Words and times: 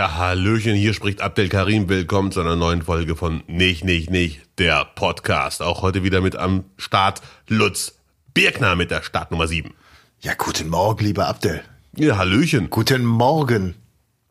Ja, 0.00 0.14
Hallöchen, 0.16 0.74
hier 0.74 0.94
spricht 0.94 1.20
Abdel 1.20 1.50
Karim. 1.50 1.90
Willkommen 1.90 2.32
zu 2.32 2.40
einer 2.40 2.56
neuen 2.56 2.80
Folge 2.80 3.16
von 3.16 3.42
Nicht, 3.46 3.84
Nicht, 3.84 4.08
Nicht, 4.08 4.40
der 4.56 4.86
Podcast. 4.86 5.60
Auch 5.60 5.82
heute 5.82 6.02
wieder 6.02 6.22
mit 6.22 6.36
am 6.36 6.64
Start 6.78 7.20
Lutz 7.48 7.96
Birkner 8.32 8.76
mit 8.76 8.90
der 8.90 9.02
Startnummer 9.02 9.46
7. 9.46 9.74
Ja, 10.22 10.32
guten 10.38 10.70
Morgen, 10.70 11.04
lieber 11.04 11.28
Abdel. 11.28 11.60
Ja, 11.98 12.16
Hallöchen. 12.16 12.70
Guten 12.70 13.04
Morgen. 13.04 13.74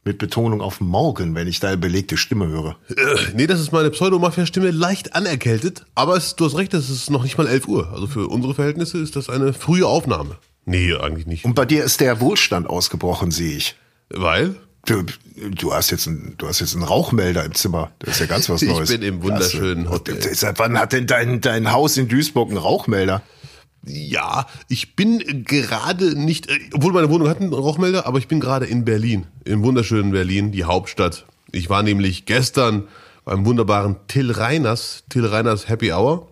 Mit 0.04 0.18
Betonung 0.18 0.60
auf 0.62 0.82
morgen, 0.82 1.36
wenn 1.36 1.48
ich 1.48 1.60
deine 1.60 1.78
belegte 1.78 2.18
Stimme 2.18 2.48
höre. 2.48 2.76
Äh, 2.90 3.34
nee, 3.36 3.46
das 3.46 3.60
ist 3.60 3.72
meine 3.72 3.92
Pseudomafia-Stimme 3.92 4.72
leicht 4.72 5.14
anerkältet, 5.14 5.86
aber 5.94 6.18
es, 6.18 6.36
du 6.36 6.46
hast 6.46 6.58
recht, 6.58 6.74
es 6.74 6.90
ist 6.90 7.12
noch 7.12 7.22
nicht 7.22 7.38
mal 7.38 7.46
11 7.46 7.68
Uhr. 7.68 7.94
Also 7.94 8.08
für 8.08 8.28
unsere 8.28 8.56
Verhältnisse 8.56 8.98
ist 8.98 9.16
das 9.16 9.30
eine 9.30 9.54
frühe 9.54 9.86
Aufnahme. 9.86 10.38
Nee, 10.66 10.96
eigentlich 10.96 11.28
nicht. 11.28 11.46
Und 11.46 11.54
bei 11.54 11.68
dir 11.68 11.84
ist 11.84 12.00
der 12.02 12.22
Wohlstand 12.22 12.68
ausgebrochen, 12.68 13.30
sehe 13.30 13.56
ich. 13.56 13.76
Weil? 14.10 14.56
Du, 14.86 15.04
du 15.52 15.74
hast 15.74 15.92
jetzt 15.92 16.08
einen, 16.08 16.36
du 16.38 16.48
hast 16.48 16.60
jetzt 16.60 16.74
einen 16.76 16.84
Rauchmelder 16.84 17.44
im 17.46 17.54
Zimmer. 17.56 17.92
Das 18.00 18.16
ist 18.16 18.20
ja 18.20 18.26
ganz 18.26 18.50
was 18.50 18.62
Ich 18.62 18.70
Neues. 18.70 18.90
bin 18.90 19.02
im 19.02 19.22
wunderschönen 19.24 19.86
Klasse. 19.86 19.96
Hotel. 20.00 20.36
Seit 20.36 20.60
wann 20.60 20.78
hat 20.80 20.94
denn 20.94 21.08
dein, 21.08 21.42
dein 21.42 21.72
Haus 21.72 21.98
in 21.98 22.08
Duisburg 22.08 22.50
einen 22.50 22.58
Rauchmelder? 22.58 23.22
Ja, 23.86 24.46
ich 24.68 24.96
bin 24.96 25.46
gerade 25.46 26.20
nicht, 26.20 26.50
äh, 26.50 26.60
obwohl 26.74 26.92
meine 26.94 27.10
Wohnung 27.10 27.30
hat 27.30 27.40
einen 27.40 27.54
Rauchmelder, 27.54 28.06
aber 28.06 28.18
ich 28.18 28.28
bin 28.28 28.40
gerade 28.40 28.66
in 28.66 28.84
Berlin, 28.86 29.26
im 29.46 29.64
wunderschönen 29.64 30.12
Berlin, 30.12 30.52
die 30.52 30.66
Hauptstadt. 30.66 31.26
Ich 31.52 31.70
war 31.70 31.82
nämlich 31.82 32.26
gestern 32.26 32.88
beim 33.26 33.46
wunderbaren 33.46 33.96
Till 34.08 34.32
Reiners, 34.32 35.04
Till 35.10 35.26
Reiners 35.26 35.70
Happy 35.70 35.92
Hour. 35.94 36.28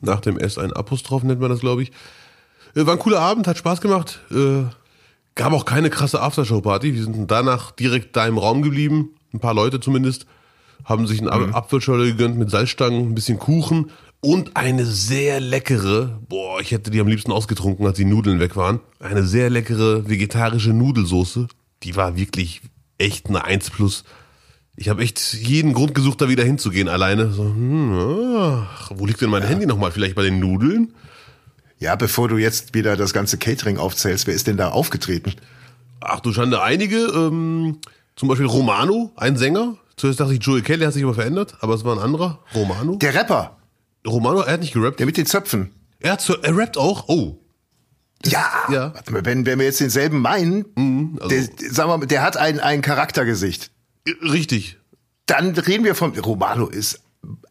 Nach 0.00 0.20
dem 0.20 0.38
S 0.38 0.58
ein 0.58 0.72
Apostroph 0.72 1.22
nennt 1.24 1.40
man 1.40 1.50
das, 1.50 1.60
glaube 1.60 1.82
ich. 1.82 1.90
Äh, 2.74 2.86
War 2.86 2.94
ein 2.94 2.98
cooler 2.98 3.20
Abend, 3.20 3.46
hat 3.46 3.56
Spaß 3.58 3.80
gemacht. 3.80 4.20
Äh, 4.30 4.64
Gab 5.34 5.52
auch 5.52 5.64
keine 5.64 5.90
krasse 5.90 6.20
Aftershow-Party. 6.20 6.94
Wir 6.94 7.02
sind 7.02 7.30
danach 7.30 7.72
direkt 7.72 8.14
da 8.16 8.26
im 8.26 8.38
Raum 8.38 8.62
geblieben. 8.62 9.16
Ein 9.32 9.40
paar 9.40 9.54
Leute 9.54 9.80
zumindest. 9.80 10.26
Haben 10.84 11.06
sich 11.06 11.20
eine 11.20 11.46
mhm. 11.46 11.54
Apfelschorle 11.54 12.06
gegönnt 12.06 12.36
mit 12.36 12.50
Salzstangen, 12.50 13.08
ein 13.08 13.14
bisschen 13.14 13.38
Kuchen 13.38 13.90
und 14.24 14.56
eine 14.56 14.86
sehr 14.86 15.38
leckere, 15.38 16.18
boah, 16.28 16.58
ich 16.58 16.72
hätte 16.72 16.90
die 16.90 16.98
am 16.98 17.08
liebsten 17.08 17.30
ausgetrunken, 17.30 17.86
als 17.86 17.98
die 17.98 18.06
Nudeln 18.06 18.40
weg 18.40 18.56
waren. 18.56 18.80
Eine 18.98 19.22
sehr 19.22 19.50
leckere 19.50 20.08
vegetarische 20.08 20.70
Nudelsoße. 20.70 21.46
Die 21.82 21.94
war 21.94 22.16
wirklich 22.16 22.62
echt 22.96 23.28
eine 23.28 23.44
1 23.44 23.68
plus. 23.70 24.04
Ich 24.76 24.88
habe 24.88 25.02
echt 25.02 25.34
jeden 25.34 25.74
Grund 25.74 25.94
gesucht, 25.94 26.22
da 26.22 26.28
wieder 26.30 26.42
hinzugehen 26.42 26.88
alleine. 26.88 27.32
So, 27.32 27.44
hm, 27.44 27.92
ach, 28.38 28.92
wo 28.94 29.04
liegt 29.04 29.20
denn 29.20 29.28
mein 29.28 29.42
ja. 29.42 29.48
Handy 29.48 29.66
nochmal? 29.66 29.92
Vielleicht 29.92 30.14
bei 30.14 30.22
den 30.22 30.40
Nudeln? 30.40 30.94
Ja, 31.84 31.96
bevor 31.96 32.28
du 32.28 32.38
jetzt 32.38 32.72
wieder 32.72 32.96
das 32.96 33.12
ganze 33.12 33.36
Catering 33.36 33.76
aufzählst, 33.76 34.26
wer 34.26 34.32
ist 34.32 34.46
denn 34.46 34.56
da 34.56 34.70
aufgetreten? 34.70 35.34
Ach 36.00 36.18
du 36.20 36.32
Schande, 36.32 36.62
einige. 36.62 36.96
Ähm, 36.96 37.76
zum 38.16 38.30
Beispiel 38.30 38.46
Romano, 38.46 39.12
ein 39.16 39.36
Sänger. 39.36 39.76
Zuerst 39.98 40.18
dachte 40.18 40.32
ich, 40.32 40.42
Joey 40.42 40.62
Kelly 40.62 40.86
hat 40.86 40.94
sich 40.94 41.04
aber 41.04 41.12
verändert, 41.12 41.58
aber 41.60 41.74
es 41.74 41.84
war 41.84 41.94
ein 41.94 42.02
anderer. 42.02 42.38
Romano. 42.54 42.96
Der 42.96 43.14
Rapper. 43.14 43.58
Romano, 44.06 44.40
er 44.40 44.54
hat 44.54 44.60
nicht 44.60 44.72
gerappt. 44.72 44.98
Der 44.98 45.04
mit 45.04 45.18
den 45.18 45.26
Zöpfen. 45.26 45.74
Er, 46.00 46.12
hat, 46.12 46.26
er 46.26 46.56
rappt 46.56 46.78
auch. 46.78 47.06
Oh. 47.08 47.38
Ja, 48.24 48.46
ja. 48.70 48.94
Warte 48.94 49.12
mal, 49.12 49.26
wenn, 49.26 49.44
wenn 49.44 49.58
wir 49.58 49.66
jetzt 49.66 49.80
denselben 49.80 50.20
meinen, 50.20 50.64
mhm, 50.76 51.18
also. 51.20 51.28
der, 51.28 51.42
sagen 51.70 51.90
wir, 51.90 51.98
mal, 51.98 52.06
der 52.06 52.22
hat 52.22 52.38
ein, 52.38 52.60
ein 52.60 52.80
Charaktergesicht. 52.80 53.70
Richtig. 54.22 54.78
Dann 55.26 55.50
reden 55.50 55.84
wir 55.84 55.94
von, 55.94 56.18
Romano 56.18 56.66
ist 56.66 57.02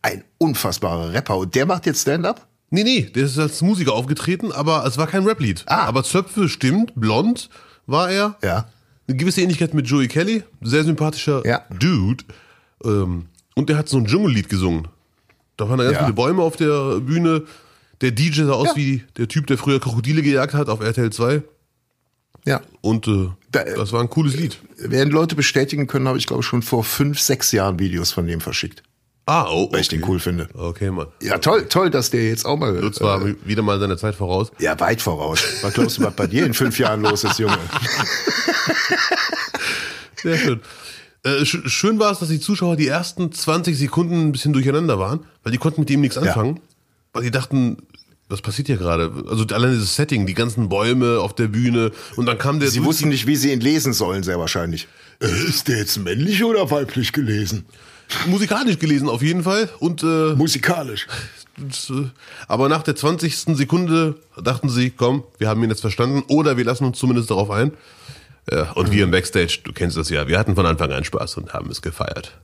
ein 0.02 0.24
unfassbarer 0.40 1.14
Rapper 1.14 1.38
und 1.38 1.54
der 1.54 1.68
macht 1.68 1.86
jetzt 1.86 2.02
Stand-up? 2.02 2.48
Nee, 2.74 2.84
nee, 2.84 3.02
der 3.02 3.26
ist 3.26 3.38
als 3.38 3.62
Musiker 3.62 3.94
aufgetreten, 3.94 4.52
aber 4.52 4.84
es 4.88 4.98
war 4.98 5.06
kein 5.06 5.26
Rap-Lied. 5.26 5.62
Ah. 5.68 5.86
Aber 5.86 6.04
Zöpfe 6.04 6.50
stimmt, 6.50 6.94
blond 6.96 7.52
war 7.86 8.10
er. 8.10 8.36
Ja. 8.42 8.68
Eine 9.08 9.18
gewisse 9.18 9.42
Ähnlichkeit 9.42 9.76
mit 9.76 9.86
Joey 9.86 10.08
Kelly, 10.08 10.42
sehr 10.60 10.84
sympathischer 10.84 11.46
ja. 11.46 11.62
Dude. 11.70 12.24
Ähm, 12.84 13.28
und 13.54 13.70
der 13.70 13.78
hat 13.78 13.90
so 13.90 13.98
ein 13.98 14.08
Dschungellied 14.08 14.50
gesungen. 14.50 14.88
Da 15.56 15.70
waren 15.70 15.78
da 15.78 15.84
ganz 15.84 15.98
ja. 15.98 16.04
viele 16.04 16.14
Bäume 16.14 16.42
auf 16.42 16.56
der 16.56 17.00
Bühne. 17.00 17.44
Der 18.02 18.10
DJ 18.10 18.42
sah 18.46 18.54
aus 18.54 18.70
ja. 18.70 18.76
wie 18.76 19.04
der 19.18 19.28
Typ, 19.28 19.46
der 19.46 19.60
früher 19.60 19.80
Krokodile 19.80 20.24
gejagt 20.24 20.56
hat 20.56 20.68
auf 20.68 20.80
RTL 20.80 21.12
2. 21.12 21.44
Ja. 22.44 22.62
Und 22.82 23.08
äh, 23.08 23.30
da, 23.52 23.66
das 23.66 23.92
war 23.92 24.02
ein 24.02 24.10
cooles 24.10 24.36
Lied. 24.36 24.58
Werden 24.80 25.14
Leute 25.14 25.36
bestätigen 25.36 25.86
können, 25.86 26.08
habe 26.08 26.18
ich 26.18 26.26
glaube 26.26 26.42
ich 26.42 26.48
schon 26.48 26.64
vor 26.64 26.84
fünf, 26.84 27.20
sechs 27.20 27.52
Jahren 27.52 27.78
Videos 27.78 28.12
von 28.12 28.26
dem 28.26 28.42
verschickt. 28.42 28.82
Ah, 29.26 29.48
oh, 29.50 29.72
Weil 29.72 29.80
ich 29.80 29.88
den 29.88 30.04
cool 30.06 30.20
finde. 30.20 30.50
Okay, 30.54 30.92
Mann. 30.92 31.08
Ja, 31.22 31.38
toll, 31.38 31.66
toll, 31.70 31.90
dass 31.90 32.10
der 32.10 32.28
jetzt 32.28 32.46
auch 32.46 32.58
mal. 32.58 32.78
Lutz 32.78 33.00
war 33.00 33.26
äh, 33.26 33.36
wieder 33.46 33.62
mal 33.62 33.80
seine 33.80 33.96
Zeit 33.96 34.16
voraus. 34.16 34.52
Ja, 34.60 34.78
weit 34.82 35.02
voraus. 35.02 35.42
Was 35.62 35.74
glaubst 35.74 35.98
du, 35.98 36.04
was 36.04 36.14
bei 36.14 36.28
dir 36.28 36.46
in 36.46 36.54
fünf 36.54 36.78
Jahren 36.78 37.02
los 37.02 37.24
ist, 37.24 37.40
Junge? 37.40 37.58
Sehr 40.22 40.38
schön. 40.38 40.60
Äh, 41.24 41.46
schön 41.46 42.00
war 42.00 42.12
es, 42.12 42.20
dass 42.20 42.28
die 42.28 42.42
Zuschauer 42.42 42.76
die 42.76 42.88
ersten 42.88 43.32
20 43.32 43.78
Sekunden 43.78 44.28
ein 44.28 44.32
bisschen 44.34 44.52
durcheinander 44.52 45.00
waren, 45.00 45.22
weil 45.44 45.54
die 45.54 45.58
konnten 45.58 45.80
mit 45.82 45.90
ihm 45.90 46.02
nichts 46.02 46.18
anfangen. 46.18 46.58
Ja. 46.58 46.62
Weil 47.14 47.24
die 47.24 47.32
dachten, 47.32 47.78
was 48.28 48.42
passiert 48.42 48.68
hier 48.68 48.76
gerade? 48.78 49.10
Also 49.30 49.46
allein 49.54 49.72
dieses 49.72 49.96
Setting, 49.96 50.26
die 50.26 50.34
ganzen 50.34 50.68
Bäume 50.68 51.20
auf 51.20 51.34
der 51.34 51.48
Bühne 51.48 51.92
und 52.18 52.26
dann 52.26 52.38
kam 52.38 52.60
der. 52.60 52.70
Sie 52.70 52.84
wussten 52.84 53.08
nicht, 53.08 53.26
wie 53.26 53.38
sie 53.38 53.54
ihn 53.54 53.62
lesen 53.62 53.94
sollen, 53.94 54.24
sehr 54.24 54.38
wahrscheinlich. 54.38 54.90
Äh, 55.22 55.28
ist 55.48 55.70
der 55.70 55.78
jetzt 55.78 55.98
männlich 55.98 56.44
oder 56.44 56.70
weiblich 56.72 57.14
gelesen? 57.14 57.66
Musikalisch 58.28 58.80
gelesen 58.80 59.10
auf 59.10 59.22
jeden 59.22 59.44
Fall. 59.44 59.70
Und, 59.80 60.04
äh, 60.04 60.34
Musikalisch. 60.36 61.08
Aber 62.48 62.70
nach 62.70 62.84
der 62.84 62.96
20. 62.96 63.56
Sekunde 63.56 64.16
dachten 64.42 64.70
sie, 64.70 64.90
komm, 64.90 65.24
wir 65.38 65.50
haben 65.50 65.64
ihn 65.64 65.70
jetzt 65.70 65.82
verstanden 65.82 66.24
oder 66.28 66.58
wir 66.58 66.66
lassen 66.66 66.86
uns 66.86 66.98
zumindest 66.98 67.30
darauf 67.30 67.52
ein. 67.52 67.74
Ja, 68.52 68.72
und 68.74 68.92
wir 68.92 69.04
im 69.04 69.12
Backstage, 69.12 69.60
du 69.64 69.72
kennst 69.72 69.96
das 69.96 70.10
ja, 70.10 70.28
wir 70.28 70.38
hatten 70.38 70.56
von 70.56 70.66
Anfang 70.66 70.92
an 70.92 71.04
Spaß 71.04 71.38
und 71.38 71.54
haben 71.54 71.70
es 71.70 71.82
gefeiert. 71.82 72.38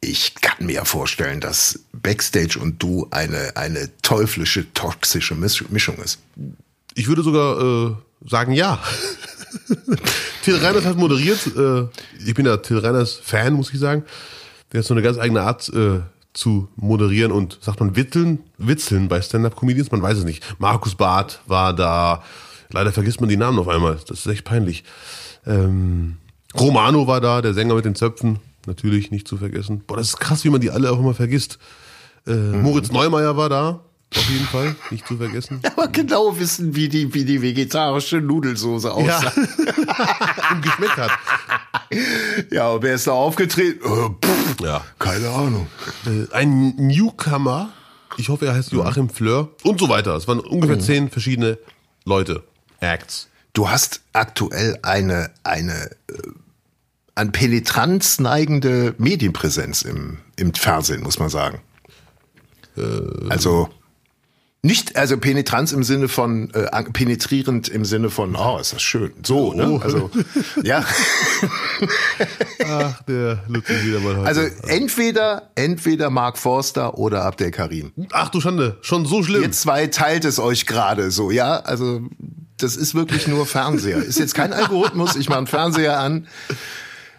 Ich 0.00 0.36
kann 0.36 0.66
mir 0.66 0.84
vorstellen, 0.84 1.40
dass 1.40 1.80
Backstage 1.92 2.58
und 2.60 2.80
du 2.82 3.08
eine, 3.10 3.56
eine 3.56 3.90
teuflische, 4.02 4.72
toxische 4.72 5.34
Mischung 5.34 5.96
ist. 5.96 6.20
Ich 6.94 7.08
würde 7.08 7.22
sogar 7.22 7.60
äh, 7.60 8.28
sagen, 8.28 8.52
ja. 8.52 8.82
Till 10.44 10.56
Reiners 10.56 10.84
hat 10.84 10.96
moderiert. 10.96 11.46
Äh, 11.56 11.88
ich 12.24 12.34
bin 12.34 12.46
ja 12.46 12.56
Till 12.58 12.78
Reiners 12.78 13.14
Fan, 13.22 13.54
muss 13.54 13.72
ich 13.72 13.80
sagen. 13.80 14.04
Der 14.72 14.80
hat 14.80 14.86
so 14.86 14.94
eine 14.94 15.02
ganz 15.02 15.18
eigene 15.18 15.42
Art 15.42 15.68
äh, 15.70 16.00
zu 16.32 16.68
moderieren 16.76 17.32
und 17.32 17.58
sagt 17.60 17.80
man 17.80 17.96
witteln, 17.96 18.40
witzeln 18.58 19.08
bei 19.08 19.20
Stand-Up-Comedians, 19.20 19.90
man 19.90 20.02
weiß 20.02 20.18
es 20.18 20.24
nicht. 20.24 20.44
Markus 20.60 20.94
Barth 20.94 21.40
war 21.46 21.74
da. 21.74 22.22
Leider 22.70 22.92
vergisst 22.92 23.20
man 23.20 23.30
die 23.30 23.36
Namen 23.36 23.58
auf 23.58 23.68
einmal. 23.68 23.98
Das 24.06 24.20
ist 24.20 24.26
echt 24.26 24.44
peinlich. 24.44 24.84
Ähm, 25.46 26.18
Romano 26.58 27.06
war 27.06 27.20
da, 27.20 27.40
der 27.40 27.54
Sänger 27.54 27.74
mit 27.74 27.84
den 27.84 27.94
Zöpfen. 27.94 28.40
Natürlich 28.66 29.10
nicht 29.10 29.26
zu 29.26 29.38
vergessen. 29.38 29.82
Boah, 29.86 29.96
das 29.96 30.08
ist 30.08 30.20
krass, 30.20 30.44
wie 30.44 30.50
man 30.50 30.60
die 30.60 30.70
alle 30.70 30.92
auch 30.92 30.98
immer 30.98 31.14
vergisst. 31.14 31.58
Äh, 32.26 32.34
mhm. 32.34 32.62
Moritz 32.62 32.92
Neumeier 32.92 33.36
war 33.36 33.48
da. 33.48 33.80
Auf 34.14 34.30
jeden 34.30 34.46
Fall, 34.46 34.74
nicht 34.90 35.06
zu 35.06 35.18
vergessen. 35.18 35.60
Aber 35.76 35.88
genau 35.88 36.38
wissen, 36.38 36.74
wie 36.74 36.88
die, 36.88 37.12
wie 37.12 37.24
die 37.24 37.42
vegetarische 37.42 38.20
Nudelsoße 38.20 38.92
aussah. 38.92 39.32
Ja. 39.58 40.54
Und 40.54 40.62
geschmeckt 40.62 40.96
hat. 40.96 41.10
Ja, 42.50 42.70
und 42.70 42.82
wer 42.82 42.94
ist 42.94 43.06
da 43.06 43.12
aufgetreten? 43.12 43.80
Äh, 43.84 44.26
pff, 44.26 44.60
ja. 44.62 44.84
Keine 44.98 45.30
Ahnung. 45.30 45.66
Äh, 46.06 46.32
ein 46.34 46.74
Newcomer, 46.76 47.70
ich 48.16 48.28
hoffe, 48.28 48.46
er 48.46 48.54
heißt 48.54 48.72
Joachim 48.72 49.08
Fleur 49.08 49.50
und 49.62 49.80
so 49.80 49.88
weiter. 49.88 50.14
Es 50.16 50.28
waren 50.28 50.40
ungefähr 50.40 50.76
mhm. 50.76 50.80
zehn 50.80 51.10
verschiedene 51.10 51.58
Leute, 52.04 52.42
Acts. 52.80 53.28
Du 53.52 53.68
hast 53.70 54.02
aktuell 54.12 54.78
eine, 54.82 55.30
eine 55.44 55.90
äh, 56.10 56.28
an 57.14 57.32
Penetranz 57.32 58.20
neigende 58.20 58.94
Medienpräsenz 58.98 59.82
im, 59.82 60.18
im 60.36 60.54
Fernsehen, 60.54 61.02
muss 61.02 61.18
man 61.18 61.28
sagen. 61.28 61.60
Äh, 62.76 62.82
also 63.28 63.68
nicht, 64.60 64.96
also 64.96 65.16
Penetranz 65.18 65.70
im 65.70 65.84
Sinne 65.84 66.08
von 66.08 66.50
äh, 66.52 66.82
penetrierend 66.92 67.68
im 67.68 67.84
Sinne 67.84 68.10
von, 68.10 68.34
oh, 68.34 68.58
ist 68.58 68.72
das 68.72 68.82
schön. 68.82 69.12
So, 69.22 69.52
ne? 69.52 69.70
Oh. 69.70 69.78
Also, 69.78 70.10
ja. 70.64 70.84
Ach, 72.66 73.02
der 73.02 73.44
Lutz 73.46 73.68
wieder 73.68 74.00
mal 74.00 74.16
heute. 74.16 74.26
Also 74.26 74.40
entweder, 74.66 75.50
entweder 75.54 76.10
Mark 76.10 76.38
Forster 76.38 76.98
oder 76.98 77.24
Abdel 77.24 77.52
Karim. 77.52 77.92
Ach 78.10 78.30
du 78.30 78.40
Schande, 78.40 78.78
schon 78.80 79.06
so 79.06 79.22
schlimm. 79.22 79.42
Ihr 79.42 79.52
zwei 79.52 79.86
teilt 79.86 80.24
es 80.24 80.40
euch 80.40 80.66
gerade 80.66 81.12
so, 81.12 81.30
ja? 81.30 81.60
Also 81.60 82.02
das 82.56 82.74
ist 82.74 82.96
wirklich 82.96 83.28
nur 83.28 83.46
Fernseher. 83.46 83.98
Ist 83.98 84.18
jetzt 84.18 84.34
kein 84.34 84.52
Algorithmus, 84.52 85.14
ich 85.14 85.28
mache 85.28 85.38
einen 85.38 85.46
Fernseher 85.46 86.00
an. 86.00 86.26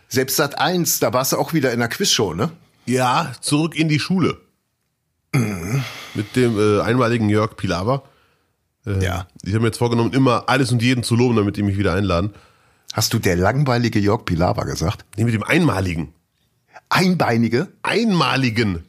Selbst 0.10 0.36
Sat 0.36 0.60
1, 0.60 1.00
da 1.00 1.14
warst 1.14 1.32
du 1.32 1.38
auch 1.38 1.54
wieder 1.54 1.72
in 1.72 1.80
der 1.80 1.88
Quizshow, 1.88 2.34
ne? 2.34 2.52
Ja, 2.86 3.32
zurück 3.40 3.76
in 3.76 3.88
die 3.88 4.00
Schule. 4.00 4.38
Mhm. 5.34 5.84
Mit 6.16 6.36
dem 6.36 6.58
äh, 6.60 6.82
einmaligen 6.82 7.30
Jörg 7.30 7.56
Pilawa. 7.56 8.04
Äh, 8.86 9.04
Ja. 9.04 9.28
Ich 9.44 9.50
habe 9.54 9.62
mir 9.62 9.68
jetzt 9.68 9.78
vorgenommen, 9.78 10.14
immer 10.14 10.46
alles 10.48 10.72
und 10.72 10.82
jeden 10.82 11.04
zu 11.04 11.16
loben, 11.16 11.36
damit 11.36 11.58
die 11.58 11.64
mich 11.64 11.78
wieder 11.78 11.94
einladen. 11.94 12.34
Hast 12.94 13.14
du 13.14 13.20
der 13.20 13.36
langweilige 13.36 14.00
Jörg 14.00 14.26
Pilawa 14.26 14.64
gesagt? 14.64 15.06
Nee, 15.16 15.24
mit 15.26 15.34
dem 15.34 15.44
einmaligen. 15.44 16.14
Einbeinige? 16.90 17.68
Einmaligen. 17.84 18.84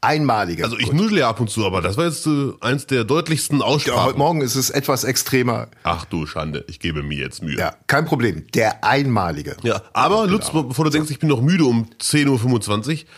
einmalige. 0.00 0.64
Also 0.64 0.78
ich 0.78 0.92
nuschel 0.92 1.18
ja 1.18 1.28
ab 1.28 1.40
und 1.40 1.50
zu, 1.50 1.66
aber 1.66 1.80
das 1.80 1.96
war 1.96 2.04
jetzt 2.06 2.26
äh, 2.26 2.52
eins 2.60 2.86
der 2.86 3.04
deutlichsten 3.04 3.58
ja, 3.58 3.66
heute 3.66 3.74
Aussprachen. 3.94 4.18
Morgen 4.18 4.40
ist 4.42 4.54
es 4.54 4.70
etwas 4.70 5.02
extremer. 5.04 5.68
Ach 5.82 6.04
du 6.04 6.26
Schande, 6.26 6.64
ich 6.68 6.78
gebe 6.78 7.02
mir 7.02 7.18
jetzt 7.18 7.42
Mühe. 7.42 7.58
Ja, 7.58 7.74
kein 7.88 8.04
Problem. 8.04 8.46
Der 8.54 8.84
einmalige. 8.84 9.56
Ja, 9.62 9.82
aber 9.92 10.26
Lutz, 10.28 10.50
bevor 10.52 10.84
du 10.84 10.90
denkst, 10.90 11.10
ich 11.10 11.18
bin 11.18 11.28
noch 11.28 11.40
müde 11.40 11.64
um 11.64 11.88
10.25 12.00 12.92
Uhr, 12.92 13.08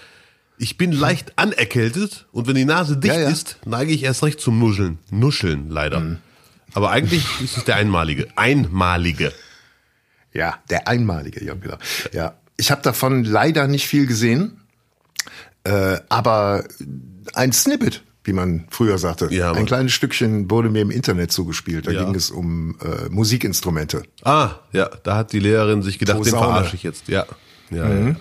ich 0.58 0.76
bin 0.78 0.92
leicht 0.92 1.32
anerkältet 1.36 2.26
und 2.32 2.46
wenn 2.46 2.54
die 2.54 2.64
Nase 2.64 2.96
dicht 2.96 3.14
Ja, 3.14 3.20
ja. 3.20 3.28
ist, 3.28 3.58
neige 3.64 3.92
ich 3.92 4.02
erst 4.04 4.22
recht 4.22 4.40
zum 4.40 4.58
Nuscheln. 4.58 4.98
Nuscheln, 5.10 5.68
leider. 5.70 6.18
Aber 6.74 6.90
eigentlich 6.90 7.24
ist 7.42 7.56
es 7.56 7.64
der 7.64 7.76
einmalige. 7.76 8.28
Einmalige. 8.36 9.32
Ja, 10.32 10.58
der 10.70 10.88
einmalige 10.88 11.44
Jan 11.44 11.58
Miller. 11.60 11.78
Ja, 12.12 12.34
ich 12.56 12.70
habe 12.70 12.82
davon 12.82 13.24
leider 13.24 13.66
nicht 13.68 13.86
viel 13.86 14.06
gesehen, 14.06 14.60
äh, 15.64 15.98
aber 16.08 16.64
ein 17.34 17.52
Snippet, 17.52 18.02
wie 18.24 18.32
man 18.32 18.66
früher 18.70 18.98
sagte, 18.98 19.28
Ja, 19.30 19.52
ein 19.52 19.66
kleines 19.66 19.92
Stückchen 19.92 20.50
wurde 20.50 20.70
mir 20.70 20.82
im 20.82 20.90
Internet 20.90 21.30
zugespielt. 21.30 21.86
Da 21.86 21.90
Ja. 21.92 22.04
ging 22.04 22.14
es 22.14 22.30
um 22.30 22.76
äh, 22.80 23.08
Musikinstrumente. 23.10 24.02
Ah, 24.22 24.52
ja, 24.72 24.88
da 25.04 25.16
hat 25.16 25.32
die 25.32 25.40
Lehrerin 25.40 25.82
sich 25.82 25.98
gedacht, 25.98 26.16
den 26.18 26.22
Posaune. 26.24 26.46
verarsche 26.46 26.76
ich 26.76 26.82
jetzt. 26.82 27.06
Ja, 27.08 27.26
ja, 27.70 27.88
ja. 27.88 28.08
ja. 28.08 28.16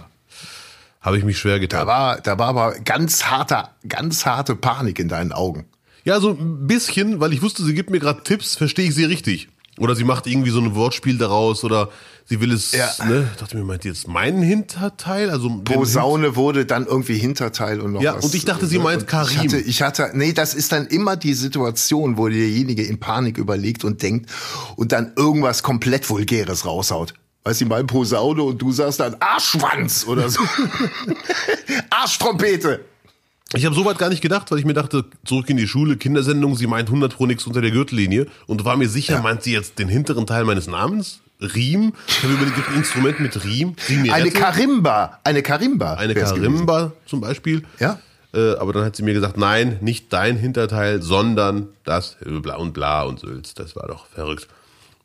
Habe 1.04 1.18
ich 1.18 1.24
mich 1.24 1.38
schwer 1.38 1.56
Da 1.56 1.60
getan. 1.60 1.86
war, 1.88 2.22
da 2.22 2.40
war 2.40 2.48
aber 2.48 2.74
ganz 2.80 3.26
harter, 3.26 3.70
ganz 3.88 4.26
harte 4.26 4.56
Panik 4.56 4.98
in 5.00 5.10
deinen 5.10 5.32
Augen. 5.34 5.66
Ja, 6.06 6.20
so 6.20 6.32
ein 6.32 6.66
bisschen, 6.68 7.20
weil 7.20 7.34
ich 7.34 7.42
wusste, 7.42 7.64
sie 7.64 7.74
gibt 7.74 7.90
mir 7.90 8.00
gerade 8.00 8.24
Tipps, 8.24 8.56
verstehe 8.56 8.88
ich 8.88 8.96
sie 8.96 9.06
richtig. 9.06 9.50
Oder 9.80 9.96
sie 9.96 10.04
macht 10.04 10.28
irgendwie 10.28 10.52
so 10.52 10.60
ein 10.62 10.76
Wortspiel 10.76 11.18
daraus 11.18 11.64
oder 11.64 11.90
sie 12.26 12.40
will 12.40 12.52
es, 12.52 12.74
Ja. 12.74 12.90
ne? 13.06 13.28
Ich 13.34 13.40
dachte 13.40 13.58
mir, 13.58 13.64
meint 13.64 13.84
jetzt 13.86 14.08
meinen 14.08 14.44
Hinterteil? 14.44 15.30
Also 15.32 15.50
Posaune 15.64 16.36
wurde 16.36 16.66
dann 16.66 16.86
irgendwie 16.86 17.18
Hinterteil 17.18 17.82
und 17.82 17.94
noch 17.94 18.02
Ja, 18.02 18.16
was. 18.16 18.26
und 18.26 18.36
ich 18.36 18.46
dachte, 18.46 18.68
sie 18.68 18.78
Und 18.78 18.84
meint 18.84 19.02
Ich 19.04 19.08
Karim. 19.08 19.38
hatte, 19.40 19.58
ich 19.58 19.82
hatte, 19.82 20.12
nee, 20.14 20.32
das 20.32 20.54
ist 20.54 20.72
dann 20.74 20.86
immer 20.88 21.16
die 21.16 21.34
Situation, 21.34 22.18
wo 22.18 22.28
derjenige 22.30 22.84
in 22.84 23.00
Panik 23.00 23.38
überlegt 23.40 23.84
und 23.84 24.04
denkt 24.04 24.30
und 24.76 24.92
dann 24.92 25.14
irgendwas 25.16 25.64
komplett 25.64 26.08
Vulgäres 26.10 26.66
raushaut. 26.66 27.14
Weißt 27.44 27.62
du, 27.62 27.66
mein 27.66 27.88
Posaune 27.88 28.44
und 28.44 28.62
du 28.62 28.72
sagst 28.72 29.00
dann 29.00 29.16
Arschschwanz 29.20 30.06
oder 30.08 30.30
so. 30.30 30.40
Arschtrompete. 31.90 32.86
Ich 33.56 33.66
habe 33.66 33.76
soweit 33.76 33.98
gar 33.98 34.10
nicht 34.10 34.22
gedacht, 34.22 34.50
weil 34.50 34.60
ich 34.60 34.66
mir 34.66 34.74
dachte, 34.74 35.06
zurück 35.26 35.50
in 35.50 35.58
die 35.58 35.68
Schule, 35.68 35.98
Kindersendung, 35.98 36.56
sie 36.56 36.68
meint 36.68 36.88
100 36.88 37.14
pro 37.16 37.26
nix 37.26 37.46
unter 37.46 37.62
der 37.62 37.72
Gürtellinie 37.72 38.28
und 38.48 38.66
war 38.66 38.78
mir 38.78 38.90
sicher, 38.90 39.22
meint 39.22 39.44
sie 39.44 39.52
jetzt 39.52 39.78
den 39.78 39.90
hinteren 39.90 40.26
Teil 40.26 40.46
meines 40.46 40.68
Namens? 40.68 41.20
Riem? 41.40 41.94
Ich 42.08 42.24
habe 42.24 42.34
überlegt, 42.34 42.56
gibt 42.56 42.70
ein 42.70 42.78
Instrument 42.78 43.20
mit 43.20 43.44
Riem? 43.44 43.76
Rimirette? 43.90 44.22
Eine 44.22 44.32
Karimba. 44.32 45.20
Eine 45.24 45.44
Karimba. 45.44 45.94
Eine 45.96 46.14
gewesen. 46.14 46.36
Karimba 46.36 46.94
zum 47.06 47.22
Beispiel. 47.22 47.64
Ja. 47.80 48.00
Äh, 48.34 48.56
aber 48.56 48.74
dann 48.74 48.86
hat 48.86 48.96
sie 48.96 49.04
mir 49.04 49.14
gesagt, 49.14 49.38
nein, 49.38 49.78
nicht 49.82 50.12
dein 50.14 50.38
Hinterteil, 50.38 51.02
sondern 51.02 51.68
das 51.84 52.18
bla 52.22 52.56
und 52.56 52.74
bla 52.74 53.04
und 53.04 53.20
Sülz. 53.20 53.54
Das 53.54 53.76
war 53.76 53.88
doch 53.88 54.08
verrückt. 54.08 54.48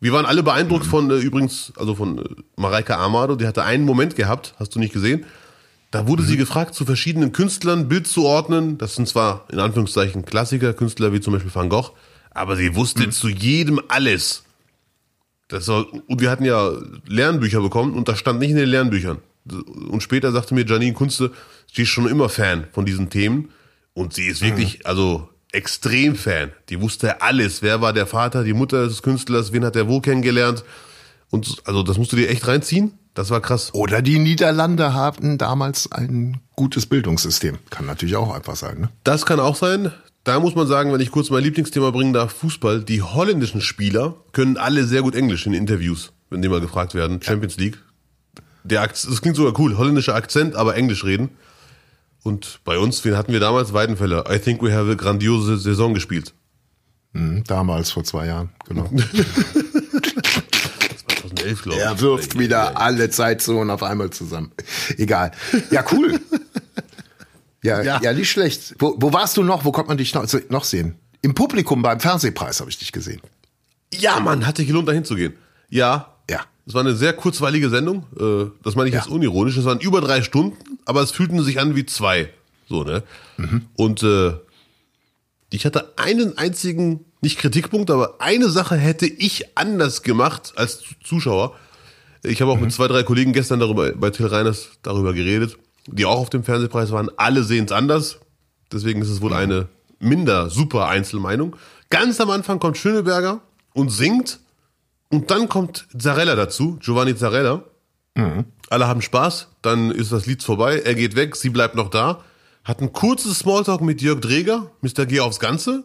Wir 0.01 0.13
waren 0.13 0.27
alle 0.27 0.43
beeindruckt 0.43 0.87
von, 0.87 1.11
äh, 1.11 1.17
übrigens, 1.17 1.73
also 1.77 1.95
von 1.95 2.19
äh, 2.19 2.23
Mareike 2.57 2.97
Amado, 2.97 3.37
die 3.37 3.47
hatte 3.47 3.65
einen 3.65 3.85
Moment 3.85 4.17
gehabt, 4.17 4.55
hast 4.59 4.75
du 4.75 4.79
nicht 4.79 4.93
gesehen. 4.93 5.25
Da 5.91 6.07
wurde 6.07 6.23
sie 6.23 6.37
gefragt, 6.37 6.75
zu 6.75 6.85
verschiedenen 6.85 7.33
Künstlern 7.33 7.89
Bild 7.89 8.07
zu 8.07 8.25
ordnen. 8.25 8.79
Das 8.79 8.95
sind 8.95 9.09
zwar 9.09 9.47
in 9.51 9.59
Anführungszeichen 9.59 10.25
Klassiker, 10.25 10.75
Künstler 10.75 11.13
wie 11.13 11.21
zum 11.21 11.33
Beispiel 11.33 11.55
Van 11.55 11.69
Gogh, 11.69 11.93
aber 12.31 12.57
sie 12.57 12.77
wusste 12.77 13.09
zu 13.11 13.29
jedem 13.29 13.81
alles. 13.89 14.45
Das 15.49 15.67
war, 15.69 15.87
und 16.07 16.21
wir 16.21 16.31
hatten 16.31 16.45
ja 16.45 16.73
Lernbücher 17.07 17.63
bekommen 17.63 17.95
und 17.95 18.09
das 18.09 18.19
stand 18.19 18.39
nicht 18.39 18.51
in 18.51 18.57
den 18.57 18.69
Lernbüchern. 18.69 19.19
Und 19.89 20.03
später 20.03 20.31
sagte 20.31 20.55
mir 20.55 20.67
Janine 20.67 20.93
Kunze, 20.93 21.33
sie 21.73 21.83
ist 21.83 21.89
schon 21.89 22.07
immer 22.07 22.29
Fan 22.29 22.67
von 22.73 22.85
diesen 22.85 23.09
Themen 23.09 23.49
und 23.95 24.13
sie 24.13 24.27
ist 24.27 24.43
wirklich, 24.43 24.87
also 24.87 25.31
extrem 25.53 26.15
Fan. 26.17 26.53
Die 26.69 26.81
wusste 26.81 27.23
alles. 27.23 27.63
Wer 27.63 27.81
war 27.81 27.93
der 27.93 28.07
Vater, 28.07 28.45
die 28.45 28.53
Mutter 28.53 28.87
des 28.87 29.03
Künstlers, 29.03 29.53
wen 29.53 29.65
hat 29.65 29.77
er 29.77 29.89
wo 29.89 30.01
kennengelernt? 30.01 30.65
Und 31.31 31.57
also 31.65 31.83
das 31.83 31.99
musst 31.99 32.13
du 32.13 32.17
dir 32.17 32.29
echt 32.29 32.47
reinziehen. 32.47 32.93
Das 33.15 33.31
war 33.31 33.41
krass. 33.41 33.75
Oder 33.75 34.01
die 34.01 34.19
Niederlande 34.19 34.95
hatten 34.95 35.39
damals 35.39 35.91
ein 35.91 36.41
gutes 36.55 36.87
Bildungssystem. 36.87 37.59
Kann 37.71 37.87
natürlich 37.87 38.17
auch 38.17 38.33
einfach 38.33 38.57
sein, 38.57 38.81
ne? 38.81 38.91
Das 39.03 39.27
kann 39.27 39.41
auch 39.41 39.57
sein. 39.57 39.93
Da 40.25 40.39
muss 40.41 40.55
man 40.55 40.67
sagen, 40.67 40.93
wenn 40.93 41.01
ich 41.01 41.11
kurz 41.11 41.31
mein 41.31 41.43
Lieblingsthema 41.43 41.91
bringen 41.91 42.13
darf, 42.13 42.33
Fußball. 42.33 42.85
Die 42.85 43.03
holländischen 43.03 43.61
Spieler 43.61 44.15
können 44.33 44.57
alle 44.57 44.85
sehr 44.85 45.03
gut 45.03 45.15
Englisch 45.15 45.47
in 45.47 45.55
Interviews, 45.55 46.13
wenn 46.31 46.43
die 46.43 46.49
mal 46.49 46.61
gefragt 46.61 46.95
werden. 46.95 47.21
Champions 47.23 47.57
League. 47.57 47.79
Der 48.63 48.83
Akz 48.83 49.07
das 49.09 49.23
klingt 49.23 49.37
sogar 49.37 49.59
cool. 49.59 49.77
Holländischer 49.77 50.15
Akzent, 50.15 50.55
aber 50.55 50.77
Englisch 50.77 51.05
reden. 51.05 51.31
Und 52.23 52.61
bei 52.65 52.79
uns, 52.79 53.05
wen 53.05 53.17
hatten 53.17 53.33
wir 53.33 53.41
damals? 53.41 53.73
Weidenfeller. 53.73 54.31
I 54.31 54.39
think 54.39 54.63
we 54.63 54.73
have 54.73 54.91
a 54.91 54.95
grandiose 54.95 55.59
Saison 55.59 55.95
gespielt. 55.95 56.35
Mhm, 57.13 57.45
damals, 57.45 57.91
vor 57.91 58.05
zwei 58.05 58.27
Jahren, 58.27 58.51
genau. 58.67 58.91
2011, 61.49 61.63
glaube 61.63 61.79
ich. 61.79 61.85
Er 61.85 62.01
wirft 62.01 62.39
wieder 62.39 62.81
alle 62.81 63.11
Zeitzonen 63.11 63.71
auf 63.71 63.83
einmal 63.83 64.11
zusammen. 64.11 64.53
Egal. 64.97 65.33
Ja, 65.71 65.85
cool. 65.93 66.21
Ja, 67.61 67.83
ja. 67.83 68.01
Ja. 68.01 68.13
nicht 68.13 68.31
schlecht. 68.31 68.77
Wo, 68.79 68.95
wo 69.01 69.13
warst 69.13 69.37
du 69.37 69.43
noch? 69.43 69.65
Wo 69.65 69.73
konnte 69.73 69.89
man 69.89 69.99
dich 69.99 70.15
noch, 70.15 70.25
noch 70.49 70.63
sehen? 70.63 70.95
Im 71.23 71.35
Publikum 71.35 71.83
beim 71.83 71.99
Fernsehpreis 71.99 72.61
habe 72.61 72.71
ich 72.71 72.79
dich 72.79 72.93
gesehen. 72.93 73.21
Ja, 73.93 74.21
Mann, 74.21 74.47
hat 74.47 74.59
sich 74.59 74.69
gelohnt, 74.69 74.87
dahin 74.87 75.05
zu 75.05 75.17
gehen. 75.17 75.35
Ja. 75.69 76.15
Es 76.69 76.75
war 76.75 76.83
eine 76.83 76.95
sehr 76.95 77.15
kurzweilige 77.15 77.71
Sendung. 77.71 78.05
Äh, 78.21 78.51
Das 78.63 78.77
meine 78.77 78.89
ich 78.91 78.95
Ja. 78.95 79.01
jetzt 79.01 79.11
unironisch. 79.11 79.57
Es 79.57 79.65
waren 79.65 79.81
über 79.81 80.01
drei 80.03 80.23
Stunden, 80.23 80.79
aber 80.85 81.01
es 81.03 81.11
fühlten 81.11 81.43
sich 81.43 81.59
an 81.59 81.75
wie 81.75 81.87
zwei. 81.87 82.29
So, 82.69 82.85
ne? 82.85 83.03
Und 83.75 84.03
äh, 84.03 84.35
ich 85.51 85.65
hatte 85.65 85.95
einen 85.97 86.37
einzigen, 86.37 87.07
nicht 87.23 87.39
Kritikpunkt, 87.39 87.91
aber 87.91 88.21
eine 88.21 88.51
Sache 88.51 88.77
hätte 88.77 89.07
ich 89.07 89.57
anders 89.57 90.03
gemacht 90.03 90.53
als 90.57 90.83
Zuschauer. 91.03 91.57
Ich 92.23 92.43
habe 92.43 92.51
auch 92.53 92.61
mit 92.61 92.71
zwei, 92.73 92.87
drei 92.89 93.03
Kollegen 93.03 93.33
gestern 93.33 93.61
darüber 93.61 93.91
bei 93.93 94.11
Till 94.11 94.27
Reiners 94.27 94.69
darüber 94.83 95.15
geredet, 95.15 95.57
die 95.87 96.05
auch 96.05 96.19
auf 96.19 96.29
dem 96.31 96.45
Fernsehpreis 96.45 96.91
waren. 96.93 97.09
Alle 97.17 97.45
sehen 97.45 97.65
es 97.65 97.73
anders. 97.73 98.19
Deswegen 98.71 99.01
ist 99.01 99.09
es 99.09 99.23
wohl 99.23 99.33
eine 99.33 99.69
minder 100.01 100.51
super 100.51 100.89
Einzelmeinung. 100.89 101.57
Ganz 101.89 102.21
am 102.21 102.29
Anfang 102.29 102.59
kommt 102.61 102.77
Schöneberger 102.77 103.41
und 103.73 103.89
singt. 103.91 104.41
Und 105.11 105.31
dann 105.31 105.49
kommt 105.49 105.87
Zarella 105.99 106.35
dazu, 106.37 106.77
Giovanni 106.81 107.17
Zarella. 107.17 107.63
Alle 108.69 108.89
haben 108.89 109.01
Spaß, 109.01 109.47
dann 109.63 109.93
ist 109.93 110.11
das 110.11 110.27
Lied 110.27 110.43
vorbei, 110.43 110.81
er 110.81 110.97
geht 110.97 111.15
weg, 111.15 111.37
sie 111.37 111.51
bleibt 111.51 111.77
noch 111.77 111.89
da. 111.89 112.25
Hat 112.65 112.81
ein 112.83 112.93
kurzes 112.93 113.39
Smalltalk 113.39 113.81
mit 113.81 114.03
Jörg 114.03 114.21
Dreger, 114.21 114.71
Mr. 114.83 115.07
G 115.07 115.21
aufs 115.21 115.39
Ganze, 115.39 115.85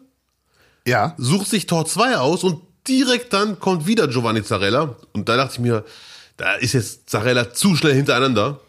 Ja. 0.87 1.13
sucht 1.17 1.47
sich 1.47 1.67
Tor 1.67 1.85
2 1.85 2.17
aus 2.17 2.43
und 2.43 2.59
direkt 2.87 3.31
dann 3.33 3.59
kommt 3.59 3.85
wieder 3.85 4.07
Giovanni 4.07 4.43
Zarella. 4.43 4.95
Und 5.13 5.29
da 5.29 5.37
dachte 5.37 5.53
ich 5.53 5.59
mir, 5.59 5.85
da 6.37 6.53
ist 6.55 6.73
jetzt 6.73 7.07
Zarella 7.09 7.53
zu 7.53 7.75
schnell 7.75 7.93
hintereinander. 7.93 8.59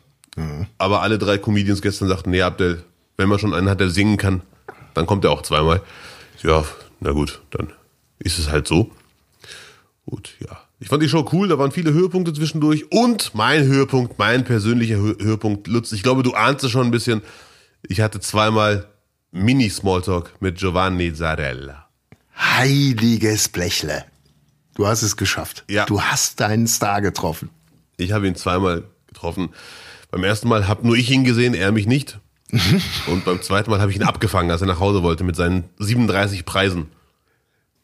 Aber 0.79 1.01
alle 1.03 1.17
drei 1.19 1.39
Comedians 1.39 1.81
gestern 1.81 2.09
sagten, 2.09 2.31
nee, 2.31 2.43
Abdel, 2.43 2.85
wenn 3.17 3.29
man 3.29 3.39
schon 3.39 3.55
einen 3.55 3.71
hat, 3.71 3.81
der 3.81 3.89
singen 3.89 4.17
kann, 4.19 4.43
dann 4.93 5.07
kommt 5.07 5.25
er 5.25 5.31
auch 5.31 5.43
zweimal. 5.43 5.81
Ja, 6.43 6.65
na 7.01 7.13
gut, 7.13 7.41
dann 7.51 7.73
ist 8.19 8.39
es 8.39 8.51
halt 8.51 8.69
so. 8.69 8.91
Gut, 10.15 10.37
ja. 10.39 10.61
Ich 10.79 10.91
fand 10.91 11.03
die 11.03 11.09
Show 11.09 11.29
cool, 11.33 11.49
da 11.49 11.59
waren 11.59 11.73
viele 11.73 11.93
Höhepunkte 11.93 12.33
zwischendurch. 12.33 12.93
Und 12.93 13.35
mein 13.35 13.65
Höhepunkt, 13.65 14.17
mein 14.17 14.45
persönlicher 14.45 14.95
Hö 14.95 15.17
Höhepunkt, 15.21 15.67
Lutz, 15.67 15.91
ich 15.91 16.05
glaube, 16.05 16.23
du 16.23 16.35
ahnst 16.35 16.63
es 16.63 16.71
schon 16.71 16.87
ein 16.87 16.93
bisschen. 16.93 17.21
Ich 17.83 18.01
hatte 18.01 18.21
zweimal 18.21 18.87
Mini-Smalltalk 19.33 20.35
mit 20.39 20.59
Giovanni 20.59 21.13
Zarella. 21.13 21.89
Heiliges 22.39 23.49
Blechle. 23.49 24.05
Du 24.77 24.87
hast 24.87 25.03
es 25.03 25.17
geschafft. 25.17 25.65
Ja. 25.69 25.85
Du 25.85 26.01
hast 26.01 26.39
deinen 26.39 26.69
Star 26.69 27.01
getroffen. 27.01 27.51
Ich 27.97 28.13
habe 28.13 28.29
ihn 28.29 28.37
zweimal 28.37 28.85
getroffen. 29.09 29.49
Beim 30.13 30.23
ersten 30.23 30.47
Mal 30.47 30.69
habe 30.69 30.87
nur 30.87 30.95
ich 30.95 31.11
ihn 31.11 31.25
gesehen, 31.25 31.55
er 31.55 31.73
mich 31.73 31.89
nicht. 31.89 32.21
Und 33.09 33.25
beim 33.25 33.43
zweiten 33.43 33.69
Mal 33.69 33.81
habe 33.81 33.91
ich 33.91 33.97
ihn 33.97 34.05
abgefangen, 34.05 34.53
als 34.53 34.61
er 34.61 34.69
nach 34.69 34.79
Hause 34.79 35.03
wollte 35.03 35.25
mit 35.25 35.35
seinen 35.35 35.65
37 35.81 36.45
Preisen. 36.45 36.87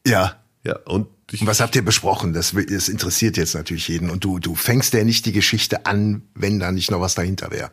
Ja. 0.06 0.37
Ja, 0.62 0.76
und 0.84 1.08
ich, 1.32 1.46
was 1.46 1.60
habt 1.60 1.76
ihr 1.76 1.84
besprochen? 1.84 2.32
Das, 2.32 2.54
das 2.68 2.88
interessiert 2.88 3.37
jetzt 3.37 3.54
natürlich 3.54 3.88
jeden. 3.88 4.10
Und 4.10 4.25
du, 4.25 4.38
du 4.38 4.54
fängst 4.54 4.92
ja 4.94 5.04
nicht 5.04 5.26
die 5.26 5.32
Geschichte 5.32 5.87
an, 5.87 6.22
wenn 6.34 6.58
da 6.58 6.72
nicht 6.72 6.90
noch 6.90 7.00
was 7.00 7.14
dahinter 7.14 7.50
wäre. 7.50 7.70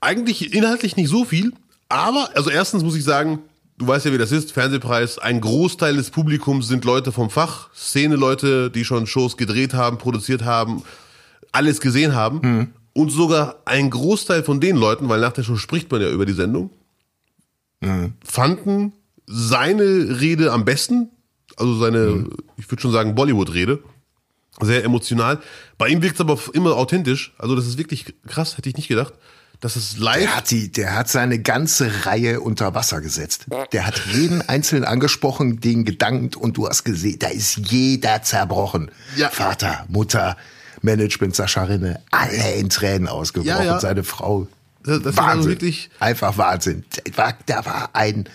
eigentlich 0.00 0.54
inhaltlich 0.54 0.96
nicht 0.96 1.08
so 1.08 1.24
viel, 1.24 1.52
aber, 1.88 2.30
also 2.34 2.50
erstens 2.50 2.82
muss 2.82 2.96
ich 2.96 3.04
sagen, 3.04 3.40
du 3.78 3.86
weißt 3.86 4.06
ja, 4.06 4.12
wie 4.12 4.18
das 4.18 4.32
ist, 4.32 4.52
Fernsehpreis, 4.52 5.18
ein 5.18 5.40
Großteil 5.40 5.96
des 5.96 6.10
Publikums 6.10 6.68
sind 6.68 6.84
Leute 6.84 7.12
vom 7.12 7.30
Fach, 7.30 7.72
Szene-Leute, 7.74 8.70
die 8.70 8.84
schon 8.84 9.06
Shows 9.06 9.36
gedreht 9.36 9.74
haben, 9.74 9.98
produziert 9.98 10.44
haben, 10.44 10.82
alles 11.52 11.80
gesehen 11.80 12.14
haben. 12.14 12.74
Und 12.92 13.10
sogar 13.10 13.62
ein 13.64 13.90
Großteil 13.90 14.42
von 14.42 14.60
den 14.60 14.76
Leuten, 14.76 15.08
weil 15.08 15.20
nach 15.20 15.32
der 15.32 15.44
Show 15.44 15.56
spricht 15.56 15.90
man 15.90 16.00
ja 16.00 16.10
über 16.10 16.26
die 16.26 16.32
Sendung, 16.32 16.70
fanden 18.24 18.92
seine 19.26 20.20
Rede 20.20 20.52
am 20.52 20.64
besten, 20.64 21.10
also 21.58 21.78
seine, 21.78 22.26
ich 22.56 22.70
würde 22.70 22.80
schon 22.80 22.92
sagen, 22.92 23.14
Bollywood-Rede. 23.14 23.80
Sehr 24.60 24.82
emotional. 24.84 25.38
Bei 25.76 25.86
ihm 25.88 26.02
wirkt 26.02 26.16
es 26.16 26.20
aber 26.20 26.36
immer 26.52 26.76
authentisch. 26.76 27.32
Also 27.38 27.54
das 27.54 27.66
ist 27.66 27.78
wirklich 27.78 28.14
krass, 28.26 28.56
hätte 28.56 28.68
ich 28.68 28.76
nicht 28.76 28.88
gedacht. 28.88 29.12
dass 29.60 29.76
es 29.76 29.98
live. 29.98 30.20
Der 30.22 30.36
hat, 30.36 30.50
die, 30.50 30.70
der 30.72 30.94
hat 30.96 31.08
seine 31.08 31.38
ganze 31.40 32.06
Reihe 32.06 32.40
unter 32.40 32.74
Wasser 32.74 33.00
gesetzt. 33.00 33.46
Der 33.72 33.86
hat 33.86 34.00
jeden 34.12 34.40
einzeln 34.48 34.84
angesprochen, 34.84 35.60
den 35.60 35.84
gedankt 35.84 36.34
und 36.36 36.56
du 36.56 36.68
hast 36.68 36.82
gesehen, 36.84 37.18
da 37.20 37.28
ist 37.28 37.56
jeder 37.70 38.22
zerbrochen. 38.22 38.90
Ja. 39.16 39.28
Vater, 39.30 39.84
Mutter, 39.88 40.36
Management, 40.82 41.34
Sascha 41.36 41.64
Rinne, 41.64 42.00
alle 42.10 42.54
in 42.54 42.68
Tränen 42.68 43.06
ausgebrochen. 43.08 43.48
Ja, 43.58 43.62
ja. 43.64 43.80
Seine 43.80 44.02
Frau. 44.04 44.46
Das- 44.84 45.02
das 45.02 45.16
war 45.16 45.24
Wahnsinn. 45.26 45.38
also 45.38 45.48
wirklich- 45.50 45.90
Einfach 46.00 46.36
Wahnsinn. 46.38 46.84
Da 47.04 47.16
war, 47.16 47.34
da 47.46 47.64
war 47.66 47.90
ein, 47.94 48.28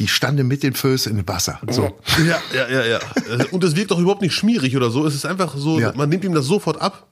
die 0.00 0.08
stande 0.08 0.42
mit 0.42 0.62
den 0.62 0.72
Füßen 0.74 1.16
im 1.16 1.28
Wasser. 1.28 1.60
So. 1.70 1.96
Ja, 2.26 2.40
ja, 2.54 2.68
ja, 2.68 2.84
ja. 2.86 2.98
Und 3.52 3.62
es 3.62 3.76
wirkt 3.76 3.92
auch 3.92 3.98
überhaupt 3.98 4.22
nicht 4.22 4.34
schmierig 4.34 4.74
oder 4.76 4.90
so. 4.90 5.06
Es 5.06 5.14
ist 5.14 5.26
einfach 5.26 5.54
so, 5.56 5.78
Ja. 5.78 5.92
man 5.94 6.08
nimmt 6.08 6.24
ihm 6.24 6.34
das 6.34 6.46
sofort 6.46 6.80
ab. 6.80 7.06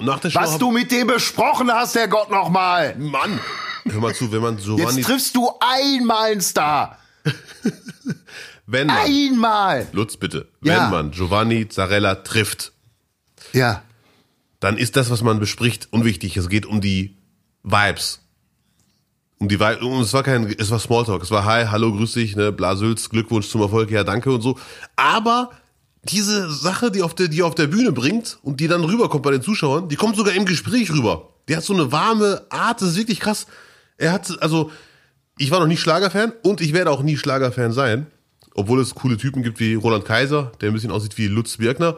Nach 0.00 0.18
der 0.18 0.30
Show 0.30 0.40
Was 0.40 0.56
du 0.58 0.70
mit 0.70 0.90
dem 0.90 1.06
besprochen 1.08 1.70
hast, 1.70 1.94
Herrgott 1.94 2.30
nochmal. 2.30 2.96
Mann! 2.96 3.38
Hör 3.84 4.00
mal 4.00 4.14
zu, 4.14 4.32
wenn 4.32 4.40
man 4.40 4.56
Jetzt 4.56 4.64
Giovanni, 4.64 5.02
triffst 5.02 5.36
du 5.36 5.50
einmal 5.60 6.32
einen 6.32 6.40
Star. 6.40 6.98
wenn 8.66 8.86
man, 8.86 8.96
Einmal. 8.96 9.86
Lutz 9.92 10.16
bitte, 10.16 10.48
Ja. 10.62 10.84
wenn 10.84 10.90
man 10.90 11.10
Giovanni 11.10 11.68
Zarella 11.68 12.14
trifft, 12.16 12.72
Ja. 13.52 13.82
dann 14.60 14.78
ist 14.78 14.96
das, 14.96 15.10
was 15.10 15.22
man 15.22 15.38
bespricht, 15.38 15.88
unwichtig. 15.90 16.36
Es 16.38 16.48
geht 16.48 16.64
um 16.66 16.80
die 16.80 17.16
Vibes. 17.62 18.20
Um 19.40 19.48
die 19.48 19.58
Vibes. 19.58 19.82
Und 19.82 20.02
es 20.02 20.12
war 20.12 20.22
kein, 20.22 20.54
es 20.58 20.70
war 20.70 20.78
Smalltalk. 20.78 21.22
Es 21.22 21.30
war 21.30 21.46
Hi, 21.46 21.64
hallo, 21.66 21.92
grüß 21.92 22.12
dich, 22.12 22.36
ne, 22.36 22.52
Blasülz, 22.52 23.08
Glückwunsch 23.08 23.48
zum 23.48 23.62
Erfolg, 23.62 23.90
ja, 23.90 24.04
danke 24.04 24.30
und 24.30 24.42
so. 24.42 24.58
Aber 24.96 25.50
diese 26.02 26.50
Sache, 26.50 26.90
die 26.90 27.02
auf 27.02 27.14
der, 27.14 27.28
die 27.28 27.42
auf 27.42 27.54
der 27.54 27.66
Bühne 27.66 27.92
bringt 27.92 28.38
und 28.42 28.60
die 28.60 28.68
dann 28.68 28.84
rüberkommt 28.84 29.22
bei 29.22 29.30
den 29.30 29.40
Zuschauern, 29.40 29.88
die 29.88 29.96
kommt 29.96 30.16
sogar 30.16 30.34
im 30.34 30.44
Gespräch 30.44 30.90
rüber. 30.90 31.30
Die 31.48 31.56
hat 31.56 31.64
so 31.64 31.72
eine 31.72 31.90
warme 31.90 32.42
Art, 32.50 32.82
das 32.82 32.90
ist 32.90 32.96
wirklich 32.96 33.18
krass. 33.18 33.46
Er 33.96 34.12
hat, 34.12 34.30
also, 34.42 34.70
ich 35.38 35.50
war 35.50 35.60
noch 35.60 35.66
nie 35.66 35.78
Schlagerfan 35.78 36.34
und 36.42 36.60
ich 36.60 36.74
werde 36.74 36.90
auch 36.90 37.02
nie 37.02 37.16
Schlagerfan 37.16 37.72
sein. 37.72 38.06
Obwohl 38.54 38.80
es 38.80 38.94
coole 38.94 39.16
Typen 39.16 39.42
gibt 39.42 39.58
wie 39.58 39.74
Roland 39.74 40.04
Kaiser, 40.04 40.52
der 40.60 40.70
ein 40.70 40.74
bisschen 40.74 40.90
aussieht 40.90 41.16
wie 41.16 41.28
Lutz 41.28 41.56
Birkner. 41.56 41.96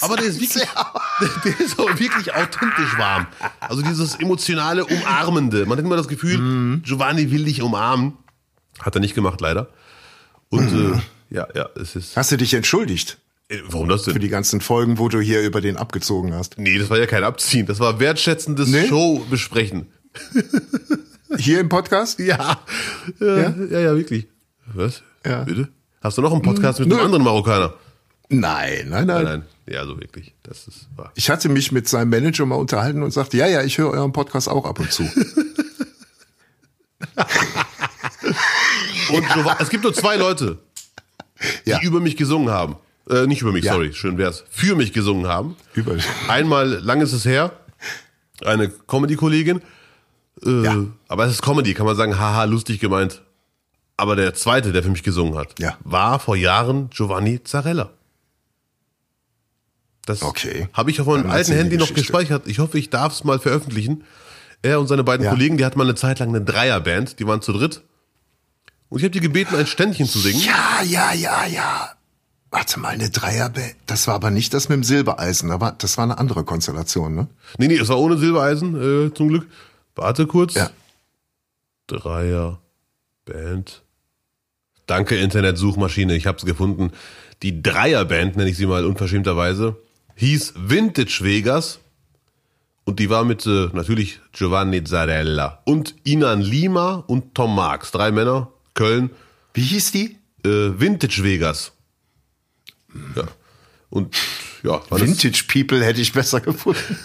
Aber 0.00 0.16
der 0.16 0.26
ist 0.26 0.40
wirklich, 0.40 0.66
der 1.44 1.60
ist 1.60 1.78
auch 1.78 1.98
wirklich 1.98 2.34
authentisch 2.34 2.96
warm. 2.98 3.26
Also 3.60 3.82
dieses 3.82 4.16
emotionale, 4.16 4.84
umarmende. 4.84 5.66
Man 5.66 5.78
hat 5.78 5.84
immer 5.84 5.96
das 5.96 6.08
Gefühl, 6.08 6.80
Giovanni 6.84 7.30
will 7.30 7.44
dich 7.44 7.62
umarmen. 7.62 8.14
Hat 8.80 8.94
er 8.94 9.00
nicht 9.00 9.14
gemacht, 9.14 9.40
leider. 9.40 9.68
Und 10.48 10.68
äh, 10.72 10.98
ja, 11.34 11.46
ja, 11.54 11.68
es 11.76 11.94
ist. 11.96 12.16
Hast 12.16 12.32
du 12.32 12.36
dich 12.36 12.54
entschuldigt 12.54 13.18
Äh, 13.48 13.58
warum 13.68 13.88
das 13.88 14.04
für 14.04 14.12
denn? 14.12 14.22
die 14.22 14.28
ganzen 14.28 14.60
Folgen, 14.60 14.98
wo 14.98 15.08
du 15.08 15.20
hier 15.20 15.42
über 15.42 15.60
den 15.60 15.76
abgezogen 15.76 16.32
hast? 16.34 16.58
Nee, 16.58 16.78
das 16.78 16.90
war 16.90 16.98
ja 16.98 17.06
kein 17.06 17.22
Abziehen. 17.24 17.66
Das 17.66 17.78
war 17.78 18.00
wertschätzendes 18.00 18.68
Nee? 18.68 18.88
Show 18.88 19.24
besprechen. 19.30 19.86
Hier 21.38 21.60
im 21.60 21.68
Podcast? 21.68 22.18
Ja. 22.18 22.58
Ja, 23.20 23.36
ja, 23.70 23.80
ja, 23.80 23.96
wirklich. 23.96 24.26
Was? 24.74 25.02
Ja. 25.24 25.44
Bitte? 25.44 25.68
Hast 26.02 26.18
du 26.18 26.22
noch 26.22 26.32
einen 26.32 26.42
Podcast 26.42 26.80
mit 26.80 26.88
Nö. 26.88 26.96
einem 26.96 27.04
anderen 27.06 27.24
Marokkaner? 27.24 27.74
Nein, 28.28 28.88
nein, 28.88 29.06
nein, 29.06 29.06
Nein, 29.06 29.24
nein. 29.24 29.42
Ja, 29.70 29.86
so 29.86 29.98
wirklich. 30.00 30.34
Das 30.42 30.66
ist 30.66 30.88
wahr. 30.96 31.12
Ich 31.14 31.30
hatte 31.30 31.48
mich 31.48 31.70
mit 31.72 31.88
seinem 31.88 32.10
Manager 32.10 32.44
mal 32.44 32.56
unterhalten 32.56 33.02
und 33.04 33.12
sagte, 33.12 33.36
ja, 33.36 33.46
ja, 33.46 33.62
ich 33.62 33.78
höre 33.78 33.90
euren 33.90 34.12
Podcast 34.12 34.48
auch 34.48 34.64
ab 34.66 34.80
und 34.80 34.90
zu. 34.92 35.04
Und 39.12 39.24
Giova- 39.26 39.56
es 39.60 39.70
gibt 39.70 39.82
nur 39.84 39.92
zwei 39.94 40.16
Leute, 40.16 40.58
die 41.66 41.70
Ja. 41.70 41.80
über 41.82 42.00
mich 42.00 42.16
gesungen 42.16 42.50
haben. 42.50 42.76
Äh, 43.08 43.26
nicht 43.26 43.42
über 43.42 43.50
mich, 43.52 43.64
Ja. 43.64 43.72
sorry, 43.72 43.92
schön 43.92 44.18
wär's. 44.18 44.44
Für 44.50 44.76
mich 44.76 44.92
gesungen 44.92 45.26
haben. 45.26 45.56
Über 45.74 45.96
Einmal, 46.28 46.68
lang 46.74 47.00
ist 47.00 47.12
es 47.12 47.24
her, 47.24 47.52
eine 48.44 48.68
Comedy-Kollegin. 48.68 49.60
Äh, 50.44 50.62
Ja. 50.64 50.84
Aber 51.08 51.24
es 51.26 51.32
ist 51.32 51.42
Comedy, 51.42 51.74
kann 51.74 51.86
man 51.86 51.96
sagen, 51.96 52.18
haha, 52.18 52.44
lustig 52.44 52.78
gemeint. 52.80 53.22
Aber 53.96 54.14
der 54.16 54.32
zweite, 54.34 54.72
der 54.72 54.82
für 54.82 54.90
mich 54.90 55.02
gesungen 55.02 55.36
hat, 55.36 55.54
war 55.84 56.20
vor 56.20 56.36
Jahren 56.36 56.88
Giovanni 56.90 57.42
Zarella. 57.42 57.90
Das 60.10 60.22
Okay. 60.22 60.68
habe 60.72 60.90
ich 60.90 61.00
auf 61.00 61.06
meinem 61.06 61.30
alten 61.30 61.52
Handy 61.52 61.76
noch 61.76 61.94
gespeichert. 61.94 62.46
Ich 62.46 62.58
hoffe, 62.58 62.78
ich 62.78 62.90
darf 62.90 63.12
es 63.12 63.24
mal 63.24 63.38
veröffentlichen. 63.38 64.04
Er 64.62 64.80
und 64.80 64.88
seine 64.88 65.04
beiden 65.04 65.24
Ja. 65.24 65.30
Kollegen, 65.30 65.56
die 65.56 65.64
hatten 65.64 65.78
mal 65.78 65.84
eine 65.84 65.94
Zeit 65.94 66.18
lang 66.18 66.28
eine 66.30 66.40
Dreierband, 66.42 67.18
die 67.18 67.26
waren 67.26 67.40
zu 67.42 67.52
dritt. 67.52 67.82
Und 68.88 68.98
ich 68.98 69.04
habe 69.04 69.12
die 69.12 69.20
gebeten, 69.20 69.54
ein 69.54 69.66
Ständchen 69.66 70.06
zu 70.06 70.18
singen. 70.18 70.40
Ja, 70.40 70.82
ja, 70.84 71.12
ja, 71.14 71.46
ja. 71.46 71.90
Warte 72.50 72.80
mal, 72.80 72.88
eine 72.88 73.08
Dreierband. 73.10 73.76
Das 73.86 74.08
war 74.08 74.16
aber 74.16 74.30
nicht 74.32 74.52
das 74.52 74.68
mit 74.68 74.74
dem 74.76 74.82
Silbereisen. 74.84 75.52
Aber 75.52 75.72
das 75.78 75.96
war 75.96 76.04
eine 76.04 76.18
andere 76.18 76.42
Konstellation, 76.44 77.14
ne? 77.14 77.28
Nee, 77.58 77.68
nee, 77.68 77.76
es 77.76 77.88
war 77.88 77.98
ohne 78.00 78.18
Silbereisen, 78.18 79.06
äh, 79.06 79.14
zum 79.14 79.28
Glück. 79.28 79.46
Warte 79.94 80.26
kurz. 80.26 80.54
Ja. 80.54 80.70
Dreier, 81.86 82.58
Band. 83.24 83.82
Danke, 84.86 85.16
Internetsuchmaschine, 85.16 86.14
ich 86.16 86.26
hab's 86.26 86.44
gefunden. 86.44 86.90
Die 87.42 87.62
Dreierband, 87.62 88.36
nenne 88.36 88.50
ich 88.50 88.56
sie 88.56 88.66
mal 88.66 88.84
unverschämterweise, 88.84 89.76
hieß 90.20 90.54
Vintage 90.56 91.18
Vegas. 91.22 91.80
Und 92.84 92.98
die 92.98 93.10
war 93.10 93.24
mit 93.24 93.46
äh, 93.46 93.68
natürlich 93.72 94.20
Giovanni 94.32 94.82
Zarella 94.84 95.60
und 95.64 95.94
Inan 96.04 96.40
Lima 96.40 97.04
und 97.06 97.34
Tom 97.34 97.54
Marx. 97.54 97.90
Drei 97.90 98.10
Männer, 98.10 98.50
Köln, 98.74 99.10
Wie 99.54 99.62
hieß 99.62 99.92
die? 99.92 100.16
äh, 100.44 100.80
Vintage 100.80 101.22
Vegas. 101.22 101.72
Ja. 103.14 103.24
Und 103.90 104.16
ja, 104.62 104.80
Vintage 104.90 105.44
People 105.48 105.84
hätte 105.84 106.00
ich 106.00 106.12
besser 106.12 106.40
gefunden. 106.40 106.96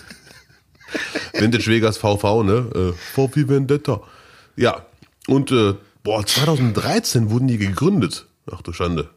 Vintage 1.33 1.67
Vegas 1.67 1.97
VV, 1.97 2.43
ne? 2.43 2.69
Äh, 2.75 2.93
VV 2.93 3.49
Vendetta. 3.49 4.01
Ja. 4.55 4.85
Und 5.27 5.51
äh, 5.51 5.75
boah, 6.03 6.25
2013 6.25 7.29
wurden 7.29 7.47
die 7.47 7.57
gegründet. 7.57 8.27
Ach 8.51 8.61
du 8.61 8.73
Schande. 8.73 9.09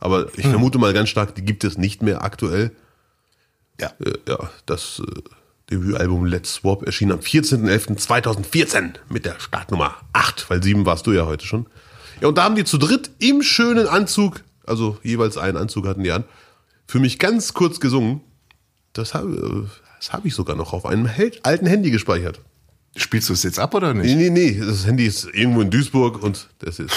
Aber 0.00 0.28
ich 0.36 0.46
vermute 0.46 0.78
mal 0.78 0.92
ganz 0.92 1.08
stark, 1.08 1.34
die 1.34 1.42
gibt 1.44 1.64
es 1.64 1.76
nicht 1.76 2.02
mehr 2.02 2.22
aktuell. 2.22 2.70
Ja. 3.80 3.92
Äh, 4.04 4.12
ja, 4.28 4.50
das 4.66 5.00
äh, 5.06 5.20
Debütalbum 5.70 6.24
Let's 6.26 6.54
Swap 6.54 6.82
erschien 6.84 7.12
am 7.12 7.20
14.11.2014 7.20 8.94
mit 9.08 9.24
der 9.24 9.38
Startnummer 9.38 9.94
8, 10.12 10.48
weil 10.50 10.62
7 10.62 10.86
warst 10.86 11.06
du 11.06 11.12
ja 11.12 11.26
heute 11.26 11.46
schon. 11.46 11.66
Ja, 12.20 12.28
und 12.28 12.38
da 12.38 12.44
haben 12.44 12.56
die 12.56 12.64
zu 12.64 12.78
dritt 12.78 13.10
im 13.18 13.42
schönen 13.42 13.86
Anzug, 13.86 14.42
also 14.66 14.98
jeweils 15.02 15.36
einen 15.36 15.56
Anzug 15.56 15.86
hatten 15.86 16.02
die 16.02 16.10
an, 16.10 16.24
für 16.86 16.98
mich 17.00 17.18
ganz 17.18 17.54
kurz 17.54 17.80
gesungen. 17.80 18.22
Das 18.92 19.14
habe 19.14 19.68
das 19.98 20.12
hab 20.12 20.24
ich 20.24 20.34
sogar 20.34 20.56
noch 20.56 20.72
auf 20.72 20.86
einem 20.86 21.08
alten 21.42 21.66
Handy 21.66 21.90
gespeichert. 21.90 22.40
Spielst 22.96 23.28
du 23.28 23.32
es 23.34 23.42
jetzt 23.42 23.58
ab 23.58 23.74
oder 23.74 23.92
Nee, 23.94 24.14
nicht? 24.14 24.16
nee, 24.16 24.30
nee, 24.30 24.60
das 24.64 24.86
Handy 24.86 25.06
ist 25.06 25.24
irgendwo 25.32 25.60
in 25.60 25.70
Duisburg 25.70 26.22
und 26.22 26.48
das 26.60 26.78
ist, 26.78 26.94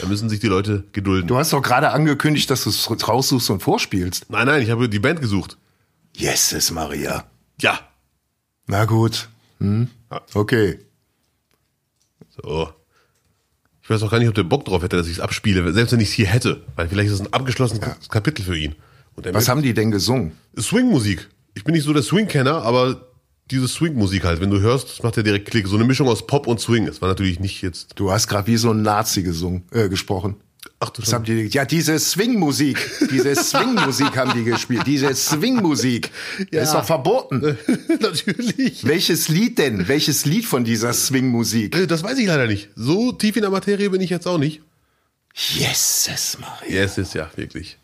da 0.00 0.08
müssen 0.08 0.28
sich 0.28 0.40
die 0.40 0.48
Leute 0.48 0.84
gedulden. 0.92 1.28
Du 1.28 1.36
hast 1.36 1.52
doch 1.52 1.62
gerade 1.62 1.90
angekündigt, 1.90 2.50
dass 2.50 2.64
du 2.64 2.70
es 2.70 3.08
raussuchst 3.08 3.50
und 3.50 3.62
vorspielst. 3.62 4.30
Nein, 4.30 4.46
nein, 4.46 4.62
ich 4.62 4.70
habe 4.70 4.88
die 4.88 4.98
Band 4.98 5.20
gesucht. 5.20 5.58
Jesus 6.18 6.72
Maria. 6.72 7.24
Ja. 7.60 7.78
Na 8.66 8.84
gut. 8.84 9.28
Hm. 9.60 9.88
Okay. 10.34 10.78
So. 12.42 12.72
Ich 13.82 13.88
weiß 13.88 14.02
auch 14.02 14.10
gar 14.10 14.18
nicht, 14.18 14.28
ob 14.28 14.34
der 14.34 14.42
Bock 14.42 14.64
drauf 14.64 14.82
hätte, 14.82 14.96
dass 14.96 15.06
ich 15.06 15.14
es 15.14 15.20
abspiele, 15.20 15.72
selbst 15.72 15.92
wenn 15.92 16.00
ich 16.00 16.08
es 16.08 16.14
hier 16.14 16.26
hätte. 16.26 16.62
Weil 16.74 16.88
vielleicht 16.88 17.08
ist 17.08 17.14
es 17.14 17.20
ein 17.20 17.32
abgeschlossenes 17.32 18.08
Kapitel 18.08 18.44
für 18.44 18.58
ihn. 18.58 18.74
Er 19.22 19.32
Was 19.32 19.48
haben 19.48 19.62
die 19.62 19.74
denn 19.74 19.90
gesungen? 19.90 20.32
Swing-Musik. 20.58 21.28
Ich 21.54 21.64
bin 21.64 21.74
nicht 21.74 21.84
so 21.84 21.92
der 21.92 22.02
Swing-Kenner, 22.02 22.62
aber 22.62 23.08
diese 23.50 23.68
Swing-Musik 23.68 24.24
halt, 24.24 24.40
wenn 24.40 24.50
du 24.50 24.60
hörst, 24.60 25.02
macht 25.04 25.16
ja 25.16 25.22
direkt 25.22 25.50
Klick. 25.50 25.68
So 25.68 25.76
eine 25.76 25.84
Mischung 25.84 26.08
aus 26.08 26.26
Pop 26.26 26.46
und 26.46 26.60
Swing. 26.60 26.86
Das 26.86 27.00
war 27.00 27.08
natürlich 27.08 27.40
nicht 27.40 27.62
jetzt. 27.62 27.92
Du 27.94 28.10
hast 28.10 28.26
gerade 28.26 28.46
wie 28.48 28.56
so 28.56 28.70
ein 28.70 28.82
Nazi 28.82 29.22
gesungen, 29.22 29.64
äh, 29.70 29.88
gesprochen. 29.88 30.36
Ach 30.80 30.90
du 30.90 31.02
Was 31.02 31.12
haben 31.12 31.24
die? 31.24 31.46
Ja, 31.48 31.64
diese 31.64 31.98
Swing-Musik. 31.98 32.78
Diese 33.10 33.34
Swing-Musik 33.42 34.16
haben 34.16 34.32
die 34.32 34.44
gespielt. 34.44 34.86
Diese 34.86 35.12
Swing-Musik. 35.12 36.10
Ja. 36.52 36.62
Ist 36.62 36.72
doch 36.72 36.84
verboten. 36.84 37.58
natürlich. 38.00 38.86
Welches 38.86 39.28
Lied 39.28 39.58
denn? 39.58 39.88
Welches 39.88 40.24
Lied 40.24 40.44
von 40.46 40.62
dieser 40.64 40.92
Swing-Musik? 40.92 41.74
Äh, 41.76 41.86
Das 41.88 42.04
weiß 42.04 42.16
ich 42.18 42.26
leider 42.28 42.46
nicht. 42.46 42.68
So 42.76 43.10
tief 43.10 43.34
in 43.36 43.42
der 43.42 43.50
Materie 43.50 43.90
bin 43.90 44.00
ich 44.00 44.10
jetzt 44.10 44.26
auch 44.28 44.38
nicht. 44.38 44.62
Jesus 45.34 46.38
Maria. 46.40 46.76
Ja, 46.78 46.82
es 46.84 46.98
ist 46.98 47.14
ja 47.14 47.30
wirklich. 47.36 47.78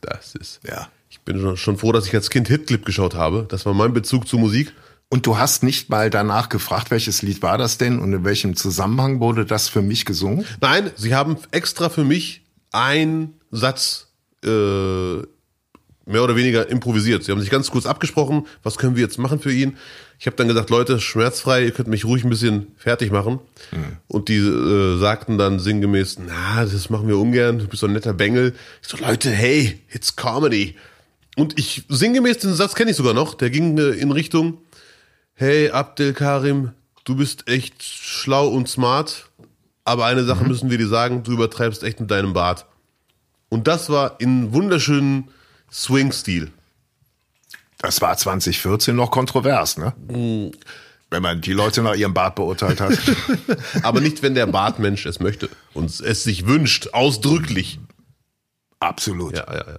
Das 0.00 0.34
ist. 0.34 0.60
Ja. 0.66 0.88
Ich 1.10 1.20
bin 1.20 1.40
schon- 1.40 1.56
schon 1.56 1.76
froh, 1.78 1.92
dass 1.92 2.06
ich 2.06 2.14
als 2.14 2.30
Kind 2.30 2.48
Hitclip 2.48 2.84
geschaut 2.84 3.14
habe. 3.14 3.46
Das 3.48 3.66
war 3.66 3.74
mein 3.74 3.92
Bezug 3.92 4.28
zur 4.28 4.38
Musik. 4.40 4.72
Und 5.10 5.26
du 5.26 5.38
hast 5.38 5.62
nicht 5.62 5.88
mal 5.88 6.10
danach 6.10 6.50
gefragt, 6.50 6.90
welches 6.90 7.22
Lied 7.22 7.42
war 7.42 7.56
das 7.56 7.78
denn 7.78 7.98
und 7.98 8.12
in 8.12 8.24
welchem 8.24 8.56
Zusammenhang 8.56 9.20
wurde 9.20 9.46
das 9.46 9.68
für 9.68 9.80
mich 9.80 10.04
gesungen? 10.04 10.44
Nein, 10.60 10.90
sie 10.96 11.14
haben 11.14 11.36
extra 11.50 11.88
für 11.88 12.04
mich 12.04 12.42
einen 12.72 13.34
Satz 13.50 14.08
äh, 14.44 14.48
mehr 16.08 16.24
oder 16.24 16.36
weniger 16.36 16.68
improvisiert. 16.68 17.24
Sie 17.24 17.32
haben 17.32 17.40
sich 17.40 17.50
ganz 17.50 17.70
kurz 17.70 17.86
abgesprochen, 17.86 18.46
was 18.62 18.76
können 18.76 18.96
wir 18.96 19.02
jetzt 19.02 19.18
machen 19.18 19.40
für 19.40 19.52
ihn. 19.52 19.76
Ich 20.18 20.26
habe 20.26 20.36
dann 20.36 20.48
gesagt, 20.48 20.70
Leute, 20.70 21.00
schmerzfrei, 21.00 21.64
ihr 21.64 21.70
könnt 21.70 21.88
mich 21.88 22.04
ruhig 22.04 22.24
ein 22.24 22.30
bisschen 22.30 22.68
fertig 22.76 23.12
machen. 23.12 23.40
Und 24.08 24.28
die 24.28 24.36
äh, 24.36 24.98
sagten 24.98 25.38
dann 25.38 25.58
sinngemäß, 25.58 26.18
na, 26.18 26.64
das 26.64 26.90
machen 26.90 27.08
wir 27.08 27.18
ungern, 27.18 27.58
du 27.58 27.68
bist 27.68 27.80
so 27.80 27.86
ein 27.86 27.92
netter 27.92 28.14
Bengel. 28.14 28.54
Ich 28.82 28.88
so, 28.88 28.96
Leute, 28.96 29.30
hey, 29.30 29.80
it's 29.90 30.16
Comedy. 30.16 30.76
Und 31.36 31.58
ich 31.58 31.84
sinngemäß 31.88 32.38
den 32.38 32.52
Satz 32.54 32.74
kenne 32.74 32.90
ich 32.90 32.96
sogar 32.96 33.14
noch. 33.14 33.34
Der 33.34 33.50
ging 33.50 33.78
äh, 33.78 33.90
in 33.90 34.10
Richtung: 34.10 34.58
Hey 35.40 35.70
Abdel 35.70 36.14
Karim, 36.14 36.72
du 37.04 37.14
bist 37.14 37.46
echt 37.48 37.80
schlau 37.84 38.48
und 38.48 38.68
smart, 38.68 39.30
aber 39.84 40.06
eine 40.06 40.24
Sache 40.24 40.42
Mhm. 40.42 40.48
müssen 40.48 40.70
wir 40.70 40.78
dir 40.78 40.88
sagen: 40.88 41.22
Du 41.22 41.30
übertreibst 41.30 41.84
echt 41.84 42.00
mit 42.00 42.10
deinem 42.10 42.32
Bart. 42.32 42.66
Und 43.48 43.68
das 43.68 43.88
war 43.88 44.20
in 44.20 44.52
wunderschönen 44.52 45.28
Swing-Stil. 45.72 46.50
Das 47.78 48.00
war 48.00 48.16
2014 48.16 48.96
noch 48.96 49.12
kontrovers, 49.12 49.78
ne? 49.78 49.92
Wenn 51.10 51.22
man 51.22 51.40
die 51.40 51.52
Leute 51.52 51.82
nach 51.82 51.94
ihrem 51.94 52.12
Bart 52.14 52.34
beurteilt 52.34 52.80
hat. 52.80 52.98
Aber 53.84 54.00
nicht, 54.00 54.22
wenn 54.22 54.34
der 54.34 54.46
Bartmensch 54.46 55.06
es 55.06 55.20
möchte 55.20 55.48
und 55.72 56.00
es 56.00 56.24
sich 56.24 56.46
wünscht, 56.46 56.88
ausdrücklich. 56.92 57.78
Absolut. 58.80 59.36
Ja. 59.36 59.46
Ja, 59.48 59.64
ja, 59.68 59.78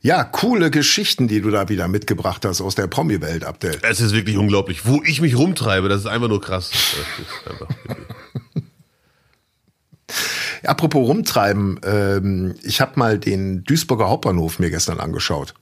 ja. 0.00 0.24
coole 0.24 0.70
Geschichten, 0.70 1.28
die 1.28 1.40
du 1.40 1.50
da 1.50 1.68
wieder 1.68 1.88
mitgebracht 1.88 2.44
hast 2.44 2.60
aus 2.60 2.74
der 2.74 2.86
Promi-Welt, 2.86 3.44
Abdel. 3.44 3.78
Es 3.82 4.00
ist 4.00 4.12
wirklich 4.12 4.36
unglaublich. 4.36 4.86
Wo 4.86 5.02
ich 5.04 5.20
mich 5.20 5.36
rumtreibe, 5.36 5.88
das 5.88 6.00
ist 6.00 6.06
einfach 6.06 6.28
nur 6.28 6.40
krass. 6.40 6.70
Einfach 7.46 7.68
Apropos 10.64 11.06
rumtreiben, 11.06 11.80
ähm, 11.84 12.54
ich 12.62 12.80
habe 12.80 12.92
mal 12.96 13.18
den 13.18 13.64
Duisburger 13.64 14.08
Hauptbahnhof 14.08 14.58
mir 14.58 14.70
gestern 14.70 15.00
angeschaut. 15.00 15.54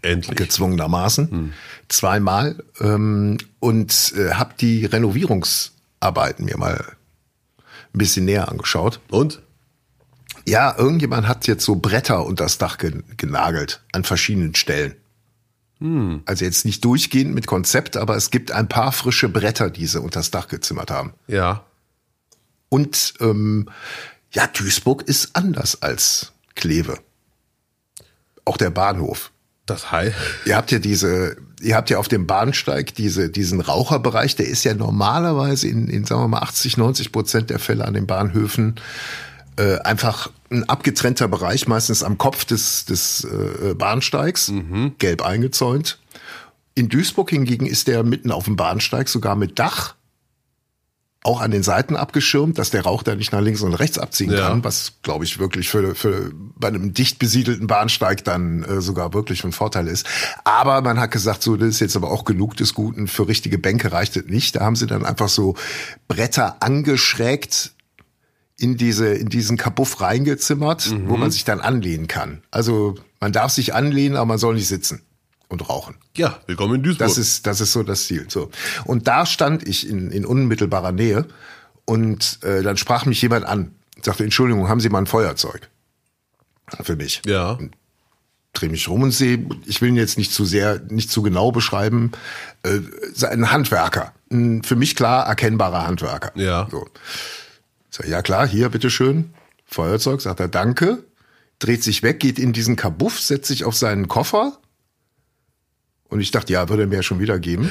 Endlich. 0.00 0.36
gezwungenermaßen 0.36 1.52
zweimal 1.88 2.62
ähm, 2.80 3.38
und 3.58 4.12
äh, 4.16 4.34
habe 4.34 4.54
die 4.60 4.84
Renovierungsarbeiten 4.84 6.44
mir 6.44 6.56
mal 6.56 6.84
ein 7.94 7.98
bisschen 7.98 8.24
näher 8.24 8.48
angeschaut. 8.48 9.00
Und? 9.10 9.42
Ja, 10.48 10.74
irgendjemand 10.76 11.28
hat 11.28 11.46
jetzt 11.46 11.64
so 11.64 11.76
Bretter 11.76 12.24
unter 12.24 12.44
das 12.44 12.58
Dach 12.58 12.78
gen 12.78 13.04
genagelt 13.16 13.82
an 13.92 14.04
verschiedenen 14.04 14.54
Stellen. 14.54 14.94
Also 15.80 16.44
jetzt 16.44 16.64
nicht 16.64 16.84
durchgehend 16.84 17.34
mit 17.34 17.46
Konzept, 17.46 17.96
aber 17.96 18.16
es 18.16 18.30
gibt 18.30 18.50
ein 18.50 18.68
paar 18.68 18.90
frische 18.90 19.28
Bretter, 19.28 19.70
die 19.70 19.86
sie 19.86 20.00
unter 20.00 20.20
das 20.20 20.32
Dach 20.32 20.48
gezimmert 20.48 20.90
haben. 20.90 21.12
Ja. 21.28 21.64
Und 22.68 23.14
ähm, 23.20 23.68
ja, 24.32 24.46
Duisburg 24.48 25.02
ist 25.02 25.36
anders 25.36 25.82
als 25.82 26.32
Kleve. 26.56 26.98
Auch 28.44 28.56
der 28.56 28.70
Bahnhof. 28.70 29.30
Das 29.66 29.92
Hai. 29.92 30.14
Ihr 30.46 30.56
habt 30.56 30.72
ja 30.72 30.78
diese, 30.78 31.36
ihr 31.60 31.76
habt 31.76 31.90
ja 31.90 31.98
auf 31.98 32.08
dem 32.08 32.26
Bahnsteig 32.26 32.94
diese, 32.94 33.28
diesen 33.28 33.60
Raucherbereich, 33.60 34.34
der 34.34 34.48
ist 34.48 34.64
ja 34.64 34.74
normalerweise 34.74 35.68
in, 35.68 35.88
in 35.88 36.04
sagen 36.04 36.22
wir 36.22 36.28
mal 36.28 36.40
80, 36.40 36.76
90 36.76 37.12
Prozent 37.12 37.50
der 37.50 37.58
Fälle 37.58 37.84
an 37.84 37.94
den 37.94 38.06
Bahnhöfen 38.06 38.76
äh, 39.58 39.78
einfach 39.80 40.30
ein 40.50 40.68
abgetrennter 40.68 41.28
Bereich, 41.28 41.68
meistens 41.68 42.02
am 42.02 42.16
Kopf 42.16 42.44
des, 42.44 42.84
des 42.86 43.24
äh, 43.24 43.74
Bahnsteigs, 43.74 44.52
gelb 44.98 45.22
eingezäunt. 45.22 45.98
In 46.74 46.88
Duisburg 46.88 47.30
hingegen 47.30 47.66
ist 47.66 47.88
der 47.88 48.02
mitten 48.04 48.30
auf 48.30 48.44
dem 48.44 48.56
Bahnsteig, 48.56 49.08
sogar 49.08 49.34
mit 49.34 49.58
Dach, 49.58 49.96
auch 51.24 51.40
an 51.40 51.50
den 51.50 51.64
Seiten 51.64 51.96
abgeschirmt, 51.96 52.58
dass 52.58 52.70
der 52.70 52.82
Rauch 52.82 53.02
da 53.02 53.16
nicht 53.16 53.32
nach 53.32 53.40
links 53.40 53.60
und 53.62 53.74
rechts 53.74 53.98
abziehen 53.98 54.30
Ja. 54.30 54.48
kann, 54.48 54.62
was 54.62 54.92
glaube 55.02 55.24
ich 55.24 55.40
wirklich 55.40 55.68
für, 55.68 55.94
für 55.96 56.30
bei 56.56 56.68
einem 56.68 56.94
dicht 56.94 57.18
besiedelten 57.18 57.66
Bahnsteig 57.66 58.24
dann 58.24 58.62
äh, 58.62 58.80
sogar 58.80 59.12
wirklich 59.12 59.42
von 59.42 59.50
Vorteil 59.52 59.88
ist. 59.88 60.06
Aber 60.44 60.80
man 60.80 61.00
hat 61.00 61.10
gesagt, 61.10 61.42
so 61.42 61.56
das 61.56 61.68
ist 61.70 61.80
jetzt 61.80 61.96
aber 61.96 62.12
auch 62.12 62.24
genug 62.24 62.56
des 62.56 62.72
Guten. 62.72 63.08
Für 63.08 63.26
richtige 63.26 63.58
Bänke 63.58 63.90
reicht 63.90 64.16
es 64.16 64.26
nicht. 64.26 64.54
Da 64.54 64.60
haben 64.60 64.76
sie 64.76 64.86
dann 64.86 65.04
einfach 65.04 65.28
so 65.28 65.56
Bretter 66.06 66.56
angeschrägt 66.60 67.72
in 68.58 68.76
diese 68.76 69.08
in 69.14 69.28
diesen 69.28 69.56
Kabuff 69.56 70.00
reingezimmert, 70.00 70.92
wo 71.06 71.16
man 71.16 71.30
sich 71.30 71.44
dann 71.44 71.60
anlehnen 71.60 72.08
kann. 72.08 72.42
Also 72.50 72.96
man 73.20 73.32
darf 73.32 73.52
sich 73.52 73.74
anlehnen, 73.74 74.16
aber 74.16 74.26
man 74.26 74.38
soll 74.38 74.54
nicht 74.54 74.68
sitzen 74.68 75.02
und 75.48 75.68
rauchen. 75.68 75.94
Ja, 76.16 76.40
willkommen 76.46 76.76
in 76.76 76.82
Duisburg. 76.82 77.06
Das 77.08 77.18
ist, 77.18 77.46
das 77.46 77.60
ist 77.60 77.72
so 77.72 77.82
das 77.82 78.06
Ziel. 78.06 78.26
So. 78.28 78.50
Und 78.84 79.06
da 79.08 79.26
stand 79.26 79.66
ich 79.66 79.88
in, 79.88 80.10
in 80.10 80.24
unmittelbarer 80.26 80.92
Nähe 80.92 81.26
und 81.84 82.40
äh, 82.42 82.62
dann 82.62 82.76
sprach 82.76 83.06
mich 83.06 83.22
jemand 83.22 83.46
an 83.46 83.72
und 83.96 84.04
sagte, 84.04 84.24
Entschuldigung, 84.24 84.68
haben 84.68 84.80
Sie 84.80 84.88
mal 84.88 84.98
ein 84.98 85.06
Feuerzeug? 85.06 85.68
Für 86.82 86.96
mich. 86.96 87.22
ja. 87.24 87.58
Dreh 88.54 88.68
mich 88.68 88.88
rum 88.88 89.02
und 89.02 89.12
sehe, 89.12 89.46
ich 89.66 89.80
will 89.82 89.90
ihn 89.90 89.96
jetzt 89.96 90.16
nicht 90.18 90.32
zu 90.32 90.44
sehr, 90.44 90.80
nicht 90.88 91.10
zu 91.10 91.22
genau 91.22 91.52
beschreiben, 91.52 92.12
äh, 92.62 92.80
ein 93.26 93.52
Handwerker. 93.52 94.14
Ein 94.32 94.62
für 94.64 94.74
mich 94.74 94.96
klar 94.96 95.26
erkennbarer 95.26 95.86
Handwerker. 95.86 96.32
Ja. 96.34 96.66
So. 96.70 96.88
Sag, 97.98 98.06
ja 98.08 98.22
klar, 98.22 98.46
hier, 98.46 98.68
bitteschön. 98.68 99.34
Feuerzeug, 99.66 100.20
sagt 100.20 100.40
er, 100.40 100.48
danke. 100.48 101.04
Dreht 101.58 101.82
sich 101.82 102.02
weg, 102.04 102.20
geht 102.20 102.38
in 102.38 102.52
diesen 102.52 102.76
Kabuff, 102.76 103.20
setzt 103.20 103.48
sich 103.48 103.64
auf 103.64 103.74
seinen 103.74 104.06
Koffer. 104.06 104.58
Und 106.08 106.20
ich 106.20 106.30
dachte, 106.30 106.52
ja, 106.52 106.68
würde 106.68 106.84
er 106.84 106.86
mir 106.86 106.96
ja 106.96 107.02
schon 107.02 107.18
wieder 107.20 107.38
geben. 107.38 107.70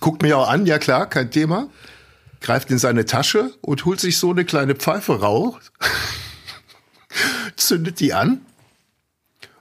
Guckt 0.00 0.22
mich 0.22 0.32
auch 0.32 0.48
an, 0.48 0.66
ja 0.66 0.78
klar, 0.78 1.06
kein 1.08 1.30
Thema. 1.30 1.68
Greift 2.40 2.70
in 2.70 2.78
seine 2.78 3.04
Tasche 3.04 3.52
und 3.60 3.84
holt 3.84 4.00
sich 4.00 4.18
so 4.18 4.30
eine 4.30 4.44
kleine 4.44 4.74
Pfeife 4.74 5.20
raus. 5.20 5.54
Zündet 7.56 8.00
die 8.00 8.12
an. 8.14 8.40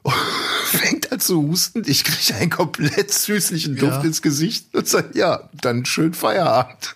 Fängt 0.65 1.11
an 1.11 1.19
zu 1.19 1.41
husten. 1.43 1.83
Ich 1.85 2.03
kriege 2.03 2.39
einen 2.39 2.49
komplett 2.49 3.13
süßlichen 3.13 3.75
Duft 3.75 3.99
Ja. 3.99 4.03
ins 4.03 4.21
Gesicht 4.21 4.73
und 4.73 4.87
sage, 4.87 5.17
ja, 5.17 5.49
dann 5.53 5.85
schön 5.85 6.13
Feierabend. 6.13 6.95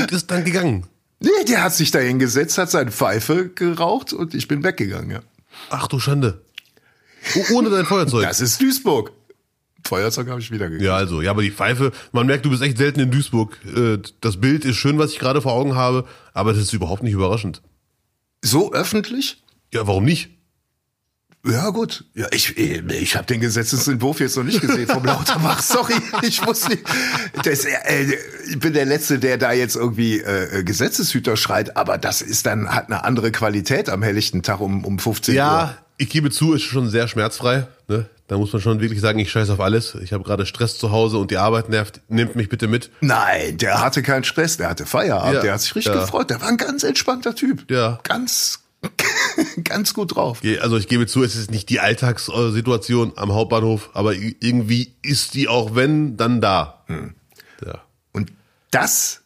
Und 0.00 0.10
ist 0.12 0.30
dann 0.30 0.44
gegangen. 0.44 0.86
Nee, 1.20 1.44
der 1.48 1.62
hat 1.62 1.74
sich 1.74 1.90
da 1.90 1.98
hingesetzt, 1.98 2.56
hat 2.58 2.70
seine 2.70 2.90
Pfeife 2.90 3.48
geraucht 3.50 4.12
und 4.12 4.34
ich 4.34 4.48
bin 4.48 4.64
weggegangen, 4.64 5.10
ja. 5.10 5.20
Ach 5.68 5.86
du 5.86 6.00
Schande. 6.00 6.40
Oh, 7.36 7.54
ohne 7.56 7.68
dein 7.70 7.84
Feuerzeug. 7.84 8.22
Das 8.22 8.40
ist 8.40 8.60
Duisburg. 8.60 9.12
Feuerzeug 9.86 10.28
habe 10.28 10.40
ich 10.40 10.50
wieder 10.50 10.66
gekriegt. 10.68 10.84
Ja, 10.84 10.96
also, 10.96 11.20
ja, 11.20 11.30
aber 11.30 11.42
die 11.42 11.50
Pfeife, 11.50 11.92
man 12.12 12.26
merkt, 12.26 12.44
du 12.46 12.50
bist 12.50 12.62
echt 12.62 12.78
selten 12.78 13.00
in 13.00 13.10
Duisburg. 13.10 13.58
Äh, 13.76 13.98
Das 14.20 14.40
Bild 14.40 14.64
ist 14.64 14.76
schön, 14.76 14.98
was 14.98 15.12
ich 15.12 15.18
gerade 15.18 15.42
vor 15.42 15.52
Augen 15.52 15.74
habe, 15.74 16.06
aber 16.32 16.52
das 16.52 16.62
ist 16.62 16.72
überhaupt 16.72 17.02
nicht 17.02 17.12
überraschend. 17.12 17.60
So 18.42 18.72
öffentlich? 18.72 19.42
Ja, 19.72 19.86
warum 19.86 20.04
nicht? 20.04 20.30
Ja, 21.44 21.70
gut. 21.70 22.04
Ja, 22.14 22.26
ich, 22.32 22.58
ich 22.58 23.16
habe 23.16 23.26
den 23.26 23.40
Gesetzesentwurf 23.40 24.20
jetzt 24.20 24.36
noch 24.36 24.44
nicht 24.44 24.60
gesehen 24.60 24.86
vom 24.86 25.04
Lauterbach. 25.04 25.62
Sorry, 25.62 25.94
ich 26.22 26.44
muss 26.44 26.68
nicht. 26.68 26.82
Das, 27.44 27.64
äh, 27.64 28.16
ich 28.48 28.58
bin 28.58 28.74
der 28.74 28.84
Letzte, 28.84 29.18
der 29.18 29.38
da 29.38 29.52
jetzt 29.52 29.74
irgendwie 29.74 30.20
äh, 30.20 30.62
Gesetzeshüter 30.62 31.36
schreit, 31.36 31.76
aber 31.78 31.96
das 31.96 32.20
ist 32.20 32.44
dann, 32.44 32.74
hat 32.74 32.86
eine 32.86 33.04
andere 33.04 33.32
Qualität 33.32 33.88
am 33.88 34.02
helllichten 34.02 34.42
Tag 34.42 34.60
um, 34.60 34.84
um 34.84 34.98
15 34.98 35.32
Uhr. 35.32 35.38
Ja, 35.38 35.78
ich 35.96 36.10
gebe 36.10 36.30
zu, 36.30 36.54
ist 36.54 36.62
schon 36.62 36.88
sehr 36.88 37.08
schmerzfrei. 37.08 37.66
Ne? 37.88 38.06
Da 38.26 38.38
muss 38.38 38.52
man 38.52 38.62
schon 38.62 38.80
wirklich 38.80 39.00
sagen, 39.00 39.18
ich 39.18 39.30
scheiß 39.30 39.50
auf 39.50 39.60
alles. 39.60 39.96
Ich 39.96 40.12
habe 40.12 40.24
gerade 40.24 40.46
Stress 40.46 40.78
zu 40.78 40.92
Hause 40.92 41.18
und 41.18 41.30
die 41.30 41.36
Arbeit 41.36 41.68
nervt. 41.68 42.00
Nehmt 42.08 42.36
mich 42.36 42.48
bitte 42.48 42.68
mit. 42.68 42.90
Nein, 43.00 43.58
der 43.58 43.80
hatte 43.80 44.02
keinen 44.02 44.24
Stress, 44.24 44.56
der 44.56 44.70
hatte 44.70 44.86
Feierabend, 44.86 45.34
Ja, 45.34 45.40
der 45.42 45.52
hat 45.54 45.60
sich 45.60 45.74
richtig 45.74 45.94
ja. 45.94 46.00
gefreut. 46.00 46.30
Der 46.30 46.40
war 46.40 46.48
ein 46.48 46.56
ganz 46.56 46.84
entspannter 46.84 47.34
Typ. 47.34 47.70
Ja. 47.70 47.98
Ganz, 48.04 48.60
ganz 49.64 49.94
gut 49.94 50.16
drauf. 50.16 50.40
Also 50.60 50.76
ich 50.76 50.88
gebe 50.88 51.06
zu, 51.06 51.22
es 51.22 51.36
ist 51.36 51.50
nicht 51.50 51.68
die 51.68 51.80
Alltagssituation 51.80 53.12
am 53.16 53.32
Hauptbahnhof, 53.32 53.90
aber 53.92 54.14
irgendwie 54.14 54.94
ist 55.02 55.34
die 55.34 55.48
auch 55.48 55.74
wenn, 55.74 56.16
dann 56.16 56.40
da. 56.40 56.84
Ja. 57.64 57.82
Und 58.12 58.32
das, 58.70 59.20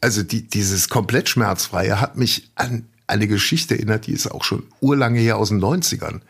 also 0.00 0.22
die, 0.22 0.48
dieses 0.48 0.88
komplett 0.88 1.28
schmerzfreie 1.28 2.00
hat 2.00 2.16
mich 2.16 2.50
an 2.54 2.86
eine 3.06 3.26
Geschichte 3.26 3.74
erinnert, 3.74 4.06
die 4.06 4.12
ist 4.12 4.30
auch 4.30 4.44
schon 4.44 4.62
urlange 4.80 5.18
her 5.18 5.36
aus 5.36 5.48
den 5.48 5.60
90ern. 5.60 6.20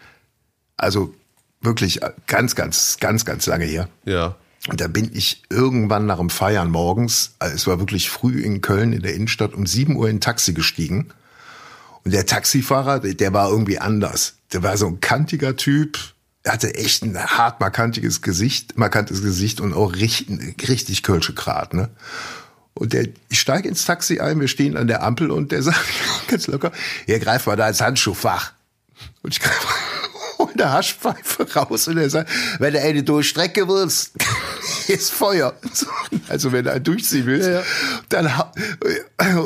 Also 0.77 1.15
wirklich 1.61 2.01
ganz, 2.27 2.55
ganz, 2.55 2.97
ganz, 2.99 3.25
ganz 3.27 3.47
lange 3.47 3.67
her. 3.67 3.89
Ja. 4.07 4.37
Und 4.69 4.81
da 4.81 4.89
bin 4.89 5.11
ich 5.13 5.43
irgendwann 5.49 6.07
nach 6.07 6.19
dem 6.19 6.31
Feiern 6.31 6.71
morgens, 6.71 7.35
also 7.39 7.55
es 7.55 7.67
war 7.67 7.81
wirklich 7.81 8.11
früh 8.11 8.43
in 8.43 8.61
Köln 8.61 8.93
in 8.93 9.03
der 9.03 9.15
Innenstadt, 9.15 9.55
um 9.55 9.67
7 9.67 9.97
Uhr 9.97 10.09
in 10.09 10.17
ein 10.17 10.21
Taxi 10.21 10.53
gestiegen. 10.53 11.09
Und 12.05 12.13
der 12.13 12.27
Taxifahrer, 12.27 13.01
der 13.01 13.33
war 13.33 13.51
irgendwie 13.51 13.79
anders. 13.79 14.35
Der 14.53 14.63
war 14.63 14.77
so 14.77 14.87
ein 14.87 15.01
kantiger 15.01 15.57
Typ, 15.57 15.99
er 16.43 16.53
hatte 16.55 16.75
echt 16.75 17.03
ein 17.03 17.17
hart 17.19 17.61
markantiges 17.61 18.23
Gesicht, 18.23 18.79
markantes 18.79 19.23
Gesicht 19.23 19.61
und 19.61 19.75
auch 19.75 19.95
richtig, 19.95 20.69
richtig 20.69 21.03
kölsche 21.03 21.35
Grat, 21.35 21.75
ne? 21.75 21.91
Und 22.73 22.93
der, 22.95 23.09
ich 23.29 23.41
steige 23.41 23.69
ins 23.69 23.85
Taxi 23.85 24.21
ein, 24.21 24.41
wir 24.41 24.49
stehen 24.49 24.77
an 24.77 24.87
der 24.87 25.03
Ampel 25.03 25.31
und 25.31 25.53
der 25.53 25.63
sagt 25.63 25.85
ganz 26.29 26.47
locker, 26.47 26.73
hier 27.05 27.19
greif 27.19 27.47
mal 27.47 27.57
da 27.57 27.69
ins 27.69 27.81
Handschuhfach. 27.81 28.53
Und 29.23 29.35
ich 29.35 29.41
greife 29.41 29.67
hol 30.41 30.51
eine 30.55 30.73
Haschpfeife 30.73 31.53
raus 31.55 31.89
und 31.89 31.99
er 31.99 32.11
sagt, 32.11 32.31
wenn 32.59 32.73
du 32.73 32.81
eine 32.81 33.03
Durchstrecke 33.03 33.69
willst, 33.69 34.13
ist 34.89 35.13
Feuer. 35.13 35.55
So, 35.73 35.87
Also 36.29 36.53
wenn 36.53 36.65
du 36.65 36.73
einen 36.73 36.85
durchziehen 36.85 37.27
willst, 37.27 37.49
Ja, 37.49 37.61
ja. 37.61 37.63
dann 38.09 38.33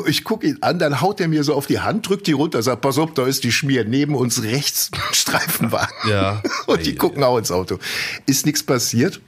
ich 0.07 0.23
gucke 0.23 0.47
ihn 0.47 0.57
an, 0.61 0.79
dann 0.79 1.01
haut 1.01 1.19
er 1.19 1.27
mir 1.27 1.43
so 1.43 1.53
auf 1.53 1.67
die 1.67 1.79
Hand, 1.79 2.07
drückt 2.07 2.27
die 2.27 2.31
runter, 2.31 2.61
sagt, 2.63 2.81
pass 2.81 2.97
auf, 2.97 3.13
da 3.13 3.25
ist 3.25 3.43
die 3.43 3.51
Schmier, 3.51 3.85
neben 3.85 4.15
uns 4.15 4.43
rechts 4.43 4.89
ein 4.93 5.13
Streifenwagen. 5.13 6.09
Ja. 6.09 6.41
Und 6.67 6.85
die 6.85 6.93
Ei, 6.93 6.95
gucken 6.95 7.23
auch 7.23 7.37
ins 7.37 7.51
Auto. 7.51 7.77
Ist 8.25 8.45
nichts 8.45 8.63
passiert. 8.63 9.21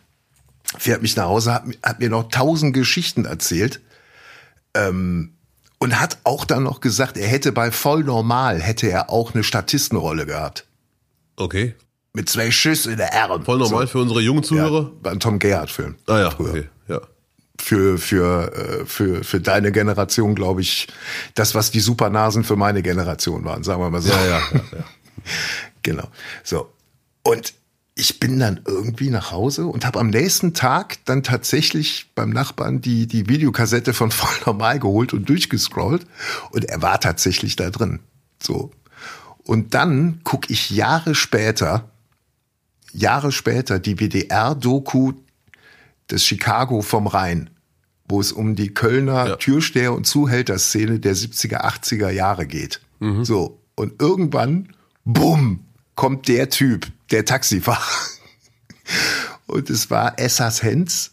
Fährt 0.77 1.01
mich 1.01 1.15
nach 1.15 1.25
Hause, 1.25 1.53
hat, 1.53 1.63
hat 1.83 1.99
mir 1.99 2.09
noch 2.09 2.29
tausend 2.29 2.73
Geschichten 2.73 3.25
erzählt. 3.25 3.81
Ähm, 4.73 5.33
und 5.79 5.99
hat 5.99 6.17
auch 6.23 6.43
dann 6.45 6.63
noch 6.63 6.81
gesagt, 6.81 7.17
er 7.17 7.27
hätte 7.27 7.51
bei 7.51 7.71
voll 7.71 8.03
normal, 8.03 8.59
hätte 8.61 8.87
er 8.89 9.11
auch 9.11 9.33
eine 9.35 9.43
Statistenrolle 9.43 10.25
gehabt. 10.25 10.65
Okay. 11.37 11.75
Mit 12.13 12.27
zwei 12.29 12.51
Schüssen 12.51 12.91
in 12.93 12.97
der 12.97 13.13
Arm. 13.13 13.45
Voll 13.45 13.59
normal 13.59 13.87
für 13.87 13.99
unsere 13.99 14.21
jungen 14.21 14.41
Ja, 14.41 14.47
Zuhörer. 14.47 14.91
beim 15.01 15.19
Tom 15.19 15.39
Gerhardt-Film. 15.39 15.95
Ah 16.07 16.19
ja, 16.19 16.31
Früher. 16.31 16.49
okay. 16.49 16.69
Ja. 16.87 17.01
Für, 17.59 17.97
für, 17.97 18.53
äh, 18.53 18.85
für, 18.85 19.23
für 19.23 19.39
deine 19.39 19.71
Generation, 19.71 20.35
glaube 20.35 20.61
ich, 20.61 20.87
das, 21.35 21.55
was 21.55 21.71
die 21.71 21.79
Supernasen 21.79 22.43
für 22.43 22.55
meine 22.55 22.81
Generation 22.81 23.45
waren, 23.45 23.63
sagen 23.63 23.81
wir 23.81 23.89
mal 23.89 24.01
so. 24.01 24.09
Ja, 24.11 24.25
ja, 24.25 24.41
ja, 24.53 24.61
ja. 24.77 24.83
Genau. 25.83 26.07
So. 26.43 26.69
Und 27.23 27.53
ich 27.95 28.19
bin 28.19 28.39
dann 28.39 28.61
irgendwie 28.65 29.09
nach 29.09 29.31
Hause 29.31 29.65
und 29.67 29.85
habe 29.85 29.99
am 29.99 30.09
nächsten 30.09 30.53
Tag 30.53 30.97
dann 31.05 31.23
tatsächlich 31.23 32.11
beim 32.15 32.29
Nachbarn 32.29 32.81
die, 32.81 33.07
die 33.07 33.27
Videokassette 33.27 33.93
von 33.93 34.11
Voll 34.11 34.35
Normal 34.45 34.79
geholt 34.79 35.13
und 35.13 35.27
durchgescrollt. 35.29 36.05
Und 36.51 36.65
er 36.65 36.81
war 36.81 36.99
tatsächlich 36.99 37.55
da 37.55 37.69
drin. 37.69 37.99
So. 38.41 38.71
Und 39.47 39.73
dann 39.73 40.19
gucke 40.25 40.51
ich 40.51 40.69
Jahre 40.71 41.15
später, 41.15 41.89
Jahre 42.91 43.31
später 43.31 43.79
die 43.79 43.97
WDR-Doku 43.97 45.13
des 46.11 46.25
Chicago 46.25 46.81
vom 46.81 47.07
Rhein, 47.07 47.49
wo 48.09 48.19
es 48.19 48.33
um 48.33 48.55
die 48.55 48.73
Kölner 48.73 49.27
Ja. 49.27 49.35
Türsteher- 49.37 49.93
und 49.93 50.05
Zuhälterszene 50.05 50.99
der 50.99 51.15
70er, 51.15 51.61
80er 51.63 52.09
Jahre 52.09 52.45
geht. 52.45 52.81
So. 53.23 53.61
Und 53.75 54.01
irgendwann, 54.01 54.73
bumm, 55.05 55.61
kommt 55.95 56.27
der 56.27 56.49
Typ, 56.49 56.87
der 57.11 57.23
Taxifahrer. 57.25 57.81
Und 59.47 59.69
es 59.69 59.89
war 59.89 60.19
Essas 60.19 60.61
Hens, 60.61 61.11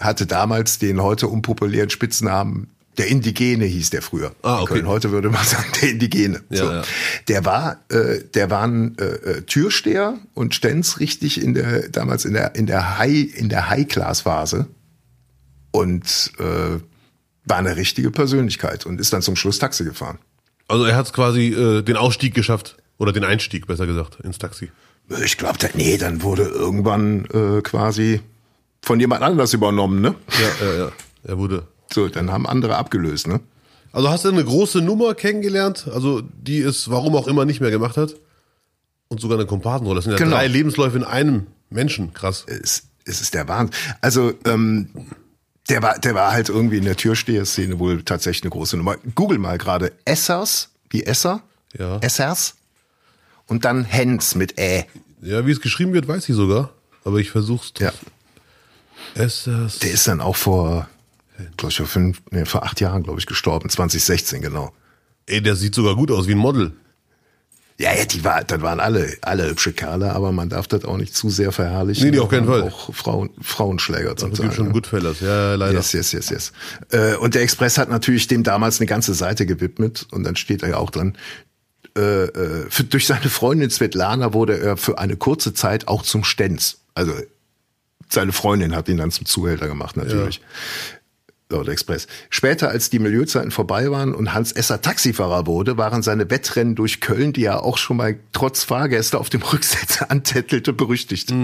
hatte 0.00 0.26
damals 0.26 0.78
den 0.78 1.00
heute 1.00 1.28
unpopulären 1.28 1.88
Spitznamen 1.88 2.73
der 2.98 3.08
Indigene 3.08 3.64
hieß 3.64 3.90
der 3.90 4.02
früher. 4.02 4.34
Ah, 4.42 4.60
okay. 4.62 4.74
Köln 4.74 4.86
heute 4.86 5.10
würde 5.10 5.30
man 5.30 5.44
sagen, 5.44 5.70
der 5.80 5.90
Indigene. 5.90 6.42
Ja, 6.50 6.56
so. 6.56 6.64
ja. 6.64 6.82
Der 7.28 7.44
war, 7.44 7.84
äh, 7.90 8.20
der 8.34 8.50
war 8.50 8.62
ein 8.62 8.96
äh, 8.98 9.04
äh, 9.04 9.42
Türsteher 9.42 10.18
und 10.34 10.54
Stenz 10.54 11.00
richtig 11.00 11.42
in 11.42 11.54
der, 11.54 11.88
damals 11.88 12.24
in 12.24 12.34
der, 12.34 12.54
in 12.54 12.66
der 12.66 12.98
High, 12.98 13.34
in 13.34 13.48
der 13.48 13.68
High-Class-Phase. 13.68 14.66
Und 15.70 16.32
äh, 16.38 16.78
war 17.46 17.58
eine 17.58 17.76
richtige 17.76 18.10
Persönlichkeit 18.10 18.86
und 18.86 19.00
ist 19.00 19.12
dann 19.12 19.22
zum 19.22 19.34
Schluss 19.36 19.58
Taxi 19.58 19.84
gefahren. 19.84 20.18
Also 20.68 20.84
er 20.84 20.96
hat 20.96 21.12
quasi 21.12 21.48
äh, 21.48 21.82
den 21.82 21.96
Ausstieg 21.96 22.34
geschafft. 22.34 22.76
Oder 22.96 23.12
den 23.12 23.24
Einstieg, 23.24 23.66
besser 23.66 23.86
gesagt, 23.86 24.20
ins 24.20 24.38
Taxi. 24.38 24.70
Ich 25.24 25.36
glaube, 25.36 25.58
nee, 25.74 25.98
dann 25.98 26.22
wurde 26.22 26.44
irgendwann 26.44 27.24
äh, 27.26 27.60
quasi 27.60 28.20
von 28.82 29.00
jemand 29.00 29.22
anders 29.22 29.52
übernommen, 29.52 30.00
ne? 30.00 30.14
Ja, 30.30 30.66
ja, 30.66 30.74
ja. 30.84 30.92
Er 31.24 31.38
wurde. 31.38 31.66
So, 31.94 32.08
dann 32.08 32.30
haben 32.32 32.46
andere 32.46 32.76
abgelöst, 32.76 33.26
ne? 33.28 33.40
Also 33.92 34.10
hast 34.10 34.24
du 34.24 34.28
eine 34.30 34.44
große 34.44 34.80
Nummer 34.80 35.14
kennengelernt, 35.14 35.86
also 35.92 36.20
die 36.20 36.60
es 36.60 36.90
warum 36.90 37.14
auch 37.14 37.28
immer 37.28 37.44
nicht 37.44 37.60
mehr 37.60 37.70
gemacht 37.70 37.96
hat? 37.96 38.14
Und 39.08 39.20
sogar 39.20 39.38
eine 39.38 39.46
Komparsenrolle. 39.46 39.96
Das 39.98 40.04
sind 40.04 40.12
ja 40.14 40.18
Genau. 40.18 40.32
drei 40.36 40.48
Lebensläufe 40.48 40.96
in 40.96 41.04
einem 41.04 41.46
Menschen. 41.70 42.12
Krass. 42.12 42.44
Es, 42.48 42.84
es 43.04 43.20
ist 43.20 43.34
der 43.34 43.46
Wahnsinn. 43.46 43.76
Also, 44.00 44.32
ähm, 44.46 44.88
der 45.68 45.80
war, 45.82 45.98
der 45.98 46.14
war 46.16 46.32
halt 46.32 46.48
irgendwie 46.48 46.78
in 46.78 46.84
der 46.84 46.96
Türsteher-Szene 46.96 47.78
wohl 47.78 48.02
tatsächlich 48.02 48.42
eine 48.42 48.50
große 48.50 48.76
Nummer. 48.76 48.96
Google 49.14 49.38
mal 49.38 49.56
gerade 49.58 49.92
Essers, 50.04 50.70
wie 50.90 51.04
Esser, 51.04 51.42
Ja. 51.78 51.98
Essers 51.98 52.56
und 53.46 53.64
dann 53.64 53.84
Hens 53.84 54.34
mit 54.34 54.58
Ä. 54.58 54.86
Ja, 55.22 55.46
wie 55.46 55.52
es 55.52 55.60
geschrieben 55.60 55.92
wird, 55.92 56.08
weiß 56.08 56.28
ich 56.28 56.34
sogar. 56.34 56.70
Aber 57.04 57.18
ich 57.18 57.30
versuch's. 57.30 57.72
Ja. 57.78 57.92
Es 59.14 59.46
ist 59.46 59.82
Der 59.84 59.90
ist 59.92 60.08
dann 60.08 60.20
auch 60.20 60.36
vor, 60.36 60.88
glaube 61.56 61.70
ich, 61.70 61.76
vor, 61.76 61.86
fünf, 61.86 62.22
nee, 62.30 62.44
vor 62.44 62.62
acht 62.64 62.80
Jahren, 62.80 63.02
glaube 63.02 63.20
ich, 63.20 63.26
gestorben. 63.26 63.68
2016, 63.68 64.40
genau. 64.42 64.72
Ey, 65.26 65.40
der 65.40 65.56
sieht 65.56 65.74
sogar 65.74 65.96
gut 65.96 66.10
aus 66.10 66.26
wie 66.28 66.32
ein 66.32 66.38
Model. 66.38 66.72
Ja, 67.76 67.92
ja, 67.92 68.04
die 68.04 68.22
war, 68.22 68.44
das 68.44 68.60
waren 68.62 68.78
alle, 68.78 69.16
alle 69.22 69.48
hübsche 69.48 69.72
Kerle, 69.72 70.12
aber 70.12 70.30
man 70.30 70.48
darf 70.48 70.68
das 70.68 70.84
auch 70.84 70.96
nicht 70.96 71.16
zu 71.16 71.28
sehr 71.28 71.50
verherrlichen. 71.50 72.04
Nee, 72.04 72.12
nee, 72.12 72.18
auf 72.20 72.28
keinen 72.28 72.46
Das 72.46 72.60
Fall. 72.60 72.70
Auch 72.70 72.94
Frauen, 72.94 73.30
Frauenschläger 73.40 74.16
zum 74.16 74.30
Es 74.30 74.38
Teil. 74.38 74.44
gibt 74.46 74.56
schon 74.56 74.66
ne? 74.68 74.72
Goodfellas, 74.72 75.18
ja, 75.18 75.56
leider. 75.56 75.72
Yes, 75.78 75.92
yes, 75.92 76.12
yes, 76.12 76.30
yes. 76.30 76.52
Äh, 76.90 77.16
und 77.16 77.34
der 77.34 77.42
Express 77.42 77.76
hat 77.76 77.88
natürlich 77.88 78.28
dem 78.28 78.44
damals 78.44 78.78
eine 78.78 78.86
ganze 78.86 79.12
Seite 79.12 79.44
gewidmet 79.44 80.06
und 80.12 80.22
dann 80.22 80.36
steht 80.36 80.62
da 80.62 80.68
ja 80.68 80.76
auch 80.76 80.90
dran, 80.90 81.18
äh, 81.96 82.24
äh, 82.26 82.66
für, 82.70 82.84
durch 82.84 83.06
seine 83.08 83.28
Freundin 83.28 83.70
Svetlana 83.70 84.32
wurde 84.32 84.56
er 84.58 84.76
für 84.76 84.98
eine 84.98 85.16
kurze 85.16 85.52
Zeit 85.52 85.88
auch 85.88 86.02
zum 86.04 86.22
Stenz. 86.22 86.78
Also 86.94 87.12
seine 88.08 88.32
Freundin 88.32 88.76
hat 88.76 88.88
ihn 88.88 88.98
dann 88.98 89.10
zum 89.10 89.26
Zuhälter 89.26 89.66
gemacht, 89.66 89.96
natürlich. 89.96 90.40
Laut 91.50 91.68
Express. 91.68 92.06
Später, 92.30 92.70
als 92.70 92.88
die 92.88 92.98
Milieuzeiten 92.98 93.50
vorbei 93.50 93.90
waren 93.90 94.14
und 94.14 94.32
Hans 94.32 94.52
Esser 94.52 94.80
Taxifahrer 94.80 95.46
wurde, 95.46 95.76
waren 95.76 96.02
seine 96.02 96.30
Wettrennen 96.30 96.74
durch 96.74 97.00
Köln, 97.00 97.34
die 97.34 97.44
er 97.44 97.62
auch 97.62 97.76
schon 97.76 97.98
mal 97.98 98.18
trotz 98.32 98.64
Fahrgäste 98.64 99.18
auf 99.18 99.28
dem 99.28 99.42
Rücksitz 99.52 100.02
antettelte, 100.02 100.72
berüchtigt. 100.72 101.32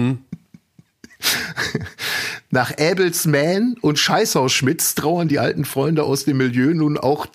Nach 2.49 2.71
Äbelsmann 2.77 3.75
und 3.81 3.99
Scheißhaus 3.99 4.51
Schmitz 4.51 4.95
trauern 4.95 5.27
die 5.27 5.39
alten 5.39 5.65
Freunde 5.65 6.03
aus 6.03 6.25
dem 6.25 6.37
Milieu 6.37 6.73
nun 6.73 6.97
auch 6.97 7.27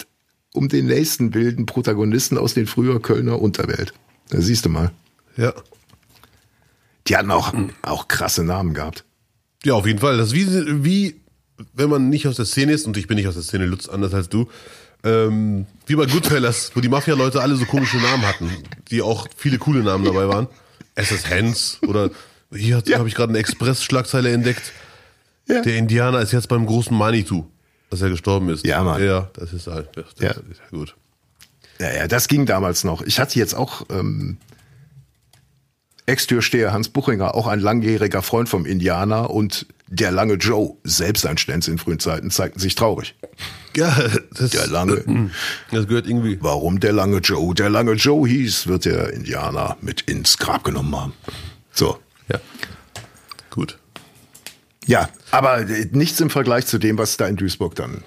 um 0.53 0.69
den 0.69 0.87
nächsten 0.87 1.35
wilden 1.35 1.67
Protagonisten 1.67 2.37
aus 2.37 2.55
den 2.55 2.67
früher 2.67 3.01
Kölner 3.01 3.41
Unterwelt. 3.41 3.95
Da 4.31 4.41
siehst 4.41 4.65
du 4.65 4.71
mal. 4.71 4.91
Ja. 5.37 5.53
Die 7.07 7.17
hatten 7.17 7.31
auch, 7.31 7.55
auch 7.83 8.09
krasse 8.09 8.43
Namen 8.43 8.75
gehabt. 8.75 9.05
Ja, 9.65 9.75
auf 9.75 9.87
jeden 9.87 10.01
Fall. 10.01 10.17
Das 10.17 10.29
ist 10.29 10.35
wie, 10.35 10.85
wie, 10.85 11.21
wenn 11.75 11.89
man 11.91 12.09
nicht 12.09 12.27
aus 12.29 12.37
der 12.37 12.45
Szene 12.45 12.73
ist, 12.73 12.87
und 12.87 12.97
ich 12.97 13.07
bin 13.07 13.17
nicht 13.17 13.27
aus 13.29 13.35
der 13.35 13.43
Szene, 13.43 13.67
Lutz, 13.67 13.89
anders 13.89 14.13
als 14.15 14.29
du, 14.29 14.49
ähm, 15.05 15.67
wie 15.87 15.95
bei 15.95 16.07
Goodfellas, 16.07 16.73
wo 16.75 16.81
die 16.81 16.89
Mafia-Leute 16.89 17.41
alle 17.41 17.57
so 17.57 17.65
komische 17.65 17.99
Namen 17.99 18.27
hatten, 18.27 18.51
die 18.91 19.03
auch 19.03 19.29
viele 19.37 19.59
coole 19.59 19.83
Namen 19.83 20.05
dabei 20.05 20.29
waren. 20.29 20.49
SS 20.95 21.29
Hans 21.31 21.79
oder 21.87 22.11
hier 22.53 22.83
Ja. 22.87 22.99
habe 22.99 23.09
ich 23.09 23.15
gerade 23.15 23.31
eine 23.31 23.39
Express-Schlagzeile 23.39 24.33
entdeckt. 24.33 24.73
Ja. 25.49 25.61
Der 25.63 25.77
Indianer 25.77 26.21
ist 26.21 26.33
jetzt 26.33 26.49
beim 26.49 26.67
großen 26.67 26.97
Manitou, 26.97 27.47
dass 27.91 28.01
er 28.03 28.09
gestorben 28.11 28.49
ist. 28.49 28.67
Ja, 28.67 28.83
Mann. 28.83 29.03
Ja, 29.05 29.31
das 29.35 29.53
ist 29.53 29.67
halt, 29.67 29.91
das 29.95 30.07
Ja. 30.19 30.31
ist 30.31 30.41
ja 30.61 30.69
gut. 30.71 30.97
Ja, 31.79 31.93
ja, 31.95 32.09
das 32.09 32.27
ging 32.29 32.47
damals 32.47 32.83
noch. 32.85 33.03
Ich 33.03 33.21
hatte 33.21 33.39
jetzt 33.39 33.55
auch 33.55 33.83
ähm, 33.91 34.39
Ex-Türsteher 36.07 36.73
Hans 36.73 36.89
Buchinger, 36.89 37.35
auch 37.35 37.47
ein 37.47 37.61
langjähriger 37.61 38.23
Freund 38.23 38.49
vom 38.49 38.65
Indianer 38.65 39.31
und 39.31 39.67
der 39.89 40.11
lange 40.11 40.35
Joe, 40.35 40.77
selbst 40.85 41.25
ein 41.27 41.39
Stenz 41.39 41.69
in 41.69 41.79
frühen 41.79 42.01
Zeiten, 42.01 42.31
zeigten 42.31 42.59
sich 42.59 42.75
traurig. 42.75 43.15
Ja, 43.77 43.95
das, 44.37 44.51
Der 44.51 44.67
lange, 44.67 45.31
das 45.71 45.87
gehört 45.87 46.07
irgendwie. 46.07 46.39
warum 46.41 46.81
der 46.81 46.93
lange 46.93 47.19
Joe, 47.19 47.55
der 47.55 47.69
lange 47.71 47.93
Joe 47.93 48.27
hieß, 48.29 48.67
wird 48.67 48.85
der 48.87 49.13
Indianer 49.13 49.77
mit 49.81 50.01
ins 50.03 50.39
Grab 50.39 50.65
genommen 50.65 50.97
haben. 50.97 51.13
So. 51.73 51.99
Ja. 52.29 52.41
Gut. 53.51 53.79
Ja, 54.87 55.09
aber 55.31 55.61
äh, 55.69 55.89
nichts 55.93 56.21
im 56.21 56.31
Vergleich 56.31 56.67
zu 56.67 56.79
dem, 56.79 56.97
was 56.99 57.17
da 57.17 57.27
in 57.27 57.37
Duisburg 57.37 57.75
dann 57.75 58.03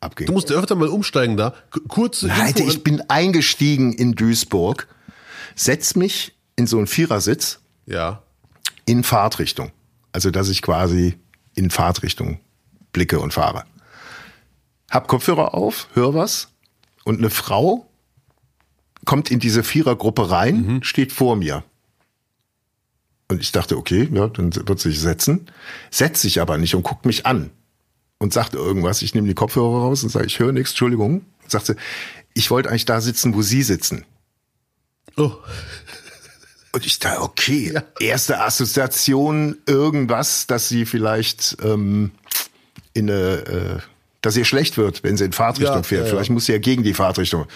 abging. 0.00 0.26
Du 0.26 0.32
musst 0.32 0.50
ja 0.50 0.56
öfter 0.56 0.74
mal 0.74 0.88
umsteigen 0.88 1.36
da. 1.36 1.54
Kurze 1.88 2.30
Alter, 2.32 2.60
Info 2.60 2.70
ich 2.70 2.84
bin 2.84 3.02
eingestiegen 3.08 3.92
in 3.92 4.12
Duisburg, 4.12 4.86
setz 5.56 5.94
mich 5.96 6.36
in 6.56 6.66
so 6.66 6.78
einen 6.78 6.86
Vierersitz 6.86 7.60
Ja. 7.86 8.22
in 8.84 9.04
Fahrtrichtung. 9.04 9.70
Also, 10.12 10.30
dass 10.30 10.48
ich 10.48 10.62
quasi 10.62 11.18
in 11.54 11.70
Fahrtrichtung 11.70 12.40
blicke 12.92 13.20
und 13.20 13.32
fahre. 13.32 13.64
Hab 14.90 15.08
Kopfhörer 15.08 15.54
auf, 15.54 15.88
hör 15.94 16.14
was 16.14 16.48
und 17.04 17.18
eine 17.18 17.30
Frau 17.30 17.90
kommt 19.04 19.30
in 19.30 19.38
diese 19.38 19.62
Vierergruppe 19.62 20.30
rein, 20.30 20.80
steht 20.82 21.12
vor 21.12 21.36
mir. 21.36 21.64
Und 23.28 23.40
ich 23.40 23.52
dachte, 23.52 23.76
okay, 23.76 24.08
ja, 24.12 24.28
dann 24.28 24.54
wird 24.54 24.80
sie 24.80 24.90
sich 24.90 25.00
setzen, 25.00 25.50
setzt 25.90 26.22
sich 26.22 26.40
aber 26.40 26.56
nicht 26.58 26.74
und 26.74 26.82
guckt 26.82 27.04
mich 27.04 27.26
an 27.26 27.50
und 28.18 28.32
sagt 28.32 28.54
irgendwas. 28.54 29.02
Ich 29.02 29.14
nehme 29.14 29.28
die 29.28 29.34
Kopfhörer 29.34 29.82
raus 29.82 30.02
und 30.02 30.08
sage, 30.08 30.26
ich 30.26 30.38
höre 30.38 30.52
nichts, 30.52 30.70
Entschuldigung. 30.70 31.24
Sagt 31.46 31.66
sie, 31.66 31.76
ich 32.34 32.50
wollte 32.50 32.70
eigentlich 32.70 32.84
da 32.84 33.00
sitzen, 33.00 33.34
wo 33.34 33.42
Sie 33.42 33.62
sitzen. 33.62 34.04
Oh. 35.16 35.32
Und 36.78 36.86
ich 36.86 37.00
dachte, 37.00 37.22
okay, 37.22 37.74
erste 37.98 38.40
Assoziation, 38.40 39.58
irgendwas, 39.66 40.46
dass 40.46 40.68
sie 40.68 40.86
vielleicht 40.86 41.56
ähm, 41.60 42.12
in 42.94 43.10
eine, 43.10 43.22
äh, 43.46 43.78
dass 44.20 44.36
ihr 44.36 44.44
schlecht 44.44 44.76
wird, 44.76 45.02
wenn 45.02 45.16
sie 45.16 45.24
in 45.24 45.32
Fahrtrichtung 45.32 45.78
Ja, 45.78 45.82
fährt. 45.82 46.02
ja, 46.02 46.06
ja. 46.06 46.10
Vielleicht 46.14 46.30
muss 46.30 46.46
sie 46.46 46.52
ja 46.52 46.58
gegen 46.58 46.84
die 46.84 46.94
Fahrtrichtung. 46.94 47.46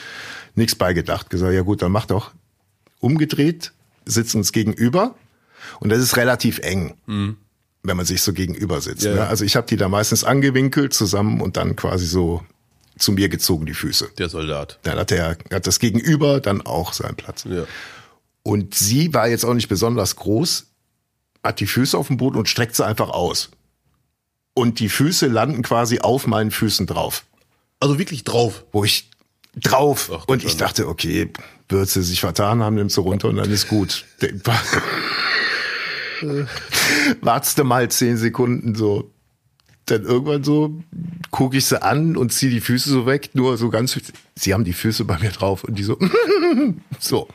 Nichts 0.56 0.74
beigedacht. 0.74 1.30
Gesagt, 1.30 1.52
ja 1.54 1.62
gut, 1.62 1.82
dann 1.82 1.92
mach 1.92 2.06
doch. 2.06 2.32
Umgedreht, 2.98 3.70
sitzen 4.06 4.38
uns 4.38 4.50
gegenüber 4.50 5.14
und 5.78 5.90
das 5.90 6.00
ist 6.00 6.16
relativ 6.16 6.58
eng. 6.58 6.96
Wenn 7.06 7.96
man 7.96 8.04
sich 8.04 8.22
so 8.22 8.32
gegenüber 8.32 8.80
sitzt. 8.80 9.02
Mhm. 9.04 9.08
Ja, 9.11 9.14
ne? 9.14 9.20
ja. 9.20 9.26
Also 9.28 9.44
ich 9.44 9.54
habe 9.54 9.68
die 9.68 9.76
da 9.76 9.88
meistens 9.88 10.24
angewinkelt 10.24 10.94
zusammen 10.94 11.40
und 11.40 11.56
dann 11.56 11.76
quasi 11.76 12.06
so 12.06 12.42
zu 12.98 13.12
mir 13.12 13.28
gezogen, 13.28 13.66
die 13.66 13.74
Füße. 13.74 14.08
Der 14.18 14.28
Soldat. 14.28 14.80
Dann 14.82 14.98
hat 14.98 15.12
er 15.12 15.37
hat 15.52 15.66
das 15.68 15.78
Gegenüber 15.78 16.40
dann 16.40 16.61
auch 16.61 16.92
seinen 16.92 17.14
Platz. 17.14 17.44
Ja. 17.48 17.66
Und 18.42 18.74
sie 18.74 19.14
war 19.14 19.28
jetzt 19.28 19.44
auch 19.44 19.55
nicht 19.55 19.68
besonders 19.68 20.16
groß, 20.16 20.66
hat 21.42 21.61
die 21.61 21.66
Füße 21.66 21.96
auf 21.96 22.09
dem 22.09 22.16
Boden 22.16 22.38
und 22.38 22.48
streckt 22.48 22.74
sie 22.74 22.85
einfach 22.85 23.11
aus. 23.11 23.50
Und 24.55 24.81
die 24.81 24.88
Füße 24.88 25.26
landen 25.26 25.62
quasi 25.62 26.00
auf 26.00 26.26
meinen 26.26 26.50
Füßen 26.50 26.87
drauf. 26.87 27.24
Also 27.81 27.98
wirklich 27.98 28.24
drauf. 28.24 28.64
Wo 28.72 28.85
ich, 28.85 29.11
drauf. 29.57 30.11
Ach, 30.14 30.24
und 30.26 30.44
ich 30.44 30.57
dachte, 30.57 30.88
okay, 30.88 31.31
wird 31.68 31.88
sie 31.88 32.02
sich 32.02 32.20
vertan 32.20 32.62
haben, 32.62 32.74
nimmst 32.76 32.96
du 32.96 33.00
runter 33.02 33.28
und 33.28 33.37
dann 33.37 33.50
ist 33.50 33.68
gut. 33.68 34.05
Wartest 37.20 37.59
du 37.59 37.64
mal 37.64 37.90
zehn 37.90 38.16
Sekunden 38.16 38.74
so. 38.74 39.11
Dann 39.87 40.05
irgendwann 40.05 40.44
so 40.44 40.81
gucke 41.33 41.57
ich 41.57 41.66
sie 41.66 41.83
an 41.83 42.16
und 42.16 42.33
ziehe 42.33 42.52
die 42.52 42.61
Füße 42.61 42.88
so 42.88 43.05
weg, 43.07 43.31
nur 43.35 43.57
so 43.57 43.68
ganz. 43.68 43.98
Sie 44.37 44.55
haben 44.55 44.62
die 44.64 44.74
Füße 44.74 45.05
bei 45.05 45.18
mir 45.18 45.31
drauf 45.31 45.64
und 45.64 45.76
die 45.76 45.83
so. 45.83 45.98
so. 47.00 47.26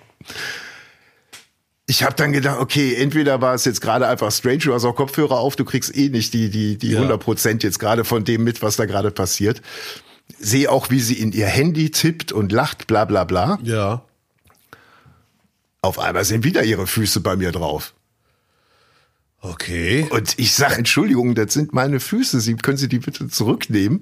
Ich 1.89 2.03
habe 2.03 2.15
dann 2.15 2.33
gedacht, 2.33 2.59
okay, 2.59 2.95
entweder 2.95 3.39
war 3.41 3.53
es 3.53 3.63
jetzt 3.63 3.79
gerade 3.79 4.07
einfach 4.07 4.29
strange, 4.31 4.57
du 4.59 4.73
hast 4.73 4.83
auch 4.83 4.95
Kopfhörer 4.95 5.37
auf, 5.39 5.55
du 5.55 5.63
kriegst 5.63 5.95
eh 5.95 6.09
nicht 6.09 6.33
die 6.33 6.49
die 6.49 6.77
die 6.77 6.91
Ja. 6.91 6.97
100 6.97 7.19
Prozent 7.19 7.63
jetzt 7.63 7.79
gerade 7.79 8.03
von 8.03 8.25
dem 8.25 8.43
mit, 8.43 8.61
was 8.61 8.75
da 8.75 8.85
gerade 8.85 9.09
passiert. 9.09 9.61
Sehe 10.37 10.69
auch, 10.69 10.89
wie 10.89 10.99
sie 10.99 11.13
in 11.13 11.31
ihr 11.31 11.47
Handy 11.47 11.89
tippt 11.89 12.33
und 12.33 12.51
lacht, 12.51 12.87
bla 12.87 13.05
bla 13.05 13.23
bla. 13.23 13.57
Ja. 13.63 14.03
Auf 15.81 15.99
einmal 15.99 16.25
sind 16.25 16.43
wieder 16.43 16.63
ihre 16.63 16.87
Füße 16.87 17.21
bei 17.21 17.37
mir 17.37 17.53
drauf. 17.53 17.93
Okay. 19.39 20.07
Und 20.09 20.37
ich 20.37 20.53
sage, 20.53 20.75
Entschuldigung, 20.75 21.35
das 21.35 21.53
sind 21.53 21.73
meine 21.73 22.01
Füße. 22.01 22.41
Sie 22.41 22.55
können 22.55 22.77
Sie 22.77 22.89
die 22.89 22.99
bitte 22.99 23.29
zurücknehmen? 23.29 24.01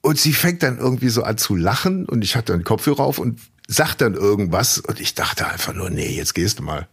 Und 0.00 0.18
sie 0.18 0.32
fängt 0.32 0.62
dann 0.62 0.78
irgendwie 0.78 1.10
so 1.10 1.24
an 1.24 1.36
zu 1.36 1.56
lachen 1.56 2.06
und 2.06 2.22
ich 2.22 2.34
hatte 2.34 2.52
dann 2.52 2.64
Kopfhörer 2.64 3.00
auf 3.00 3.18
und 3.18 3.38
sagt 3.72 4.00
dann 4.00 4.14
irgendwas 4.14 4.78
und 4.78 5.00
ich 5.00 5.14
dachte 5.14 5.46
einfach 5.46 5.72
nur, 5.72 5.90
nee, 5.90 6.10
jetzt 6.16 6.34
gehst 6.34 6.58
du 6.58 6.62
mal. 6.64 6.88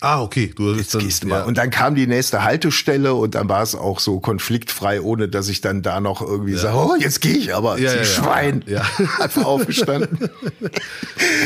Ah, 0.00 0.22
okay. 0.22 0.52
Du 0.54 0.76
bist 0.76 0.94
dann. 0.94 1.00
Gehst 1.02 1.24
du 1.24 1.26
mal. 1.26 1.40
ja. 1.40 1.44
Und 1.44 1.58
dann 1.58 1.70
kam 1.70 1.96
die 1.96 2.06
nächste 2.06 2.44
Haltestelle 2.44 3.14
und 3.14 3.34
dann 3.34 3.48
war 3.48 3.64
es 3.64 3.74
auch 3.74 3.98
so 3.98 4.20
konfliktfrei, 4.20 5.00
ohne 5.00 5.28
dass 5.28 5.48
ich 5.48 5.60
dann 5.60 5.82
da 5.82 5.98
noch 5.98 6.22
irgendwie 6.22 6.54
sage, 6.54 6.76
oh, 6.76 6.94
jetzt 6.96 7.20
gehe 7.20 7.36
ich 7.36 7.52
aber, 7.52 7.78
Ja, 7.80 7.90
ja, 7.90 7.96
ja. 7.98 8.04
Schwein. 8.04 8.62
Ja. 8.68 8.82
Einfach 9.18 9.44
aufgestanden. 9.44 10.30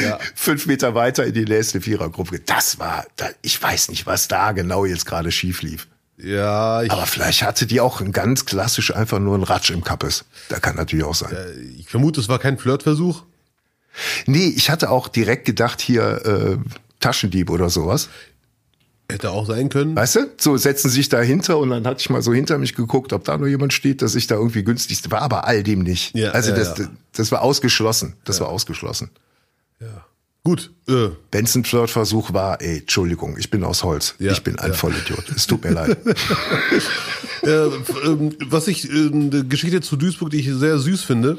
Ja. 0.02 0.18
Fünf 0.34 0.66
Meter 0.66 0.94
weiter 0.94 1.24
in 1.24 1.32
die 1.32 1.44
nächste 1.44 1.80
Vierergruppe. 1.80 2.40
Das 2.40 2.78
war, 2.78 3.06
ich 3.40 3.60
weiß 3.62 3.88
nicht, 3.88 4.04
was 4.06 4.28
da 4.28 4.52
genau 4.52 4.84
jetzt 4.84 5.06
gerade 5.06 5.30
schief 5.32 5.62
lief. 5.62 5.86
ja, 6.18 6.82
ich, 6.82 6.90
Aber 6.90 7.06
vielleicht 7.06 7.42
hatte 7.42 7.66
die 7.66 7.80
auch 7.80 8.00
ein 8.00 8.12
ganz 8.12 8.44
klassisch 8.44 8.94
einfach 8.94 9.18
nur 9.18 9.34
einen 9.34 9.44
Ratsch 9.44 9.70
im 9.70 9.82
Kappes. 9.84 10.24
Da 10.48 10.58
kann 10.58 10.76
natürlich 10.76 11.04
auch 11.04 11.14
sein. 11.14 11.34
ich 11.78 11.88
vermute, 11.88 12.20
es 12.20 12.28
war 12.28 12.38
kein 12.38 12.58
Flirtversuch. 12.58 13.22
Nee, 14.26 14.52
ich 14.56 14.70
hatte 14.70 14.90
auch 14.90 15.08
direkt 15.08 15.44
gedacht, 15.44 15.80
hier 15.80 16.24
äh, 16.24 16.56
Taschendieb 17.00 17.50
oder 17.50 17.70
sowas. 17.70 18.08
Hätte 19.10 19.30
auch 19.30 19.46
sein 19.46 19.68
können. 19.68 19.94
Weißt 19.94 20.16
du? 20.16 20.30
So 20.38 20.56
setzen 20.56 20.88
sich 20.88 21.08
dahinter 21.08 21.58
und 21.58 21.70
dann 21.70 21.86
hatte 21.86 22.00
ich 22.00 22.08
mal 22.08 22.22
so 22.22 22.32
hinter 22.32 22.56
mich 22.56 22.74
geguckt, 22.74 23.12
ob 23.12 23.24
da 23.24 23.36
noch 23.36 23.46
jemand 23.46 23.72
steht, 23.74 24.00
dass 24.00 24.14
ich 24.14 24.26
da 24.26 24.36
irgendwie 24.36 24.64
günstig 24.64 25.02
war, 25.10 25.20
aber 25.20 25.46
all 25.46 25.62
dem 25.62 25.80
nicht. 25.80 26.14
Ja, 26.14 26.30
also 26.30 26.50
ja, 26.50 26.56
das, 26.56 26.78
ja. 26.78 26.88
das 27.12 27.30
war 27.30 27.42
ausgeschlossen. 27.42 28.14
Das 28.24 28.40
war 28.40 28.48
ausgeschlossen. 28.48 29.10
Gut. 30.44 30.72
Äh, 30.88 31.10
Wenn 31.30 31.44
es 31.44 31.54
ein 31.54 31.64
Flirtversuch 31.64 32.32
war, 32.32 32.60
ey, 32.60 32.78
Entschuldigung, 32.78 33.36
ich 33.38 33.50
bin 33.50 33.62
aus 33.62 33.84
Holz. 33.84 34.16
Ja, 34.18 34.32
ich 34.32 34.42
bin 34.42 34.58
ein 34.58 34.72
ja. 34.72 34.76
Vollidiot. 34.76 35.24
Es 35.36 35.46
tut 35.46 35.62
mir 35.62 35.70
leid. 35.72 35.96
äh, 37.42 37.70
was 38.48 38.66
ich, 38.66 38.90
äh, 38.90 39.10
eine 39.12 39.44
Geschichte 39.44 39.80
zu 39.82 39.96
Duisburg, 39.96 40.30
die 40.30 40.38
ich 40.38 40.50
sehr 40.52 40.78
süß 40.78 41.02
finde, 41.04 41.38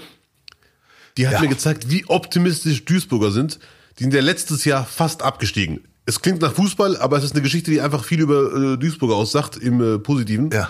die 1.17 1.27
hat 1.27 1.33
Ja. 1.35 1.41
mir 1.41 1.47
gezeigt, 1.49 1.89
wie 1.89 2.05
optimistisch 2.07 2.85
Duisburger 2.85 3.31
sind. 3.31 3.59
Die 3.99 4.03
sind 4.03 4.13
ja 4.13 4.21
letztes 4.21 4.65
Jahr 4.65 4.85
fast 4.85 5.21
abgestiegen. 5.21 5.81
Es 6.05 6.21
klingt 6.21 6.41
nach 6.41 6.53
Fußball, 6.53 6.97
aber 6.97 7.17
es 7.17 7.23
ist 7.23 7.33
eine 7.33 7.41
Geschichte, 7.41 7.71
die 7.71 7.79
einfach 7.79 8.03
viel 8.03 8.19
über 8.19 8.73
äh, 8.73 8.77
Duisburger 8.77 9.15
aussagt, 9.15 9.57
im 9.57 9.81
äh, 9.95 9.99
Positiven. 9.99 10.49
ja. 10.51 10.69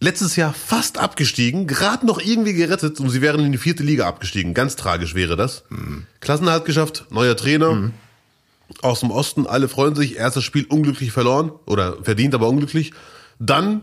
Letztes 0.00 0.34
Jahr 0.34 0.52
fast 0.52 0.98
abgestiegen, 0.98 1.68
gerade 1.68 2.04
noch 2.06 2.20
irgendwie 2.20 2.54
gerettet 2.54 2.98
und 2.98 3.08
sie 3.10 3.20
wären 3.22 3.44
in 3.44 3.52
die 3.52 3.58
vierte 3.58 3.84
Liga 3.84 4.08
abgestiegen. 4.08 4.52
Ganz 4.52 4.74
tragisch 4.74 5.14
wäre 5.14 5.36
das. 5.36 5.62
Klassenerhalt 6.18 6.64
geschafft, 6.64 7.06
neuer 7.10 7.36
Trainer. 7.36 7.92
Aus 8.80 8.98
dem 8.98 9.12
Osten, 9.12 9.46
alle 9.46 9.68
freuen 9.68 9.94
sich. 9.94 10.16
Erstes 10.16 10.42
Spiel 10.42 10.64
unglücklich 10.64 11.12
verloren 11.12 11.52
oder 11.66 12.02
verdient, 12.02 12.34
aber 12.34 12.48
unglücklich. 12.48 12.92
Dann 13.38 13.82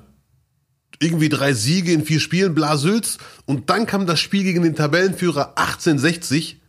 irgendwie 1.02 1.30
drei 1.30 1.54
Siege 1.54 1.92
in 1.92 2.06
vier 2.06 2.20
Spielen, 2.20 2.54
Blasülz. 2.54 3.18
Und 3.46 3.70
dann 3.70 3.86
kam 3.86 4.06
das 4.06 4.20
Spiel 4.20 4.44
gegen 4.44 4.64
den 4.64 4.76
Tabellenführer 4.76 5.58
1860. 5.58 6.60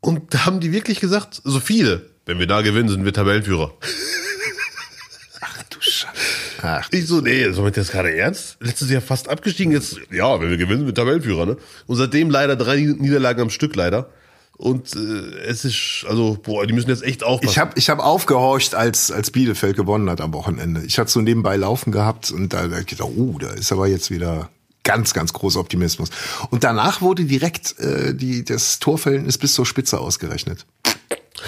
Und 0.00 0.34
da 0.34 0.46
haben 0.46 0.60
die 0.60 0.72
wirklich 0.72 1.00
gesagt, 1.00 1.40
so 1.44 1.60
viele, 1.60 2.10
wenn 2.26 2.38
wir 2.38 2.46
da 2.46 2.62
gewinnen, 2.62 2.88
sind 2.88 3.04
wir 3.04 3.12
Tabellenführer. 3.12 3.72
Du 5.70 5.80
Scheiße. 5.80 6.14
Ach, 6.62 6.88
Ich 6.90 7.06
so, 7.06 7.20
nee, 7.20 7.50
so 7.50 7.62
mit 7.62 7.76
das 7.76 7.90
gerade 7.90 8.16
ernst? 8.16 8.56
Letztes 8.60 8.90
Jahr 8.90 9.02
fast 9.02 9.28
abgestiegen, 9.28 9.72
jetzt, 9.72 10.00
ja, 10.10 10.40
wenn 10.40 10.50
wir 10.50 10.56
gewinnen, 10.56 10.78
sind 10.78 10.86
wir 10.86 10.94
Tabellenführer, 10.94 11.46
ne? 11.46 11.56
Und 11.86 11.96
seitdem 11.96 12.30
leider 12.30 12.56
drei 12.56 12.76
Niederlagen 12.76 13.42
am 13.42 13.50
Stück, 13.50 13.76
leider. 13.76 14.10
Und 14.56 14.96
äh, 14.96 15.38
es 15.46 15.64
ist, 15.64 16.06
also, 16.08 16.38
boah, 16.42 16.66
die 16.66 16.72
müssen 16.72 16.88
jetzt 16.88 17.02
echt 17.02 17.22
aufpassen. 17.22 17.50
Ich 17.50 17.58
habe 17.58 17.72
ich 17.76 17.90
hab 17.90 17.98
aufgehorcht, 17.98 18.74
als, 18.74 19.10
als 19.10 19.30
Bielefeld 19.30 19.76
gewonnen 19.76 20.08
hat 20.08 20.20
am 20.20 20.32
Wochenende. 20.32 20.82
Ich 20.86 20.98
hatte 20.98 21.10
so 21.10 21.20
nebenbei 21.20 21.56
laufen 21.56 21.92
gehabt 21.92 22.30
und 22.30 22.52
da, 22.52 22.66
da 22.66 22.80
gedacht, 22.80 23.10
oh, 23.16 23.36
da 23.38 23.50
ist 23.50 23.70
aber 23.70 23.86
jetzt 23.86 24.10
wieder 24.10 24.48
ganz, 24.82 25.12
ganz 25.12 25.32
großer 25.32 25.60
Optimismus. 25.60 26.08
Und 26.50 26.64
danach 26.64 27.02
wurde 27.02 27.24
direkt 27.24 27.78
äh, 27.80 28.14
die, 28.14 28.44
das 28.44 28.78
Torverhältnis 28.78 29.36
bis 29.36 29.52
zur 29.52 29.66
Spitze 29.66 29.98
ausgerechnet. 29.98 30.64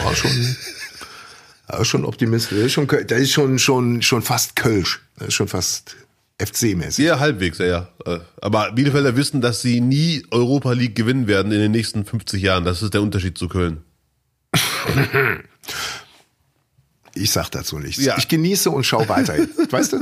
War 0.03 0.15
schon, 0.15 0.57
war 1.69 1.85
schon 1.85 2.05
optimistisch. 2.05 2.59
Das 2.59 2.67
ist 2.67 2.73
schon, 2.73 2.87
das 2.89 3.21
ist 3.21 3.33
schon, 3.33 3.59
schon, 3.59 4.03
schon 4.03 4.23
fast 4.23 4.55
Kölsch. 4.55 5.01
Das 5.17 5.29
ist 5.29 5.35
schon 5.35 5.49
fast 5.49 5.97
FC-mäßig. 6.39 7.05
ja, 7.05 7.19
halbwegs, 7.19 7.59
ja, 7.59 7.67
ja. 7.67 7.89
Äh, 8.07 8.21
Aber 8.41 8.73
Bielefelder 8.73 9.17
wissen, 9.17 9.41
dass 9.41 9.61
sie 9.61 9.81
nie 9.81 10.25
Europa 10.31 10.73
League 10.73 10.95
gewinnen 10.95 11.27
werden 11.27 11.51
in 11.53 11.59
den 11.59 11.73
nächsten 11.73 12.05
50 12.05 12.41
Jahren. 12.43 12.65
Das 12.65 12.81
ist 12.83 12.95
der 12.95 13.03
Unterschied 13.03 13.37
zu 13.39 13.49
Köln. 13.49 13.83
Ich 17.15 17.33
sag 17.33 17.49
dazu 17.51 17.79
nichts. 17.81 18.05
Ja. 18.05 18.17
Ich 18.17 18.29
genieße 18.29 18.71
und 18.71 18.85
schau 18.85 19.09
weiter. 19.09 19.35
weißt 19.71 19.95
du? 19.95 20.01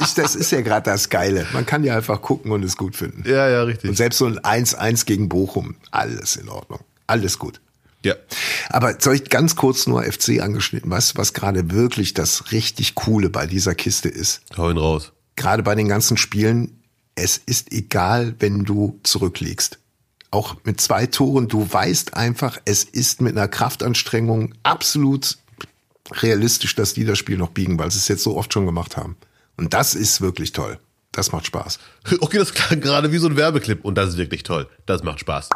Ich, 0.00 0.14
das 0.14 0.36
ist 0.36 0.52
ja 0.52 0.60
gerade 0.60 0.88
das 0.88 1.08
Geile. 1.08 1.46
Man 1.52 1.66
kann 1.66 1.82
ja 1.82 1.96
einfach 1.96 2.22
gucken 2.22 2.52
und 2.52 2.62
es 2.62 2.76
gut 2.76 2.94
finden. 2.94 3.24
Ja, 3.28 3.48
ja, 3.48 3.62
richtig. 3.64 3.90
Und 3.90 3.96
selbst 3.96 4.18
so 4.18 4.26
ein 4.26 4.38
1-1 4.38 5.04
gegen 5.04 5.28
Bochum, 5.28 5.74
alles 5.90 6.36
in 6.36 6.48
Ordnung. 6.48 6.78
Alles 7.08 7.38
gut. 7.40 7.60
ja. 8.04 8.14
Aber 8.68 8.94
soll 9.00 9.16
ich 9.16 9.30
ganz 9.30 9.56
kurz 9.56 9.88
nur 9.88 10.04
FC 10.04 10.40
angeschnitten, 10.40 10.90
du, 10.90 11.16
was 11.16 11.32
gerade 11.32 11.72
wirklich 11.72 12.14
das 12.14 12.52
richtig 12.52 12.94
Coole 12.94 13.30
bei 13.30 13.46
dieser 13.46 13.74
Kiste 13.74 14.08
ist? 14.08 14.42
Hau 14.56 14.70
ihn 14.70 14.78
raus. 14.78 15.12
Gerade 15.36 15.62
bei 15.62 15.74
den 15.74 15.88
ganzen 15.88 16.16
Spielen, 16.16 16.82
es 17.14 17.38
ist 17.38 17.72
egal, 17.72 18.34
wenn 18.38 18.64
du 18.64 19.00
zurückliegst. 19.02 19.78
Auch 20.30 20.56
mit 20.64 20.80
zwei 20.80 21.06
Toren, 21.06 21.48
du 21.48 21.72
weißt 21.72 22.14
einfach, 22.14 22.58
es 22.64 22.84
ist 22.84 23.20
mit 23.20 23.36
einer 23.36 23.48
Kraftanstrengung 23.48 24.54
absolut 24.62 25.38
realistisch, 26.10 26.74
dass 26.74 26.94
die 26.94 27.04
das 27.04 27.18
Spiel 27.18 27.36
noch 27.36 27.50
biegen, 27.50 27.78
weil 27.78 27.90
sie 27.90 27.98
es 27.98 28.08
jetzt 28.08 28.24
so 28.24 28.36
oft 28.36 28.52
schon 28.52 28.66
gemacht 28.66 28.96
haben. 28.96 29.16
Und 29.56 29.74
das 29.74 29.94
ist 29.94 30.20
wirklich 30.20 30.52
toll. 30.52 30.78
Das 31.12 31.30
macht 31.30 31.46
Spaß. 31.46 31.78
Okay, 32.20 32.38
das 32.38 32.52
klang 32.52 32.80
gerade 32.80 33.12
wie 33.12 33.18
so 33.18 33.28
ein 33.28 33.36
Werbeclip 33.36 33.84
und 33.84 33.94
das 33.94 34.10
ist 34.10 34.16
wirklich 34.16 34.42
toll. 34.42 34.68
Das 34.86 35.04
macht 35.04 35.20
Spaß. 35.20 35.48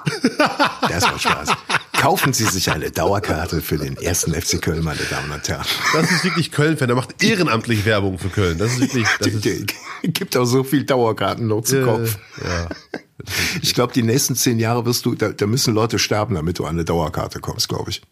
Das 0.89 1.03
macht 1.03 1.23
Spaß. 1.23 1.51
Kaufen 1.99 2.33
Sie 2.33 2.45
sich 2.45 2.71
eine 2.71 2.93
Dauerkarte 2.93 3.61
für 3.61 3.77
den 3.77 3.97
ersten 3.97 4.33
FC 4.33 4.63
Köln, 4.63 4.85
meine 4.85 5.01
Damen 5.11 5.33
und 5.33 5.49
Herren. 5.49 5.67
Das 5.93 6.11
ist 6.11 6.25
wirklich 6.25 6.53
Köln-Fan. 6.53 6.87
Der 6.87 6.97
macht 6.97 7.23
ehrenamtlich 7.23 7.85
Werbung 7.85 8.19
für 8.19 8.29
Köln. 8.29 8.57
Das 8.57 8.73
ist 8.73 8.81
wirklich, 8.81 9.07
das 9.19 9.29
ist, 9.29 9.75
Gibt 10.03 10.37
auch 10.37 10.45
so 10.45 10.63
viel 10.63 10.85
Dauerkarten 10.85 11.49
noch 11.49 11.63
zu 11.63 11.85
kaufen. 11.85 12.15
ja. 12.45 12.69
Ich 13.63 13.75
glaube, 13.75 13.93
die 13.93 14.05
nächsten 14.05 14.37
zehn 14.37 14.61
Jahre 14.61 14.87
wirst 14.87 15.05
du, 15.07 15.17
da, 15.17 15.31
da 15.31 15.47
müssen 15.47 15.75
Leute 15.75 15.99
sterben, 15.99 16.37
damit 16.37 16.61
du 16.61 16.65
an 16.65 16.77
eine 16.77 16.85
Dauerkarte 16.85 17.41
kommst, 17.41 17.69
glaube 17.69 17.91
ich. 17.91 18.03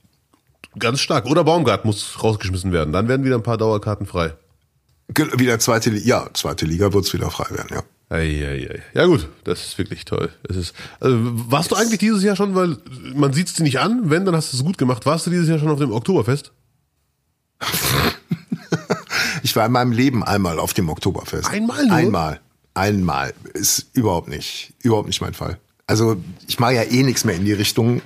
Ganz 0.79 1.01
stark. 1.01 1.27
Oder 1.27 1.45
Baumgart 1.45 1.85
muss 1.85 2.23
rausgeschmissen 2.23 2.73
werden. 2.73 2.93
Dann 2.93 3.07
werden 3.07 3.25
wieder 3.25 3.37
ein 3.37 3.45
paar 3.45 3.57
Dauerkarten 3.57 4.07
frei. 4.07 4.35
Wieder 5.09 5.61
zweite 5.61 5.91
Liga, 5.91 6.07
ja, 6.07 6.31
zweite 6.35 6.67
Liga 6.67 6.93
wird's 6.93 7.13
wieder 7.13 7.31
frei 7.31 7.47
werden, 7.51 7.69
ja. 7.71 7.83
Eieiei. 8.09 8.83
Ja 8.95 9.07
gut, 9.07 9.29
das 9.45 9.67
ist 9.67 9.79
wirklich 9.79 10.05
toll. 10.05 10.31
Es 10.49 10.57
ist, 10.57 10.75
also, 11.01 11.19
warst 11.21 11.73
du 11.73 11.75
eigentlich 11.75 11.99
dieses 11.99 12.23
Jahr 12.23 12.37
schon, 12.37 12.55
weil 12.55 12.77
man 13.15 13.33
sieht's 13.33 13.55
dir 13.55 13.65
nicht 13.65 13.81
an, 13.81 14.11
wenn, 14.11 14.25
dann 14.25 14.37
hast 14.37 14.53
du 14.53 14.57
es 14.57 14.65
gut 14.65 14.79
gemacht. 14.79 15.07
Warst 15.07 15.27
du 15.27 15.31
dieses 15.31 15.49
Jahr 15.49 15.59
schon 15.59 15.71
auf 15.71 15.79
dem 15.79 15.93
Oktoberfest? 15.93 16.53
Ich 19.43 19.55
war 19.55 19.65
in 19.67 19.73
meinem 19.73 19.93
Leben 19.93 20.25
einmal 20.25 20.59
auf 20.59 20.75
dem 20.75 20.89
Oktoberfest. 20.89 21.49
Einmal 21.49 21.87
nur? 21.87 21.95
Einmal. 21.95 22.41
Einmal. 22.75 23.33
Ist 23.55 23.87
überhaupt 23.93 24.29
nicht, 24.29 24.75
überhaupt 24.83 25.07
nicht 25.07 25.21
mein 25.21 25.35
Fall. 25.35 25.59
Also, 25.87 26.17
ich 26.49 26.59
mache 26.59 26.75
ja 26.75 26.83
eh 26.83 27.05
nichts 27.05 27.25
mehr 27.25 27.37
in 27.37 27.45
die 27.45 27.53
Richtung, 27.53 28.03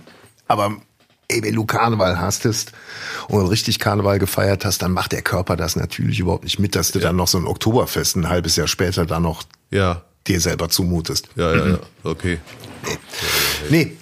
aber 0.49 0.77
ey, 1.29 1.43
wenn 1.43 1.55
du 1.55 1.65
Karneval 1.65 2.21
hastest 2.21 2.73
und 3.29 3.47
richtig 3.47 3.79
Karneval 3.79 4.19
gefeiert 4.19 4.67
hast, 4.67 4.83
dann 4.83 4.93
macht 4.93 5.13
der 5.13 5.23
Körper 5.23 5.57
das 5.57 5.77
natürlich 5.77 6.21
überhaupt 6.21 6.45
nicht 6.45 6.59
mit, 6.59 6.77
dass 6.77 6.93
du 6.93 6.99
dann 6.99 7.17
noch 7.17 7.29
so 7.29 7.39
ein 7.39 7.47
Oktoberfest 7.47 8.17
ein 8.17 8.29
halbes 8.29 8.57
Jahr 8.57 8.69
später 8.69 9.07
dann 9.07 9.23
noch 9.23 9.43
Ja. 9.71 10.03
dir 10.27 10.41
selber 10.41 10.69
zumutest. 10.69 11.29
Ja, 11.37 11.55
ja, 11.55 11.69
ja. 11.69 11.79
Okay. 12.05 12.39
Nee, 13.71 13.97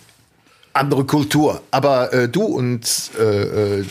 andere 0.73 1.05
Kultur. 1.05 1.63
Aber 1.71 2.13
äh, 2.13 2.29
du 2.29 2.43
und 2.43 3.11
äh, 3.19 3.81
äh, 3.81 3.85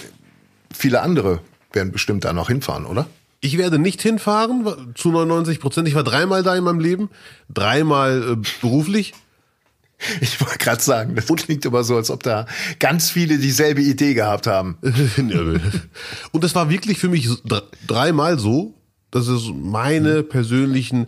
viele 0.73 1.01
andere 1.01 1.41
werden 1.73 1.91
bestimmt 1.91 2.25
da 2.25 2.33
noch 2.33 2.47
hinfahren, 2.47 2.85
oder? 2.85 3.07
Ich 3.39 3.57
werde 3.57 3.77
nicht 3.77 4.01
hinfahren, 4.01 4.93
zu 4.95 5.11
99 5.11 5.59
Prozent. 5.59 5.87
Ich 5.87 5.95
war 5.95 6.03
dreimal 6.03 6.41
da 6.43 6.55
in 6.55 6.63
meinem 6.63 6.79
Leben. 6.79 7.09
Dreimal 7.53 8.33
äh, 8.33 8.35
beruflich. 8.61 9.13
Ich 10.21 10.39
wollte 10.41 10.59
gerade 10.59 10.81
sagen, 10.81 11.15
das 11.15 11.25
klingt 11.25 11.65
immer 11.65 11.83
so, 11.83 11.95
als 11.95 12.11
ob 12.11 12.21
da 12.21 12.45
ganz 12.79 13.09
viele 13.09 13.39
dieselbe 13.39 13.81
Idee 13.81 14.13
gehabt 14.13 14.45
haben. 14.45 14.77
und 16.31 16.43
das 16.43 16.53
war 16.53 16.69
wirklich 16.69 16.99
für 16.99 17.09
mich 17.09 17.27
dreimal 17.87 18.37
so, 18.37 18.75
dass 19.09 19.27
es 19.27 19.51
meine 19.53 20.21
persönlichen 20.21 21.07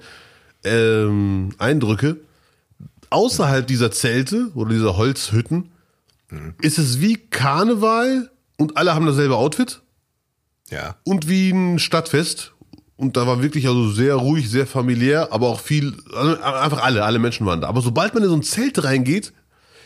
ähm, 0.63 1.54
Eindrücke 1.58 2.17
außerhalb 3.10 3.65
dieser 3.65 3.91
Zelte 3.91 4.52
oder 4.56 4.72
dieser 4.72 4.98
Holzhütten 4.98 5.72
mhm. 6.30 6.54
ist 6.62 6.78
es 6.78 7.02
wie 7.02 7.17
Karneval 7.17 8.30
und 8.58 8.78
alle 8.78 8.93
haben 8.93 9.06
dasselbe 9.06 9.36
Outfit. 9.36 9.82
Ja. 10.69 10.98
Und 11.04 11.28
wie 11.28 11.50
ein 11.50 11.80
Stadtfest. 11.80 12.54
Und 12.95 13.15
da 13.15 13.26
war 13.26 13.41
wirklich 13.41 13.65
also 13.67 13.89
sehr 13.89 14.15
ruhig, 14.15 14.50
sehr 14.50 14.67
familiär, 14.67 15.32
aber 15.32 15.48
auch 15.48 15.62
viel, 15.62 15.95
also 16.13 16.39
einfach 16.41 16.84
alle, 16.84 17.06
alle 17.06 17.17
Menschen 17.17 17.45
waren 17.45 17.62
da. 17.62 17.67
Aber 17.67 17.82
sobald 17.82 18.13
man 18.13 18.24
in 18.24 18.30
so 18.30 18.36
ein 18.36 18.43
Zelt 18.43 18.84
reingeht, 18.84 19.32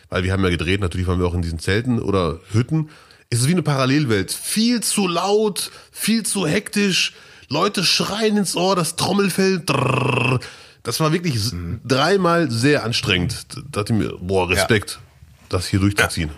weil 0.10 0.24
wir 0.24 0.34
haben 0.34 0.44
ja 0.44 0.50
gedreht, 0.50 0.82
natürlich 0.82 1.08
waren 1.08 1.20
wir 1.20 1.28
auch 1.28 1.36
in 1.36 1.44
diesen 1.44 1.60
Zelten 1.60 2.00
oder 2.00 2.40
Hütten, 2.52 2.90
ist 3.30 3.42
es 3.42 3.48
wie 3.48 3.52
eine 3.52 3.62
Parallelwelt. 3.62 4.32
Viel 4.32 4.82
zu 4.82 5.08
laut, 5.08 5.72
viel 5.92 6.24
zu 6.24 6.48
hektisch, 6.48 7.14
Leute 7.54 7.84
schreien 7.84 8.36
ins 8.36 8.56
Ohr, 8.56 8.76
das 8.76 8.96
Trommelfell, 8.96 9.62
drrr, 9.64 10.40
das 10.82 11.00
war 11.00 11.14
wirklich 11.14 11.40
dreimal 11.86 12.52
sehr 12.52 12.84
anstrengend. 12.84 13.46
Da 13.54 13.62
dachte 13.72 13.94
ich 13.94 14.00
mir, 14.00 14.18
boah, 14.20 14.50
Respekt, 14.50 14.92
ja. 15.00 15.38
das 15.50 15.68
hier 15.68 15.80
durchzuziehen. 15.80 16.32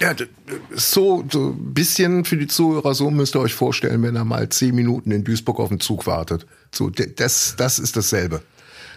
Ja. 0.00 0.12
ja, 0.12 0.26
so, 0.74 1.24
so 1.30 1.50
ein 1.50 1.74
bisschen 1.74 2.24
für 2.24 2.36
die 2.36 2.48
Zuhörer, 2.48 2.94
so 2.94 3.10
müsst 3.10 3.36
ihr 3.36 3.40
euch 3.40 3.54
vorstellen, 3.54 4.02
wenn 4.02 4.16
er 4.16 4.24
mal 4.24 4.48
zehn 4.48 4.74
Minuten 4.74 5.12
in 5.12 5.22
Duisburg 5.22 5.60
auf 5.60 5.68
den 5.68 5.78
Zug 5.78 6.06
wartet. 6.06 6.46
So, 6.74 6.90
das, 6.90 7.54
das 7.56 7.78
ist 7.78 7.96
dasselbe. 7.96 8.42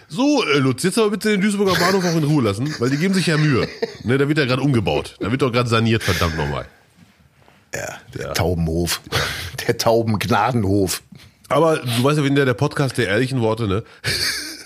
So, 0.08 0.44
äh, 0.44 0.58
Lutz, 0.58 0.82
jetzt 0.82 0.98
aber 0.98 1.10
bitte 1.10 1.30
den 1.30 1.40
Duisburger 1.40 1.78
Bahnhof 1.78 2.04
auch 2.04 2.16
in 2.16 2.24
Ruhe 2.24 2.42
lassen, 2.42 2.74
weil 2.80 2.90
die 2.90 2.96
geben 2.96 3.14
sich 3.14 3.26
ja 3.26 3.36
Mühe. 3.36 3.68
Ne, 4.04 4.18
da 4.18 4.26
wird 4.26 4.38
ja 4.38 4.44
gerade 4.44 4.62
umgebaut. 4.62 5.16
Da 5.20 5.30
wird 5.30 5.42
doch 5.42 5.52
gerade 5.52 5.68
saniert, 5.68 6.02
verdammt 6.02 6.36
nochmal. 6.36 6.66
Ja, 7.74 7.98
der 8.14 8.26
ja. 8.28 8.32
Taubenhof. 8.32 9.00
Der 9.66 9.78
Taubengnadenhof. 9.78 11.02
Aber 11.48 11.76
du 11.76 12.02
weißt 12.02 12.18
ja, 12.18 12.24
wenn 12.24 12.34
der, 12.34 12.46
der 12.46 12.54
Podcast 12.54 12.98
der 12.98 13.08
ehrlichen 13.08 13.40
Worte, 13.40 13.68
ne? 13.68 13.84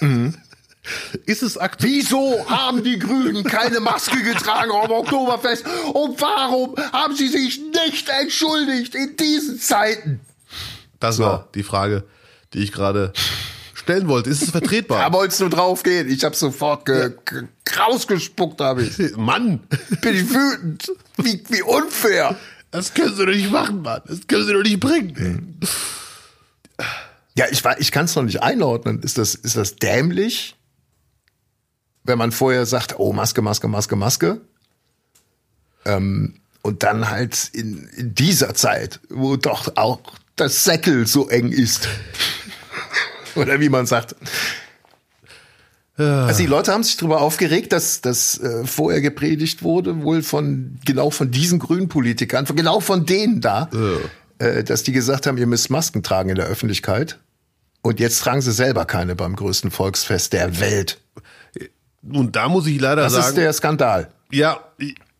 Mhm. 0.00 0.34
Ist 1.26 1.42
es 1.42 1.58
aktuell? 1.58 1.92
Wieso 1.92 2.48
haben 2.48 2.82
die 2.84 2.98
Grünen 2.98 3.44
keine 3.44 3.80
Maske 3.80 4.22
getragen 4.22 4.70
am 4.70 4.90
Oktoberfest? 4.90 5.64
Und 5.92 6.20
warum 6.20 6.76
haben 6.92 7.14
sie 7.14 7.28
sich 7.28 7.60
nicht 7.60 8.08
entschuldigt 8.08 8.94
in 8.94 9.16
diesen 9.16 9.58
Zeiten? 9.58 10.20
Das 11.00 11.18
war 11.18 11.48
die 11.54 11.62
Frage, 11.62 12.04
die 12.54 12.60
ich 12.60 12.72
gerade 12.72 13.12
stellen 13.74 14.08
wollte. 14.08 14.30
Ist 14.30 14.42
es 14.42 14.50
vertretbar? 14.50 14.98
Da 15.06 15.12
wolltest 15.12 15.40
du 15.40 15.48
drauf 15.48 15.82
gehen. 15.82 16.08
Ich 16.08 16.24
habe 16.24 16.34
sofort 16.34 16.86
ge 16.86 17.12
ja. 17.32 17.84
rausgespuckt, 17.84 18.60
habe 18.60 18.84
ich. 18.84 19.16
Mann! 19.16 19.60
Bin 20.00 20.14
ich 20.14 20.30
wütend. 20.30 20.92
Wie, 21.16 21.42
wie 21.48 21.62
unfair. 21.62 22.36
Das 22.70 22.94
können 22.94 23.14
sie 23.14 23.24
doch 23.24 23.33
nicht 23.33 23.50
machen, 23.50 23.83
Mann. 23.83 24.02
Das 24.07 24.26
können 24.26 24.46
sie 24.46 24.52
doch 24.52 24.62
nicht 24.62 24.81
bringen. 24.81 25.14
Mhm. 25.16 25.68
Ja, 27.37 27.46
ich, 27.50 27.62
ich 27.79 27.92
kann 27.92 28.07
es 28.07 28.16
noch 28.16 28.22
nicht 28.22 28.42
einordnen. 28.42 29.02
Ist 29.02 29.18
das, 29.18 29.35
ist 29.35 29.57
das 29.57 29.76
dämlich, 29.76 30.57
wenn 32.05 32.18
man 32.18 32.33
vorher 32.33 32.66
sagt, 32.66 32.98
oh, 32.98 33.12
Maske, 33.12 33.42
Maske, 33.42 33.68
Maske, 33.68 33.96
Maske? 33.96 34.40
Ähm, 35.85 36.40
und 36.62 36.83
dann 36.83 37.11
halt 37.11 37.50
in, 37.52 37.88
in 37.96 38.14
dieser 38.14 38.55
Zeit, 38.55 39.00
wo 39.09 39.37
doch 39.37 39.76
auch 39.76 40.00
das 40.35 40.64
Säckel 40.64 41.07
so 41.07 41.29
eng 41.29 41.52
ist. 41.52 41.88
Oder 43.35 43.61
wie 43.61 43.68
man 43.68 43.87
sagt. 43.87 44.16
Also 45.98 46.40
die 46.40 46.46
Leute 46.46 46.72
haben 46.72 46.82
sich 46.82 46.96
darüber 46.96 47.22
aufgeregt, 47.22 47.72
dass 47.72 48.02
das 48.02 48.38
äh, 48.38 48.66
vorher 48.66 49.00
gepredigt 49.00 49.62
wurde, 49.62 50.02
wohl 50.02 50.22
von 50.22 50.78
genau 50.85 51.11
von 51.11 51.30
diesen 51.30 51.59
grünen 51.59 51.88
Politikern, 51.88 52.44
genau 52.54 52.80
von 52.80 53.06
denen 53.06 53.40
da, 53.40 53.70
ja. 53.72 54.46
äh, 54.46 54.62
dass 54.62 54.82
die 54.82 54.92
gesagt 54.92 55.26
haben, 55.26 55.38
ihr 55.38 55.46
müsst 55.46 55.70
Masken 55.70 56.02
tragen 56.02 56.28
in 56.28 56.37
der 56.37 56.46
Öffentlichkeit. 56.46 57.18
Und 57.80 58.00
jetzt 58.00 58.20
tragen 58.20 58.42
sie 58.42 58.52
selber 58.52 58.85
keine 58.85 59.14
beim 59.14 59.37
größten 59.37 59.70
Volksfest 59.70 60.32
der 60.32 60.61
Welt. 60.61 61.00
Und 62.02 62.37
da 62.37 62.48
muss 62.48 62.66
ich 62.66 62.80
leider 62.80 63.02
das 63.02 63.12
sagen. 63.12 63.22
Das 63.22 63.28
ist 63.30 63.37
der 63.38 63.52
Skandal. 63.52 64.09
Ja, 64.30 64.61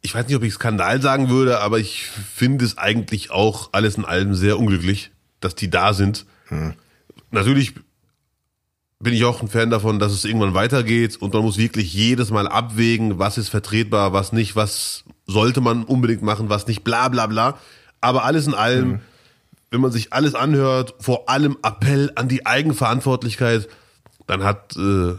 ich 0.03 0.15
weiß 0.15 0.27
nicht, 0.27 0.37
ob 0.37 0.43
ich 0.43 0.55
Skandal 0.55 1.01
sagen 1.01 1.31
würde, 1.31 1.61
aber 1.61 1.79
ich 1.79 2.09
finde 2.35 2.65
es 2.65 2.77
eigentlich 2.77 3.31
auch 3.31 3.71
alles 3.73 3.97
in 3.97 4.05
allem 4.05 4.35
sehr 4.35 4.59
unglücklich, 4.59 5.11
dass 5.41 5.55
die 5.55 5.71
da 5.71 5.95
sind. 5.95 6.27
Hm. 6.49 6.75
Natürlich 7.31 7.75
bin 8.99 9.13
ich 9.13 9.25
auch 9.25 9.43
ein 9.43 9.49
Fan 9.49 9.71
davon, 9.71 9.99
dass 9.99 10.13
es 10.13 10.25
irgendwann 10.25 10.55
weitergeht 10.55 11.17
und 11.17 11.35
man 11.35 11.43
muss 11.43 11.59
wirklich 11.59 11.93
jedes 11.93 12.31
Mal 12.31 12.49
abwägen, 12.49 13.19
was 13.19 13.39
ist 13.39 13.49
vertretbar, 13.49 14.13
was 14.13 14.33
nicht, 14.33 14.57
was 14.57 15.05
sollte 15.27 15.61
man 15.61 15.85
unbedingt 15.85 16.23
machen, 16.23 16.49
was 16.49 16.67
nicht, 16.67 16.85
bla 16.85 17.09
bla 17.09 17.27
bla. 17.27 17.59
Aber 18.01 18.25
alles 18.25 18.47
in 18.47 18.55
allem. 18.55 18.93
Hm 18.93 19.01
wenn 19.71 19.81
man 19.81 19.93
sich 19.93 20.13
alles 20.13 20.35
anhört, 20.35 20.95
vor 21.01 21.29
allem 21.29 21.57
Appell 21.63 22.13
an 22.15 22.29
die 22.29 22.47
Eigenverantwortlichkeit, 22.47 23.69
dann 24.27 24.45
hat 24.45 24.77
äh, 24.77 25.15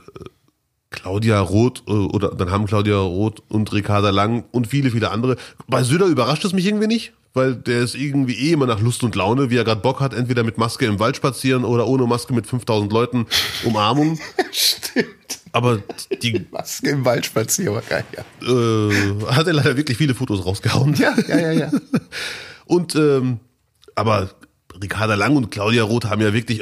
Claudia 0.90 1.40
Roth 1.40 1.84
äh, 1.88 1.92
oder 1.92 2.30
dann 2.30 2.52
haben 2.52 2.66
Claudia 2.66 2.98
Roth 2.98 3.44
und 3.50 3.72
Ricarda 3.74 4.10
Lang 4.10 4.46
und 4.52 4.68
viele, 4.68 4.92
viele 4.92 5.12
andere. 5.12 5.36
Bei 5.68 5.84
Söder 5.84 6.06
überrascht 6.08 6.46
es 6.46 6.54
mich 6.54 6.66
irgendwie 6.66 6.88
nicht, 6.88 7.14
weil 7.38 7.56
der 7.56 7.80
ist 7.80 7.96
irgendwie 7.96 8.34
eh 8.34 8.52
immer 8.52 8.66
nach 8.66 8.82
Lust 8.82 9.04
und 9.04 9.16
Laune, 9.16 9.50
wie 9.50 9.56
er 9.56 9.64
gerade 9.64 9.80
Bock 9.80 10.02
hat, 10.02 10.14
entweder 10.14 10.44
mit 10.44 10.58
Maske 10.58 10.86
im 10.86 11.00
Wald 11.00 11.16
spazieren 11.16 11.64
oder 11.64 11.88
ohne 11.88 12.06
Maske 12.06 12.34
mit 12.34 12.46
5000 12.46 12.92
Leuten 12.92 13.28
Umarmung. 13.64 14.20
Stimmt. 14.52 15.40
Aber 15.54 15.82
die 16.22 16.46
Maske 16.52 16.90
im 16.90 17.06
Wald 17.06 17.26
spazieren 17.26 17.76
war 17.76 17.82
geil, 17.84 18.04
ja. 18.16 18.24
Äh, 18.46 19.34
hat 19.34 19.48
er 19.48 19.54
leider 19.54 19.78
wirklich 19.78 19.98
viele 19.98 20.14
Fotos 20.14 20.46
rausgehauen. 20.46 20.96
Ja, 20.96 21.16
ja, 21.28 21.38
ja, 21.38 21.52
ja. 21.52 21.72
und 22.66 22.96
ähm, 22.96 23.40
aber 23.96 24.30
Ricarda 24.82 25.16
Lang 25.16 25.38
und 25.38 25.50
Claudia 25.50 25.84
Roth 25.84 26.06
haben 26.06 26.22
ja 26.22 26.34
wirklich 26.34 26.62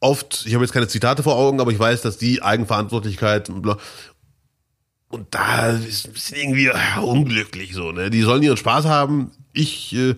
oft, 0.00 0.44
ich 0.46 0.54
habe 0.54 0.64
jetzt 0.64 0.72
keine 0.72 0.88
Zitate 0.88 1.22
vor 1.22 1.36
Augen, 1.36 1.60
aber 1.60 1.70
ich 1.70 1.78
weiß, 1.78 2.02
dass 2.02 2.16
die 2.16 2.42
Eigenverantwortlichkeit 2.42 3.50
und 3.50 5.26
da 5.30 5.70
ist 5.70 6.06
ein 6.06 6.12
bisschen 6.14 6.38
irgendwie 6.38 6.70
unglücklich 7.00 7.74
so, 7.74 7.92
ne? 7.92 8.08
Die 8.08 8.22
sollen 8.22 8.42
ihren 8.42 8.56
Spaß 8.56 8.86
haben. 8.86 9.30
Ich, 9.52 9.94
äh, 9.94 10.16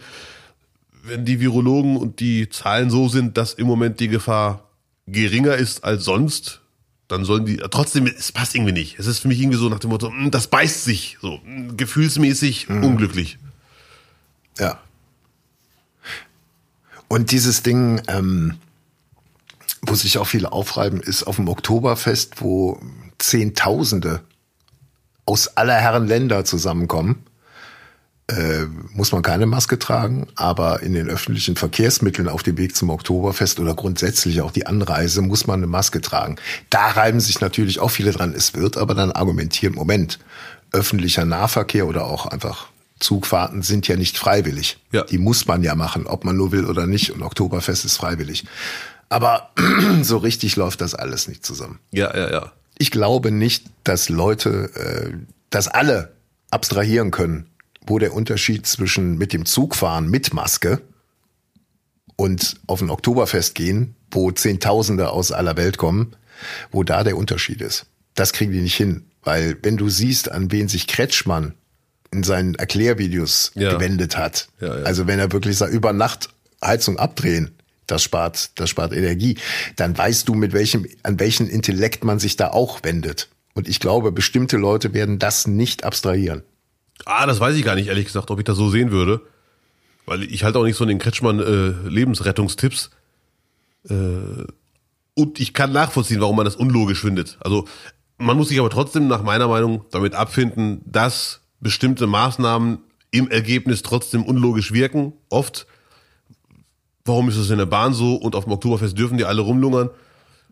wenn 1.02 1.24
die 1.24 1.40
Virologen 1.40 1.96
und 1.96 2.20
die 2.20 2.48
Zahlen 2.48 2.90
so 2.90 3.08
sind, 3.08 3.36
dass 3.36 3.54
im 3.54 3.66
Moment 3.66 4.00
die 4.00 4.08
Gefahr 4.08 4.68
geringer 5.06 5.54
ist 5.56 5.84
als 5.84 6.04
sonst, 6.04 6.60
dann 7.08 7.24
sollen 7.24 7.44
die, 7.44 7.56
trotzdem, 7.70 8.06
es 8.06 8.32
passt 8.32 8.54
irgendwie 8.54 8.72
nicht. 8.72 8.98
Es 8.98 9.06
ist 9.06 9.20
für 9.20 9.28
mich 9.28 9.38
irgendwie 9.38 9.58
so 9.58 9.68
nach 9.68 9.78
dem 9.78 9.90
Motto, 9.90 10.08
hm, 10.08 10.30
das 10.30 10.46
beißt 10.46 10.84
sich, 10.84 11.18
so, 11.20 11.40
hm, 11.44 11.76
gefühlsmäßig 11.76 12.68
mhm. 12.68 12.84
unglücklich. 12.84 13.38
Ja. 14.58 14.80
Und 17.08 17.30
dieses 17.30 17.62
Ding, 17.62 18.00
ähm, 18.08 18.56
wo 19.82 19.94
sich 19.94 20.18
auch 20.18 20.26
viele 20.26 20.52
aufreiben, 20.52 21.00
ist 21.00 21.24
auf 21.24 21.36
dem 21.36 21.48
Oktoberfest, 21.48 22.40
wo 22.40 22.80
Zehntausende 23.18 24.22
aus 25.26 25.56
aller 25.56 25.76
Herren 25.76 26.06
Länder 26.06 26.44
zusammenkommen. 26.44 27.24
Äh, 28.26 28.64
muss 28.94 29.12
man 29.12 29.20
keine 29.20 29.44
Maske 29.44 29.78
tragen, 29.78 30.28
aber 30.34 30.82
in 30.82 30.94
den 30.94 31.10
öffentlichen 31.10 31.56
Verkehrsmitteln 31.56 32.26
auf 32.26 32.42
dem 32.42 32.56
Weg 32.56 32.74
zum 32.74 32.88
Oktoberfest 32.88 33.60
oder 33.60 33.74
grundsätzlich 33.74 34.40
auch 34.40 34.50
die 34.50 34.66
Anreise 34.66 35.20
muss 35.20 35.46
man 35.46 35.60
eine 35.60 35.66
Maske 35.66 36.00
tragen. 36.00 36.36
Da 36.70 36.88
reiben 36.88 37.20
sich 37.20 37.42
natürlich 37.42 37.80
auch 37.80 37.90
viele 37.90 38.12
dran. 38.12 38.32
Es 38.34 38.54
wird 38.54 38.78
aber 38.78 38.94
dann 38.94 39.12
argumentiert, 39.12 39.74
Moment, 39.74 40.20
öffentlicher 40.72 41.26
Nahverkehr 41.26 41.86
oder 41.86 42.06
auch 42.06 42.24
einfach 42.24 42.68
Zugfahrten 42.98 43.60
sind 43.60 43.88
ja 43.88 43.96
nicht 43.96 44.16
freiwillig. 44.16 44.78
Ja. 44.90 45.04
Die 45.04 45.18
muss 45.18 45.46
man 45.46 45.62
ja 45.62 45.74
machen, 45.74 46.06
ob 46.06 46.24
man 46.24 46.36
nur 46.36 46.52
will 46.52 46.64
oder 46.64 46.86
nicht. 46.86 47.10
Und 47.10 47.22
Oktoberfest 47.22 47.84
ist 47.84 47.98
freiwillig. 47.98 48.44
Aber 49.10 49.50
so 50.02 50.16
richtig 50.16 50.56
läuft 50.56 50.80
das 50.80 50.94
alles 50.94 51.28
nicht 51.28 51.44
zusammen. 51.44 51.78
Ja, 51.90 52.16
ja, 52.16 52.30
ja. 52.30 52.52
Ich 52.78 52.90
glaube 52.90 53.30
nicht, 53.30 53.66
dass 53.84 54.08
Leute, 54.08 54.70
äh, 54.74 55.12
dass 55.50 55.68
alle 55.68 56.14
abstrahieren 56.50 57.10
können, 57.10 57.50
wo 57.86 57.98
der 57.98 58.14
Unterschied 58.14 58.66
zwischen 58.66 59.16
mit 59.18 59.32
dem 59.32 59.46
Zug 59.46 59.74
fahren 59.74 60.08
mit 60.08 60.32
Maske 60.34 60.80
und 62.16 62.56
auf 62.66 62.80
ein 62.80 62.90
Oktoberfest 62.90 63.54
gehen, 63.54 63.94
wo 64.10 64.30
Zehntausende 64.30 65.10
aus 65.10 65.32
aller 65.32 65.56
Welt 65.56 65.78
kommen, 65.78 66.16
wo 66.70 66.82
da 66.82 67.04
der 67.04 67.16
Unterschied 67.16 67.60
ist. 67.60 67.86
Das 68.14 68.32
kriegen 68.32 68.52
die 68.52 68.60
nicht 68.60 68.76
hin. 68.76 69.04
Weil 69.22 69.56
wenn 69.62 69.76
du 69.76 69.88
siehst, 69.88 70.30
an 70.30 70.52
wen 70.52 70.68
sich 70.68 70.86
Kretschmann 70.86 71.54
in 72.10 72.22
seinen 72.22 72.54
Erklärvideos 72.54 73.52
ja. 73.54 73.72
gewendet 73.72 74.16
hat. 74.16 74.48
Ja, 74.60 74.78
ja. 74.78 74.84
Also 74.84 75.06
wenn 75.06 75.18
er 75.18 75.32
wirklich 75.32 75.56
sagt, 75.56 75.72
über 75.72 75.92
Nacht 75.92 76.28
Heizung 76.62 76.98
abdrehen, 76.98 77.56
das 77.86 78.02
spart, 78.02 78.58
das 78.58 78.70
spart 78.70 78.92
Energie, 78.92 79.36
dann 79.76 79.96
weißt 79.96 80.28
du, 80.28 80.34
mit 80.34 80.52
welchem, 80.52 80.86
an 81.02 81.18
welchen 81.18 81.48
Intellekt 81.48 82.04
man 82.04 82.18
sich 82.18 82.36
da 82.36 82.50
auch 82.50 82.80
wendet. 82.82 83.28
Und 83.54 83.68
ich 83.68 83.80
glaube, 83.80 84.12
bestimmte 84.12 84.56
Leute 84.56 84.94
werden 84.94 85.18
das 85.18 85.46
nicht 85.46 85.84
abstrahieren. 85.84 86.42
Ah, 87.04 87.26
das 87.26 87.40
weiß 87.40 87.56
ich 87.56 87.64
gar 87.64 87.74
nicht, 87.74 87.88
ehrlich 87.88 88.06
gesagt, 88.06 88.30
ob 88.30 88.38
ich 88.38 88.44
das 88.44 88.56
so 88.56 88.70
sehen 88.70 88.90
würde. 88.90 89.20
Weil 90.06 90.22
ich 90.22 90.44
halte 90.44 90.58
auch 90.58 90.64
nicht 90.64 90.76
so 90.76 90.84
den 90.84 90.98
Kretschmann 90.98 91.40
äh, 91.40 91.88
Lebensrettungstipps. 91.88 92.90
Äh, 93.88 93.94
und 95.14 95.40
ich 95.40 95.54
kann 95.54 95.72
nachvollziehen, 95.72 96.20
warum 96.20 96.36
man 96.36 96.44
das 96.44 96.56
unlogisch 96.56 97.00
findet. 97.00 97.38
Also 97.40 97.66
Man 98.18 98.36
muss 98.36 98.48
sich 98.48 98.58
aber 98.60 98.70
trotzdem 98.70 99.08
nach 99.08 99.22
meiner 99.22 99.48
Meinung 99.48 99.84
damit 99.90 100.14
abfinden, 100.14 100.82
dass 100.86 101.40
bestimmte 101.60 102.06
Maßnahmen 102.06 102.78
im 103.10 103.30
Ergebnis 103.30 103.82
trotzdem 103.82 104.24
unlogisch 104.24 104.72
wirken. 104.72 105.12
Oft. 105.30 105.66
Warum 107.04 107.28
ist 107.28 107.36
es 107.36 107.50
in 107.50 107.58
der 107.58 107.66
Bahn 107.66 107.92
so 107.92 108.14
und 108.14 108.34
auf 108.34 108.44
dem 108.44 108.52
Oktoberfest 108.52 108.96
dürfen 108.96 109.18
die 109.18 109.24
alle 109.24 109.42
rumlungern 109.42 109.90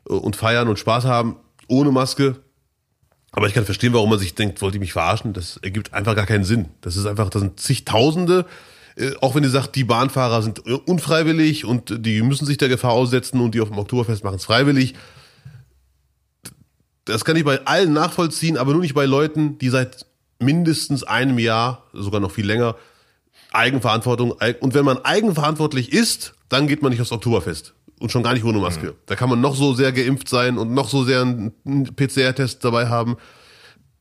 äh, 0.08 0.12
und 0.12 0.36
feiern 0.36 0.68
und 0.68 0.78
Spaß 0.78 1.04
haben 1.04 1.36
ohne 1.68 1.92
Maske? 1.92 2.36
Aber 3.32 3.46
ich 3.46 3.54
kann 3.54 3.64
verstehen, 3.64 3.94
warum 3.94 4.10
man 4.10 4.18
sich 4.18 4.34
denkt, 4.34 4.60
wollte 4.60 4.76
ich 4.76 4.80
mich 4.80 4.92
verarschen? 4.92 5.32
Das 5.32 5.56
ergibt 5.56 5.94
einfach 5.94 6.14
gar 6.14 6.26
keinen 6.26 6.44
Sinn. 6.44 6.68
Das 6.82 6.96
ist 6.96 7.06
einfach, 7.06 7.30
das 7.30 7.40
sind 7.40 7.58
zigtausende, 7.58 8.44
äh, 8.96 9.12
auch 9.20 9.34
wenn 9.34 9.42
ihr 9.42 9.50
sagt, 9.50 9.74
die 9.74 9.84
Bahnfahrer 9.84 10.42
sind 10.42 10.60
unfreiwillig 10.60 11.64
und 11.64 12.04
die 12.04 12.22
müssen 12.22 12.44
sich 12.44 12.58
der 12.58 12.68
Gefahr 12.68 12.92
aussetzen 12.92 13.40
und 13.40 13.54
die 13.54 13.60
auf 13.60 13.68
dem 13.68 13.78
Oktoberfest 13.78 14.22
machen 14.22 14.36
es 14.36 14.44
freiwillig. 14.44 14.94
Das 17.06 17.24
kann 17.24 17.36
ich 17.36 17.44
bei 17.44 17.64
allen 17.66 17.94
nachvollziehen, 17.94 18.58
aber 18.58 18.72
nur 18.72 18.82
nicht 18.82 18.94
bei 18.94 19.06
Leuten, 19.06 19.58
die 19.58 19.70
seit 19.70 20.06
mindestens 20.38 21.02
einem 21.02 21.38
Jahr, 21.38 21.84
sogar 21.92 22.20
noch 22.20 22.30
viel 22.30 22.46
länger, 22.46 22.76
Eigenverantwortung. 23.50 24.32
Und 24.60 24.74
wenn 24.74 24.84
man 24.84 24.98
eigenverantwortlich 24.98 25.92
ist, 25.92 26.34
dann 26.48 26.68
geht 26.68 26.82
man 26.82 26.90
nicht 26.90 27.00
aufs 27.00 27.12
Oktoberfest. 27.12 27.74
Und 28.02 28.10
schon 28.10 28.24
gar 28.24 28.34
nicht 28.34 28.42
ohne 28.42 28.58
Maske. 28.58 28.86
Mhm. 28.88 28.94
Da 29.06 29.14
kann 29.14 29.30
man 29.30 29.40
noch 29.40 29.54
so 29.54 29.74
sehr 29.74 29.92
geimpft 29.92 30.28
sein 30.28 30.58
und 30.58 30.74
noch 30.74 30.88
so 30.88 31.04
sehr 31.04 31.22
einen 31.22 31.52
PCR-Test 31.94 32.64
dabei 32.64 32.88
haben. 32.88 33.16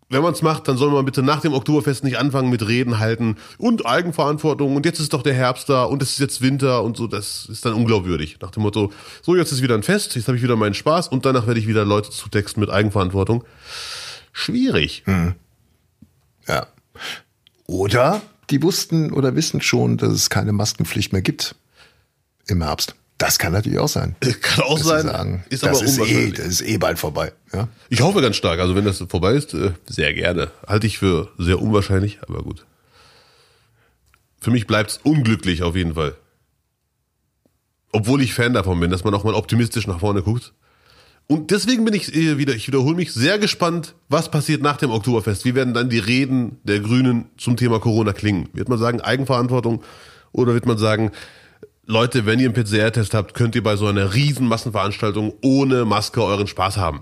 Wenn 0.10 0.24
man 0.24 0.34
es 0.34 0.42
macht, 0.42 0.68
dann 0.68 0.76
soll 0.76 0.90
man 0.90 1.06
bitte 1.06 1.22
nach 1.22 1.42
dem 1.42 1.54
Oktoberfest 1.54 2.04
nicht 2.04 2.18
anfangen 2.18 2.50
mit 2.50 2.68
Reden 2.68 2.98
halten 2.98 3.36
und 3.60 3.86
Eigenverantwortung 3.86 4.76
und 4.76 4.88
jetzt 4.88 5.00
ist 5.00 5.14
doch 5.14 5.22
der 5.22 5.36
Herbst 5.36 5.70
da 5.70 5.84
und 5.84 6.02
es 6.02 6.14
ist 6.14 6.20
jetzt 6.20 6.42
Winter 6.42 6.82
und 6.82 6.98
so. 6.98 7.06
Das 7.06 7.46
ist 7.46 7.64
dann 7.64 7.74
unglaubwürdig. 7.74 8.40
Nach 8.42 8.50
dem 8.50 8.64
Motto, 8.64 8.92
so 9.22 9.36
jetzt 9.36 9.52
ist 9.52 9.62
wieder 9.62 9.76
ein 9.76 9.84
Fest, 9.84 10.16
jetzt 10.16 10.28
habe 10.28 10.36
ich 10.36 10.42
wieder 10.42 10.56
meinen 10.56 10.74
Spaß 10.74 11.08
und 11.08 11.24
danach 11.28 11.46
werde 11.46 11.60
ich 11.60 11.68
wieder 11.68 11.86
Leute 11.86 12.10
zutexten 12.10 12.60
mit 12.60 12.72
Eigenverantwortung. 12.72 13.44
Schwierig. 14.34 15.04
Mhm. 15.06 15.36
Ja. 16.48 16.66
Oder 17.68 18.24
die 18.50 18.64
wussten 18.64 19.14
oder 19.14 19.36
wissen 19.36 19.62
schon, 19.62 19.98
dass 19.98 20.12
es 20.12 20.32
keine 20.32 20.54
Maskenpflicht 20.54 21.14
mehr 21.14 21.22
gibt 21.22 21.56
im 22.48 22.64
Herbst. 22.64 22.96
Das 23.22 23.38
kann 23.38 23.54
natürlich 23.54 23.78
auch 23.78 23.88
sein. 23.88 24.16
Kann 24.42 24.64
auch 24.64 24.80
sein. 24.80 25.04
Sagen, 25.04 25.44
ist 25.50 25.62
das 25.62 25.78
aber 25.78 25.86
ist 25.86 26.00
eh, 26.00 26.32
das 26.32 26.48
ist 26.48 26.62
eh 26.62 26.80
bald 26.80 26.98
vorbei. 26.98 27.32
Ja? 27.54 27.68
Ich 27.90 28.02
hoffe 28.02 28.20
ganz 28.20 28.36
stark. 28.36 28.60
Also 28.60 28.76
wenn 28.76 28.84
das 28.84 28.98
vorbei 29.08 29.34
ist, 29.34 29.54
äh, 29.54 29.74
sehr 29.86 30.16
gerne. 30.16 30.50
Halte 30.68 30.88
ich 30.88 30.98
für 30.98 31.30
sehr 31.38 31.62
unwahrscheinlich, 31.62 32.18
aber 32.28 32.42
gut. 32.42 32.66
Für 34.40 34.50
mich 34.50 34.66
bleibt 34.66 34.90
es 34.90 34.98
unglücklich 35.04 35.62
auf 35.62 35.76
jeden 35.76 35.94
Fall. 35.94 36.16
Obwohl 37.92 38.24
ich 38.24 38.34
Fan 38.34 38.54
davon 38.54 38.80
bin, 38.80 38.90
dass 38.90 39.04
man 39.04 39.14
auch 39.14 39.24
mal 39.24 39.36
optimistisch 39.36 39.86
nach 39.86 40.00
vorne 40.00 40.24
guckt. 40.24 40.54
Und 41.28 41.52
deswegen 41.52 41.86
bin 41.86 41.94
ich 41.94 42.16
äh, 42.16 42.40
wieder, 42.40 42.56
ich 42.56 42.66
wiederhole 42.66 42.96
mich, 42.96 43.14
sehr 43.14 43.38
gespannt, 43.38 43.94
was 44.10 44.32
passiert 44.32 44.64
nach 44.64 44.78
dem 44.78 44.90
Oktoberfest. 44.90 45.46
Wie 45.46 45.54
werden 45.54 45.76
dann 45.76 45.90
die 45.90 46.00
Reden 46.00 46.58
der 46.64 46.80
Grünen 46.80 47.30
zum 47.38 47.56
Thema 47.56 47.80
Corona 47.80 48.14
klingen? 48.14 48.50
Wird 48.54 48.68
man 48.68 48.80
sagen 48.80 49.00
Eigenverantwortung 49.00 49.84
oder 50.32 50.56
wird 50.56 50.66
man 50.66 50.80
sagen, 50.80 51.12
Leute, 51.92 52.26
wenn 52.26 52.40
ihr 52.40 52.50
einen 52.50 52.54
PCR-Test 52.54 53.14
habt, 53.14 53.34
könnt 53.34 53.54
ihr 53.54 53.64
bei 53.64 53.76
so 53.76 53.86
einer 53.86 54.14
riesen 54.14 54.48
Massenveranstaltung 54.48 55.34
ohne 55.42 55.84
Maske 55.84 56.24
euren 56.24 56.48
Spaß 56.48 56.78
haben. 56.78 57.02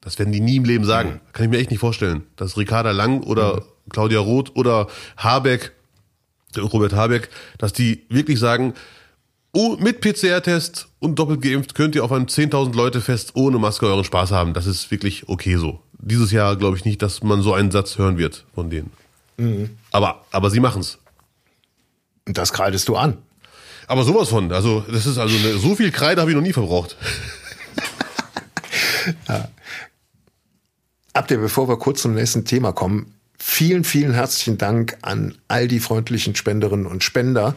Das 0.00 0.16
werden 0.18 0.32
die 0.32 0.40
nie 0.40 0.56
im 0.56 0.64
Leben 0.64 0.84
sagen. 0.84 1.10
Mhm. 1.10 1.32
Kann 1.32 1.44
ich 1.44 1.50
mir 1.50 1.58
echt 1.58 1.70
nicht 1.72 1.80
vorstellen. 1.80 2.22
Dass 2.36 2.56
Ricarda 2.56 2.92
Lang 2.92 3.24
oder 3.24 3.56
mhm. 3.56 3.90
Claudia 3.90 4.20
Roth 4.20 4.54
oder 4.54 4.86
Habeck, 5.16 5.72
Robert 6.56 6.92
Habeck, 6.92 7.30
dass 7.58 7.72
die 7.72 8.04
wirklich 8.10 8.38
sagen, 8.38 8.74
oh, 9.52 9.76
mit 9.80 10.00
PCR-Test 10.00 10.86
und 11.00 11.18
doppelt 11.18 11.42
geimpft 11.42 11.74
könnt 11.74 11.96
ihr 11.96 12.04
auf 12.04 12.12
einem 12.12 12.26
10.000 12.26 12.76
Leute 12.76 13.00
Fest 13.00 13.32
ohne 13.34 13.58
Maske 13.58 13.86
euren 13.86 14.04
Spaß 14.04 14.30
haben. 14.30 14.54
Das 14.54 14.66
ist 14.66 14.92
wirklich 14.92 15.28
okay 15.28 15.56
so. 15.56 15.80
Dieses 15.98 16.30
Jahr 16.30 16.54
glaube 16.54 16.76
ich 16.76 16.84
nicht, 16.84 17.02
dass 17.02 17.24
man 17.24 17.42
so 17.42 17.54
einen 17.54 17.72
Satz 17.72 17.98
hören 17.98 18.18
wird 18.18 18.44
von 18.54 18.70
denen. 18.70 18.92
Mhm. 19.36 19.70
Aber, 19.90 20.24
aber 20.30 20.48
sie 20.50 20.60
machen's. 20.60 20.98
Und 22.24 22.38
das 22.38 22.52
kreidest 22.52 22.88
du 22.88 22.94
an. 22.94 23.18
Aber 23.92 24.04
sowas 24.04 24.30
von. 24.30 24.50
Also, 24.50 24.82
das 24.90 25.04
ist 25.04 25.18
also 25.18 25.36
eine, 25.36 25.58
so 25.58 25.74
viel 25.74 25.90
Kreide 25.90 26.22
habe 26.22 26.30
ich 26.30 26.34
noch 26.34 26.42
nie 26.42 26.54
verbraucht. 26.54 26.96
ja. 29.28 29.48
Abdel, 31.12 31.36
bevor 31.36 31.68
wir 31.68 31.76
kurz 31.76 32.00
zum 32.00 32.14
nächsten 32.14 32.46
Thema 32.46 32.72
kommen, 32.72 33.12
vielen, 33.36 33.84
vielen 33.84 34.14
herzlichen 34.14 34.56
Dank 34.56 34.96
an 35.02 35.34
all 35.48 35.68
die 35.68 35.78
freundlichen 35.78 36.34
Spenderinnen 36.34 36.86
und 36.86 37.04
Spender, 37.04 37.54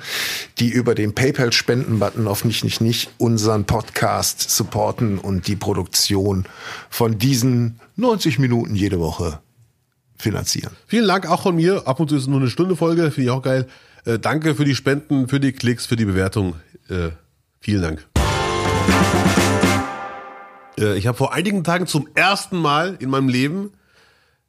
die 0.60 0.68
über 0.68 0.94
den 0.94 1.16
PayPal-Spenden-Button 1.16 2.28
auf 2.28 2.44
nicht, 2.44 2.66
nicht, 2.66 2.82
nicht 2.82 3.12
unseren 3.18 3.64
Podcast 3.64 4.50
supporten 4.50 5.20
und 5.20 5.48
die 5.48 5.56
Produktion 5.56 6.48
von 6.90 7.18
diesen 7.18 7.80
90 7.96 8.40
Minuten 8.40 8.76
jede 8.76 9.00
Woche 9.00 9.40
finanzieren. 10.18 10.76
Vielen 10.86 11.08
Dank 11.08 11.30
auch 11.30 11.44
von 11.44 11.56
mir. 11.56 11.88
Ab 11.88 12.02
und 12.02 12.10
zu 12.10 12.18
ist 12.18 12.24
es 12.24 12.28
nur 12.28 12.42
eine 12.42 12.50
Stunde 12.50 12.76
Folge, 12.76 13.10
finde 13.12 13.22
ich 13.24 13.30
auch 13.30 13.42
geil. 13.42 13.70
Äh, 14.06 14.20
danke 14.20 14.56
für 14.56 14.66
die 14.66 14.76
Spenden, 14.76 15.28
für 15.28 15.39
die 15.39 15.51
Klicks, 15.51 15.88
für 15.88 15.95
die 15.95 16.06
Bewertung. 16.06 16.56
Äh, 16.89 17.10
vielen 17.60 17.82
Dank. 17.82 18.08
Äh, 20.78 20.97
ich 20.97 21.08
habe 21.08 21.18
vor 21.18 21.34
einigen 21.34 21.64
Tagen 21.64 21.88
zum 21.88 22.08
ersten 22.14 22.58
Mal 22.58 22.97
in 22.99 23.10
meinem 23.10 23.30
Leben 23.30 23.72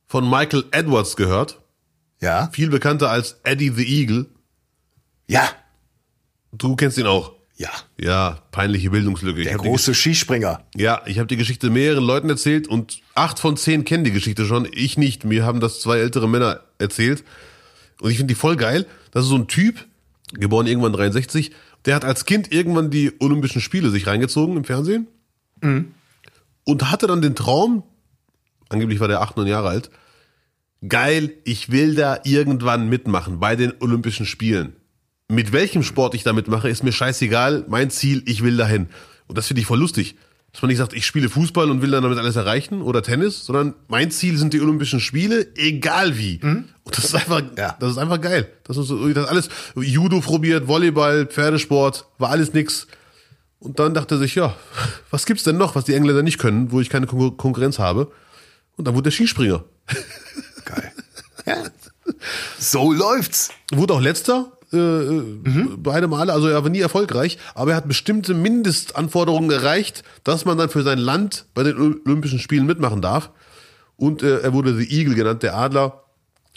von 0.07 0.29
Michael 0.29 0.65
Edwards 0.73 1.17
gehört. 1.17 1.61
Ja. 2.21 2.51
Viel 2.53 2.69
bekannter 2.69 3.11
als 3.11 3.41
Eddie 3.45 3.71
the 3.71 3.87
Eagle. 3.87 4.27
Ja. 5.27 5.49
Du 6.53 6.77
kennst 6.77 6.99
ihn 6.99 7.07
auch. 7.07 7.33
Ja. 7.57 7.71
Ja, 7.99 8.43
peinliche 8.51 8.91
Bildungslücke. 8.91 9.43
Der 9.43 9.57
große 9.57 9.95
Skispringer. 9.95 10.65
Ja, 10.75 11.01
ich 11.07 11.19
habe 11.19 11.27
die 11.27 11.39
Geschichte 11.39 11.71
mehreren 11.71 12.05
Leuten 12.05 12.29
erzählt 12.29 12.69
und 12.69 13.01
acht 13.15 13.39
von 13.39 13.57
zehn 13.57 13.87
kennen 13.87 14.05
die 14.05 14.13
Geschichte 14.13 14.45
schon. 14.45 14.69
Ich 14.71 14.99
nicht. 14.99 15.25
Mir 15.25 15.47
haben 15.47 15.61
das 15.61 15.81
zwei 15.81 15.99
ältere 15.99 16.29
Männer 16.29 16.61
erzählt. 16.79 17.25
Und 18.01 18.11
ich 18.11 18.19
finde 18.19 18.35
die 18.35 18.39
voll 18.39 18.57
geil. 18.57 18.85
Das 19.17 19.25
ist 19.25 19.31
so 19.31 19.37
ein 19.37 19.49
Typ, 19.49 19.87
geboren 20.35 20.67
irgendwann 20.67 20.93
63, 20.93 21.51
der 21.87 21.95
hat 21.95 22.05
als 22.05 22.27
Kind 22.27 22.53
irgendwann 22.53 22.91
die 22.91 23.15
Olympischen 23.19 23.63
Spiele 23.63 23.89
sich 23.89 24.07
reingezogen 24.07 24.59
im 24.59 24.65
Fernsehen. 24.65 25.07
Mhm. 25.63 25.95
Und 26.65 26.91
hatte 26.91 27.07
dann 27.07 27.23
den 27.23 27.35
Traum, 27.35 27.83
angeblich 28.69 29.01
war 29.01 29.09
der 29.09 29.23
acht, 29.23 29.39
neun 29.39 29.47
Jahre 29.47 29.71
alt, 29.71 29.91
geil, 30.87 31.33
ich 31.45 31.71
will 31.71 31.95
da 31.95 32.21
irgendwann 32.25 32.91
mitmachen 32.91 33.41
bei 33.41 33.57
den 33.57 33.73
Olympischen 33.81 34.27
Spielen. 34.27 34.77
Mit 35.29 35.51
welchem 35.51 35.83
Sport 35.83 36.15
ich 36.15 36.23
da 36.23 36.35
mitmache, 36.35 36.69
ist 36.69 36.85
mir 36.85 36.93
scheißegal. 36.93 37.65
Mein 37.69 37.89
Ziel, 37.89 38.23
ich 38.27 38.43
will 38.43 38.59
dahin. 38.59 38.91
Und 39.29 39.39
das 39.39 39.47
finde 39.47 39.63
ich 39.63 39.67
voll 39.67 39.81
lustig. 39.81 40.17
Dass 40.57 40.63
man 40.63 40.71
nicht 40.71 40.79
sagt, 40.79 40.95
ich 40.95 41.05
spiele 41.05 41.29
Fußball 41.29 41.71
und 41.71 41.83
will 41.83 41.91
dann 41.91 42.03
damit 42.03 42.17
alles 42.17 42.35
erreichen 42.35 42.81
oder 42.81 43.03
Tennis, 43.03 43.45
sondern 43.45 43.75
mein 43.89 44.11
Ziel 44.11 44.39
sind 44.39 44.55
die 44.55 44.61
Olympischen 44.63 45.01
Spiele, 45.01 45.49
egal 45.55 46.17
wie. 46.17 46.41
Mhm. 46.43 46.65
Und 46.83 46.97
das 46.97 47.05
ist 47.05 47.15
einfach, 47.15 47.43
ja. 47.59 47.77
das 47.79 47.91
ist 47.91 47.99
einfach 47.99 48.19
geil. 48.19 48.49
Das 48.65 48.79
ist 48.79 48.91
das 48.91 49.29
alles 49.29 49.51
Judo 49.75 50.21
probiert, 50.21 50.67
Volleyball, 50.67 51.27
Pferdesport, 51.27 52.07
war 52.17 52.31
alles 52.31 52.55
nix. 52.55 52.87
Und 53.59 53.79
dann 53.79 53.93
dachte 53.93 54.15
er 54.15 54.19
sich, 54.19 54.35
ja, 54.35 54.57
was 55.11 55.27
gibt's 55.27 55.45
denn 55.45 55.59
noch, 55.59 55.75
was 55.75 55.85
die 55.85 55.93
Engländer 55.93 56.23
nicht 56.23 56.39
können, 56.39 56.73
wo 56.73 56.81
ich 56.81 56.89
keine 56.89 57.07
Kon 57.07 57.37
Konkurrenz 57.37 57.79
habe? 57.79 58.11
Und 58.79 58.87
dann 58.87 58.95
wurde 58.95 59.05
der 59.05 59.11
Skispringer. 59.11 59.63
Geil. 60.65 60.93
Ja. 61.45 61.65
So 62.59 62.95
läuft's. 62.95 63.51
Wurde 63.75 63.93
auch 63.93 64.01
letzter 64.01 64.56
äh, 64.73 64.77
mhm. 64.77 65.77
beide 65.79 66.09
Male, 66.09 66.33
also 66.33 66.49
er 66.49 66.63
war 66.63 66.71
nie 66.71 66.81
erfolgreich, 66.81 67.39
aber 67.55 67.73
er 67.73 67.77
hat 67.77 67.89
bestimmte 67.89 68.35
Mindestanforderungen 68.35 69.51
erreicht, 69.51 70.03
dass 70.25 70.45
man 70.45 70.59
dann 70.59 70.69
für 70.69 70.83
sein 70.83 70.99
Land 70.99 71.47
bei 71.55 71.63
den 71.63 71.77
Olympischen 71.79 72.39
Spielen 72.39 72.67
mitmachen 72.67 73.03
darf. 73.03 73.31
Und 73.97 74.23
äh, 74.23 74.41
er 74.41 74.53
wurde 74.53 74.77
The 74.77 74.89
Eagle 74.91 75.15
genannt, 75.15 75.43
der 75.43 75.57
Adler, 75.57 76.03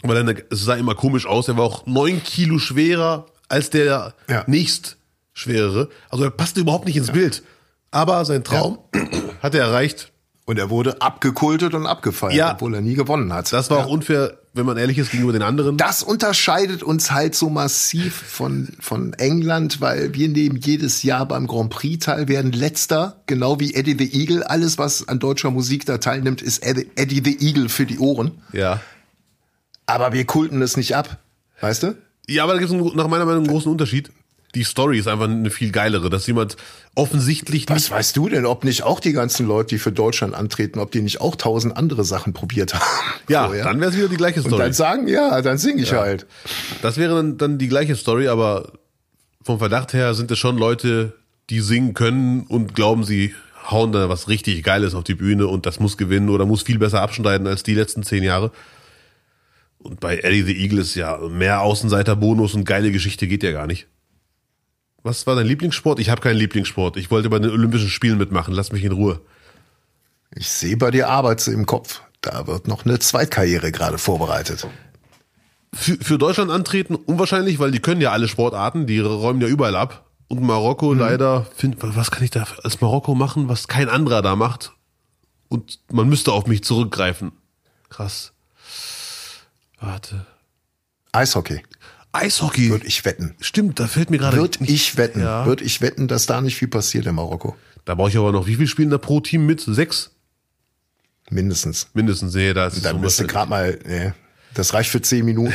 weil 0.02 0.28
er, 0.28 0.36
es 0.50 0.64
sah 0.64 0.74
immer 0.74 0.94
komisch 0.94 1.26
aus. 1.26 1.48
Er 1.48 1.56
war 1.56 1.64
auch 1.64 1.86
neun 1.86 2.22
Kilo 2.22 2.58
schwerer 2.58 3.26
als 3.48 3.70
der 3.70 4.14
ja. 4.28 4.44
nächst 4.46 4.96
schwerere. 5.32 5.88
Also 6.08 6.24
er 6.24 6.30
passte 6.30 6.60
überhaupt 6.60 6.86
nicht 6.86 6.96
ins 6.96 7.08
ja. 7.08 7.14
Bild. 7.14 7.42
Aber 7.90 8.24
sein 8.24 8.44
Traum 8.44 8.78
ja. 8.94 9.02
hat 9.42 9.54
er 9.54 9.64
erreicht. 9.64 10.12
Und 10.46 10.58
er 10.58 10.70
wurde 10.70 11.00
abgekultet 11.00 11.74
und 11.74 11.86
abgefeiert, 11.86 12.34
ja. 12.34 12.54
obwohl 12.54 12.74
er 12.74 12.80
nie 12.80 12.94
gewonnen 12.94 13.32
hat. 13.32 13.52
Das 13.52 13.70
war 13.70 13.78
auch 13.78 13.86
unfair 13.86 14.39
wenn 14.52 14.66
man 14.66 14.76
ehrlich 14.76 14.98
ist, 14.98 15.10
gegenüber 15.10 15.32
den 15.32 15.42
anderen. 15.42 15.76
Das 15.76 16.02
unterscheidet 16.02 16.82
uns 16.82 17.10
halt 17.10 17.34
so 17.34 17.50
massiv 17.50 18.14
von, 18.14 18.68
von 18.80 19.12
England, 19.14 19.80
weil 19.80 20.14
wir 20.14 20.28
nehmen 20.28 20.56
jedes 20.56 21.02
Jahr 21.02 21.26
beim 21.26 21.46
Grand 21.46 21.70
Prix 21.70 22.04
teil, 22.04 22.28
werden 22.28 22.52
letzter, 22.52 23.22
genau 23.26 23.60
wie 23.60 23.74
Eddie 23.74 23.96
the 23.98 24.20
Eagle. 24.20 24.42
Alles, 24.42 24.78
was 24.78 25.06
an 25.06 25.20
deutscher 25.20 25.50
Musik 25.50 25.86
da 25.86 25.98
teilnimmt, 25.98 26.42
ist 26.42 26.64
Eddie 26.64 27.22
the 27.24 27.46
Eagle 27.46 27.68
für 27.68 27.86
die 27.86 27.98
Ohren. 27.98 28.32
Ja. 28.52 28.80
Aber 29.86 30.12
wir 30.12 30.24
kulten 30.24 30.62
es 30.62 30.76
nicht 30.76 30.96
ab. 30.96 31.18
Weißt 31.60 31.82
du? 31.82 31.96
Ja, 32.26 32.44
aber 32.44 32.54
da 32.54 32.58
gibt 32.58 32.72
es 32.72 32.94
nach 32.94 33.08
meiner 33.08 33.24
Meinung 33.24 33.44
einen 33.44 33.48
großen 33.48 33.70
Unterschied 33.70 34.10
die 34.54 34.64
Story 34.64 34.98
ist 34.98 35.06
einfach 35.06 35.28
eine 35.28 35.50
viel 35.50 35.70
geilere, 35.70 36.10
dass 36.10 36.26
jemand 36.26 36.56
offensichtlich 36.94 37.68
Was 37.68 37.76
nicht 37.76 37.90
weißt 37.90 38.16
du 38.16 38.28
denn, 38.28 38.46
ob 38.46 38.64
nicht 38.64 38.82
auch 38.82 38.98
die 38.98 39.12
ganzen 39.12 39.46
Leute, 39.46 39.76
die 39.76 39.78
für 39.78 39.92
Deutschland 39.92 40.34
antreten, 40.34 40.80
ob 40.80 40.90
die 40.90 41.02
nicht 41.02 41.20
auch 41.20 41.36
tausend 41.36 41.76
andere 41.76 42.04
Sachen 42.04 42.32
probiert 42.32 42.74
haben? 42.74 42.84
Ja, 43.28 43.46
vorher? 43.46 43.64
dann 43.64 43.80
wäre 43.80 43.90
es 43.90 43.96
wieder 43.96 44.08
die 44.08 44.16
gleiche 44.16 44.40
Story. 44.40 44.54
Und 44.54 44.60
dann 44.60 44.72
sagen, 44.72 45.06
ja, 45.06 45.40
dann 45.42 45.58
singe 45.58 45.82
ich 45.82 45.92
ja. 45.92 46.00
halt. 46.00 46.26
Das 46.82 46.96
wäre 46.96 47.14
dann, 47.14 47.38
dann 47.38 47.58
die 47.58 47.68
gleiche 47.68 47.94
Story, 47.94 48.26
aber 48.26 48.72
vom 49.42 49.58
Verdacht 49.58 49.92
her 49.92 50.14
sind 50.14 50.30
es 50.30 50.38
schon 50.38 50.58
Leute, 50.58 51.14
die 51.48 51.60
singen 51.60 51.94
können 51.94 52.42
und 52.48 52.74
glauben, 52.74 53.04
sie 53.04 53.34
hauen 53.70 53.92
da 53.92 54.08
was 54.08 54.28
richtig 54.28 54.62
Geiles 54.64 54.94
auf 54.94 55.04
die 55.04 55.14
Bühne 55.14 55.46
und 55.46 55.66
das 55.66 55.78
muss 55.78 55.96
gewinnen 55.96 56.28
oder 56.28 56.44
muss 56.46 56.62
viel 56.62 56.78
besser 56.78 57.02
abschneiden 57.02 57.46
als 57.46 57.62
die 57.62 57.74
letzten 57.74 58.02
zehn 58.02 58.24
Jahre. 58.24 58.50
Und 59.78 60.00
bei 60.00 60.18
Eddie 60.18 60.42
the 60.42 60.56
Eagle 60.56 60.80
ist 60.80 60.94
ja 60.94 61.18
mehr 61.18 61.62
Außenseiter-Bonus 61.62 62.54
und 62.54 62.64
geile 62.64 62.90
Geschichte 62.90 63.26
geht 63.26 63.42
ja 63.42 63.52
gar 63.52 63.66
nicht. 63.66 63.86
Was 65.02 65.26
war 65.26 65.34
dein 65.34 65.46
Lieblingssport? 65.46 65.98
Ich 65.98 66.10
habe 66.10 66.20
keinen 66.20 66.36
Lieblingssport. 66.36 66.96
Ich 66.96 67.10
wollte 67.10 67.30
bei 67.30 67.38
den 67.38 67.50
Olympischen 67.50 67.88
Spielen 67.88 68.18
mitmachen. 68.18 68.54
Lass 68.54 68.72
mich 68.72 68.84
in 68.84 68.92
Ruhe. 68.92 69.20
Ich 70.34 70.48
sehe 70.48 70.76
bei 70.76 70.90
dir 70.90 71.08
Arbeit 71.08 71.46
im 71.48 71.66
Kopf. 71.66 72.02
Da 72.20 72.46
wird 72.46 72.68
noch 72.68 72.84
eine 72.84 72.98
Zweitkarriere 72.98 73.72
gerade 73.72 73.98
vorbereitet. 73.98 74.66
Für, 75.72 75.96
für 75.96 76.18
Deutschland 76.18 76.50
antreten 76.50 76.94
unwahrscheinlich, 76.94 77.58
weil 77.58 77.70
die 77.70 77.80
können 77.80 78.00
ja 78.00 78.10
alle 78.10 78.28
Sportarten, 78.28 78.86
die 78.86 78.98
räumen 79.00 79.40
ja 79.40 79.48
überall 79.48 79.76
ab. 79.76 80.04
Und 80.28 80.42
Marokko 80.42 80.92
mhm. 80.92 81.00
leider, 81.00 81.46
find, 81.56 81.76
was 81.80 82.10
kann 82.10 82.22
ich 82.22 82.30
da 82.30 82.46
als 82.62 82.80
Marokko 82.80 83.14
machen, 83.14 83.48
was 83.48 83.68
kein 83.68 83.88
anderer 83.88 84.22
da 84.22 84.36
macht? 84.36 84.72
Und 85.48 85.80
man 85.90 86.08
müsste 86.08 86.32
auf 86.32 86.46
mich 86.46 86.62
zurückgreifen. 86.62 87.32
Krass. 87.88 88.32
Warte. 89.80 90.26
Eishockey. 91.12 91.62
Eishockey. 92.12 92.70
Würde 92.70 92.86
ich 92.86 93.04
wetten. 93.04 93.34
Stimmt, 93.40 93.78
da 93.78 93.86
fällt 93.86 94.10
mir 94.10 94.18
gerade. 94.18 94.36
Würde 94.36 94.58
ich 94.64 94.96
wetten. 94.96 95.20
Ja. 95.20 95.46
Würde 95.46 95.64
ich 95.64 95.80
wetten, 95.80 96.08
dass 96.08 96.26
da 96.26 96.40
nicht 96.40 96.56
viel 96.56 96.68
passiert 96.68 97.06
in 97.06 97.14
Marokko. 97.14 97.56
Da 97.84 97.94
brauche 97.94 98.10
ich 98.10 98.16
aber 98.16 98.32
noch, 98.32 98.46
wie 98.46 98.56
viel 98.56 98.66
spielen 98.66 98.90
da 98.90 98.98
pro 98.98 99.20
Team 99.20 99.46
mit? 99.46 99.60
Sechs? 99.60 100.10
Mindestens. 101.30 101.88
Mindestens, 101.94 102.34
nee, 102.34 102.52
da 102.52 102.66
ist 102.66 102.84
Dann 102.84 103.00
bist 103.00 103.20
du 103.20 103.26
gerade 103.26 103.48
mal, 103.48 103.78
nee, 103.86 104.12
das 104.54 104.74
reicht 104.74 104.90
für 104.90 105.00
zehn 105.00 105.24
Minuten, 105.24 105.54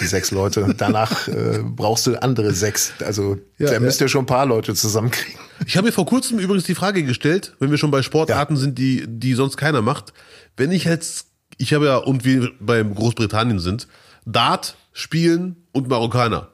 die 0.00 0.06
sechs 0.06 0.30
Leute. 0.30 0.74
Danach 0.76 1.28
äh, 1.28 1.60
brauchst 1.62 2.06
du 2.06 2.20
andere 2.22 2.54
sechs. 2.54 2.92
Also 3.04 3.38
ja, 3.58 3.66
da 3.66 3.72
ja. 3.74 3.80
müsst 3.80 4.00
ihr 4.00 4.08
schon 4.08 4.22
ein 4.22 4.26
paar 4.26 4.46
Leute 4.46 4.74
zusammenkriegen. 4.74 5.38
Ich 5.66 5.76
habe 5.76 5.88
mir 5.88 5.92
vor 5.92 6.06
kurzem 6.06 6.38
übrigens 6.38 6.64
die 6.64 6.74
Frage 6.74 7.02
gestellt, 7.04 7.54
wenn 7.60 7.70
wir 7.70 7.76
schon 7.76 7.90
bei 7.90 8.02
Sportarten 8.02 8.54
ja. 8.54 8.60
sind, 8.60 8.78
die, 8.78 9.04
die 9.06 9.34
sonst 9.34 9.58
keiner 9.58 9.82
macht. 9.82 10.14
Wenn 10.56 10.72
ich 10.72 10.84
jetzt, 10.84 11.26
ich 11.58 11.74
habe 11.74 11.86
ja, 11.86 11.98
und 11.98 12.24
wir 12.24 12.50
beim 12.60 12.94
Großbritannien 12.94 13.58
sind, 13.58 13.88
Dart 14.24 14.76
spielen 14.92 15.59
und 15.72 15.88
Marokkaner. 15.88 16.48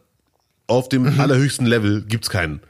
Auf 0.67 0.89
dem 0.89 1.03
mhm. 1.03 1.21
allerhöchsten 1.21 1.67
Level 1.67 2.03
gibt's 2.03 2.31
keinen. 2.31 2.61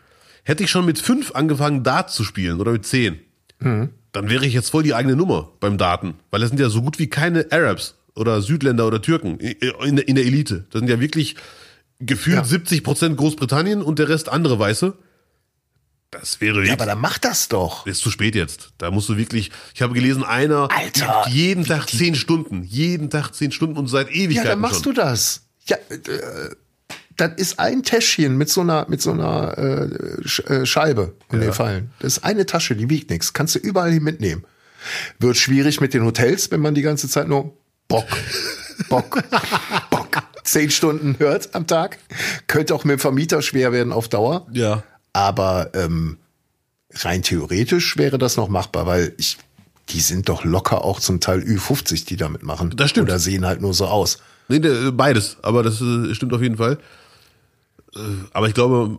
Hätte 0.44 0.64
ich 0.64 0.70
schon 0.70 0.84
mit 0.84 0.98
fünf 0.98 1.32
angefangen, 1.34 1.82
Dart 1.82 2.10
zu 2.10 2.24
spielen 2.24 2.60
oder 2.60 2.72
mit 2.72 2.86
zehn, 2.86 3.18
mhm. 3.58 3.90
dann 4.12 4.28
wäre 4.28 4.46
ich 4.46 4.52
jetzt 4.52 4.70
voll 4.70 4.82
die 4.82 4.94
eigene 4.94 5.16
Nummer 5.16 5.50
beim 5.60 5.78
Daten. 5.78 6.14
Weil 6.30 6.42
es 6.42 6.50
sind 6.50 6.60
ja 6.60 6.68
so 6.68 6.82
gut 6.82 6.98
wie 6.98 7.08
keine 7.08 7.46
Arabs 7.50 7.96
oder 8.14 8.40
Südländer 8.40 8.86
oder 8.86 9.02
Türken 9.02 9.38
in 9.38 9.96
der, 9.96 10.08
in 10.08 10.14
der 10.14 10.24
Elite. 10.24 10.66
Das 10.70 10.80
sind 10.80 10.88
ja 10.88 11.00
wirklich 11.00 11.36
gefühlt 11.98 12.36
ja. 12.36 12.44
70 12.44 12.82
Prozent 12.82 13.16
Großbritannien 13.16 13.82
und 13.82 13.98
der 13.98 14.08
Rest 14.08 14.28
andere 14.28 14.58
Weiße. 14.58 14.94
Das 16.10 16.40
wäre 16.40 16.64
Ja, 16.64 16.74
aber 16.74 16.86
dann 16.86 17.00
mach 17.00 17.18
das 17.18 17.48
doch. 17.48 17.86
Ist 17.86 18.00
zu 18.00 18.10
spät 18.10 18.34
jetzt. 18.34 18.70
Da 18.78 18.90
musst 18.90 19.08
du 19.08 19.16
wirklich. 19.16 19.50
Ich 19.74 19.82
habe 19.82 19.92
gelesen, 19.92 20.24
einer 20.24 20.68
Alter, 20.70 21.24
jeden 21.28 21.64
Tag 21.64 21.88
zehn 21.88 22.14
Stunden, 22.14 22.62
jeden 22.62 23.10
Tag 23.10 23.32
zehn 23.32 23.52
Stunden 23.52 23.76
und 23.76 23.88
seit 23.88 24.10
Ewigkeiten 24.10 24.34
Ja, 24.36 24.44
dann 24.44 24.60
machst 24.60 24.84
schon. 24.84 24.94
du 24.94 25.00
das. 25.00 25.45
Ja, 25.66 25.76
äh, 25.90 26.54
das 27.16 27.32
ist 27.36 27.58
ein 27.58 27.82
Täschchen 27.82 28.36
mit 28.36 28.50
so 28.50 28.60
einer 28.60 28.86
mit 28.88 29.00
so 29.00 29.12
einer 29.12 29.56
äh, 29.56 30.52
äh 30.52 30.66
Scheibe 30.66 31.14
in 31.30 31.38
ja. 31.38 31.46
den 31.46 31.52
Fallen. 31.52 31.90
Das 32.00 32.18
ist 32.18 32.24
eine 32.24 32.46
Tasche, 32.46 32.76
die 32.76 32.90
wiegt 32.90 33.10
nichts. 33.10 33.32
Kannst 33.32 33.54
du 33.54 33.58
überall 33.58 33.90
hin 33.90 34.02
mitnehmen. 34.02 34.44
Wird 35.18 35.36
schwierig 35.36 35.80
mit 35.80 35.94
den 35.94 36.04
Hotels, 36.04 36.50
wenn 36.50 36.60
man 36.60 36.74
die 36.74 36.82
ganze 36.82 37.08
Zeit 37.08 37.28
nur 37.28 37.56
Bock, 37.88 38.06
Bock, 38.88 39.22
Bock. 39.90 40.22
Zehn 40.44 40.70
Stunden 40.70 41.16
hört 41.18 41.54
am 41.54 41.66
Tag. 41.66 41.98
Könnte 42.46 42.74
auch 42.74 42.84
mit 42.84 42.98
dem 42.98 43.00
Vermieter 43.00 43.42
schwer 43.42 43.72
werden 43.72 43.92
auf 43.92 44.08
Dauer. 44.08 44.46
Ja. 44.52 44.84
Aber 45.12 45.70
ähm, 45.74 46.18
rein 46.94 47.22
theoretisch 47.22 47.96
wäre 47.96 48.18
das 48.18 48.36
noch 48.36 48.48
machbar, 48.48 48.86
weil 48.86 49.12
ich, 49.18 49.38
die 49.88 50.00
sind 50.00 50.28
doch 50.28 50.44
locker 50.44 50.84
auch 50.84 51.00
zum 51.00 51.20
Teil 51.20 51.40
Ü50, 51.40 52.06
die 52.06 52.16
damit 52.16 52.44
machen. 52.44 52.72
Das 52.76 52.90
stimmt. 52.90 53.08
Oder 53.08 53.18
sehen 53.18 53.44
halt 53.44 53.60
nur 53.60 53.74
so 53.74 53.86
aus. 53.86 54.18
Nee, 54.48 54.60
beides. 54.92 55.36
Aber 55.42 55.62
das 55.62 55.80
äh, 55.80 56.14
stimmt 56.14 56.32
auf 56.32 56.42
jeden 56.42 56.56
Fall. 56.56 56.78
Äh, 57.94 58.00
aber 58.32 58.48
ich 58.48 58.54
glaube, 58.54 58.98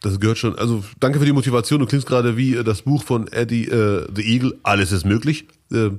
das 0.00 0.18
gehört 0.18 0.38
schon. 0.38 0.58
Also 0.58 0.84
danke 1.00 1.18
für 1.18 1.24
die 1.24 1.32
Motivation. 1.32 1.80
Du 1.80 1.86
klingst 1.86 2.06
gerade 2.06 2.36
wie 2.36 2.56
äh, 2.56 2.64
das 2.64 2.82
Buch 2.82 3.04
von 3.04 3.28
Eddie 3.28 3.68
äh, 3.68 4.06
the 4.14 4.22
Eagle. 4.22 4.58
Alles 4.62 4.92
ist 4.92 5.04
möglich. 5.04 5.46
Äh, 5.70 5.90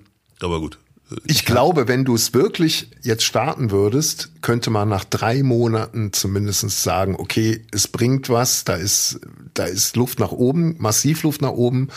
aber 0.42 0.60
gut. 0.60 0.78
Ich 1.26 1.46
glaube, 1.46 1.88
wenn 1.88 2.06
du 2.06 2.16
es 2.16 2.34
wirklich 2.34 2.90
jetzt 3.02 3.24
starten 3.24 3.72
würdest, 3.72 4.32
könnte 4.42 4.72
man 4.72 4.90
nach 4.90 5.04
drei 5.04 5.44
Monaten 5.44 6.12
zumindest 6.12 6.68
sagen, 6.70 7.16
okay, 7.18 7.66
es 7.72 7.88
bringt 7.88 8.30
was, 8.30 8.64
da 8.64 8.74
ist, 8.74 9.20
da 9.54 9.66
ist 9.66 9.96
Luft 9.96 10.20
nach 10.20 10.32
oben, 10.32 10.76
massiv 10.80 11.24
Luft 11.24 11.42
nach 11.42 11.52
oben. 11.52 11.90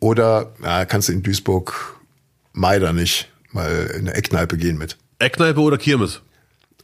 Oder 0.00 0.54
ja, 0.62 0.86
kannst 0.86 1.08
du 1.08 1.12
in 1.12 1.22
Duisburg 1.22 1.98
Meider 2.52 2.92
nicht 2.92 3.28
mal 3.52 3.90
in 3.94 4.02
eine 4.02 4.14
Eckkneipe 4.14 4.56
gehen 4.56 4.78
mit. 4.78 4.96
Eckkneipe 5.18 5.60
oder 5.60 5.78
Kirmes? 5.78 6.20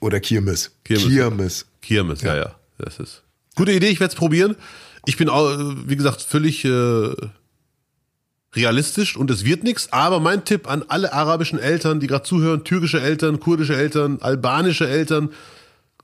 Oder 0.01 0.21
Kirmes. 0.21 0.71
Kirmes. 0.85 1.09
Kirmes, 1.09 1.67
Kirmes 1.83 2.23
ja, 2.23 2.35
ja. 2.35 2.43
ja. 2.43 2.55
Das 2.79 2.99
ist 2.99 3.23
gute 3.55 3.73
Idee, 3.73 3.89
ich 3.89 4.01
werde 4.01 4.13
es 4.13 4.19
probieren. 4.19 4.57
Ich 5.07 5.17
bin 5.17 5.29
auch, 5.29 5.51
wie 5.87 5.97
gesagt, 5.97 6.23
völlig 6.23 6.65
äh, 6.65 7.15
realistisch 8.55 9.17
und 9.17 9.31
es 9.31 9.45
wird 9.45 9.65
nichts, 9.65 9.93
aber 9.93 10.21
mein 10.21 10.45
Tipp 10.45 10.69
an 10.69 10.85
alle 10.89 11.13
arabischen 11.13 11.59
Eltern, 11.59 12.01
die 12.01 12.07
gerade 12.07 12.25
zuhören, 12.25 12.65
türkische 12.65 13.01
Eltern, 13.01 13.41
kurdische 13.41 13.77
Eltern, 13.77 14.19
albanische 14.21 14.89
Eltern, 14.89 15.31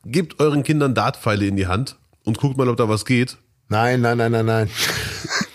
gebt 0.05 0.41
euren 0.41 0.63
Kindern 0.63 0.95
Dartpfeile 0.95 1.47
in 1.47 1.57
die 1.57 1.67
Hand 1.67 1.97
und 2.25 2.39
guckt 2.39 2.57
mal, 2.57 2.69
ob 2.69 2.77
da 2.77 2.89
was 2.89 3.05
geht. 3.05 3.37
Nein, 3.69 4.01
nein, 4.01 4.19
nein, 4.19 4.33
nein, 4.33 4.47
nein. 4.47 4.71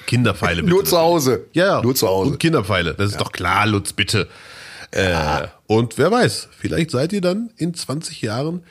Kinderpfeile 0.05 0.61
bitte. 0.63 0.73
Nur 0.73 0.83
zu 0.83 0.97
Hause. 0.97 1.45
Ja, 1.53 1.65
ja. 1.65 1.81
Nur 1.81 1.95
zu 1.95 2.07
Hause. 2.07 2.31
Und 2.31 2.39
Kinderpfeile. 2.39 2.93
Das 2.93 3.07
ist 3.07 3.13
ja. 3.13 3.19
doch 3.19 3.31
klar, 3.31 3.65
Lutz, 3.67 3.93
bitte. 3.93 4.27
Äh, 4.91 5.47
und 5.67 5.97
wer 5.97 6.11
weiß, 6.11 6.49
vielleicht 6.57 6.91
seid 6.91 7.13
ihr 7.13 7.21
dann 7.21 7.51
in 7.55 7.73
20 7.73 8.21
Jahren 8.21 8.63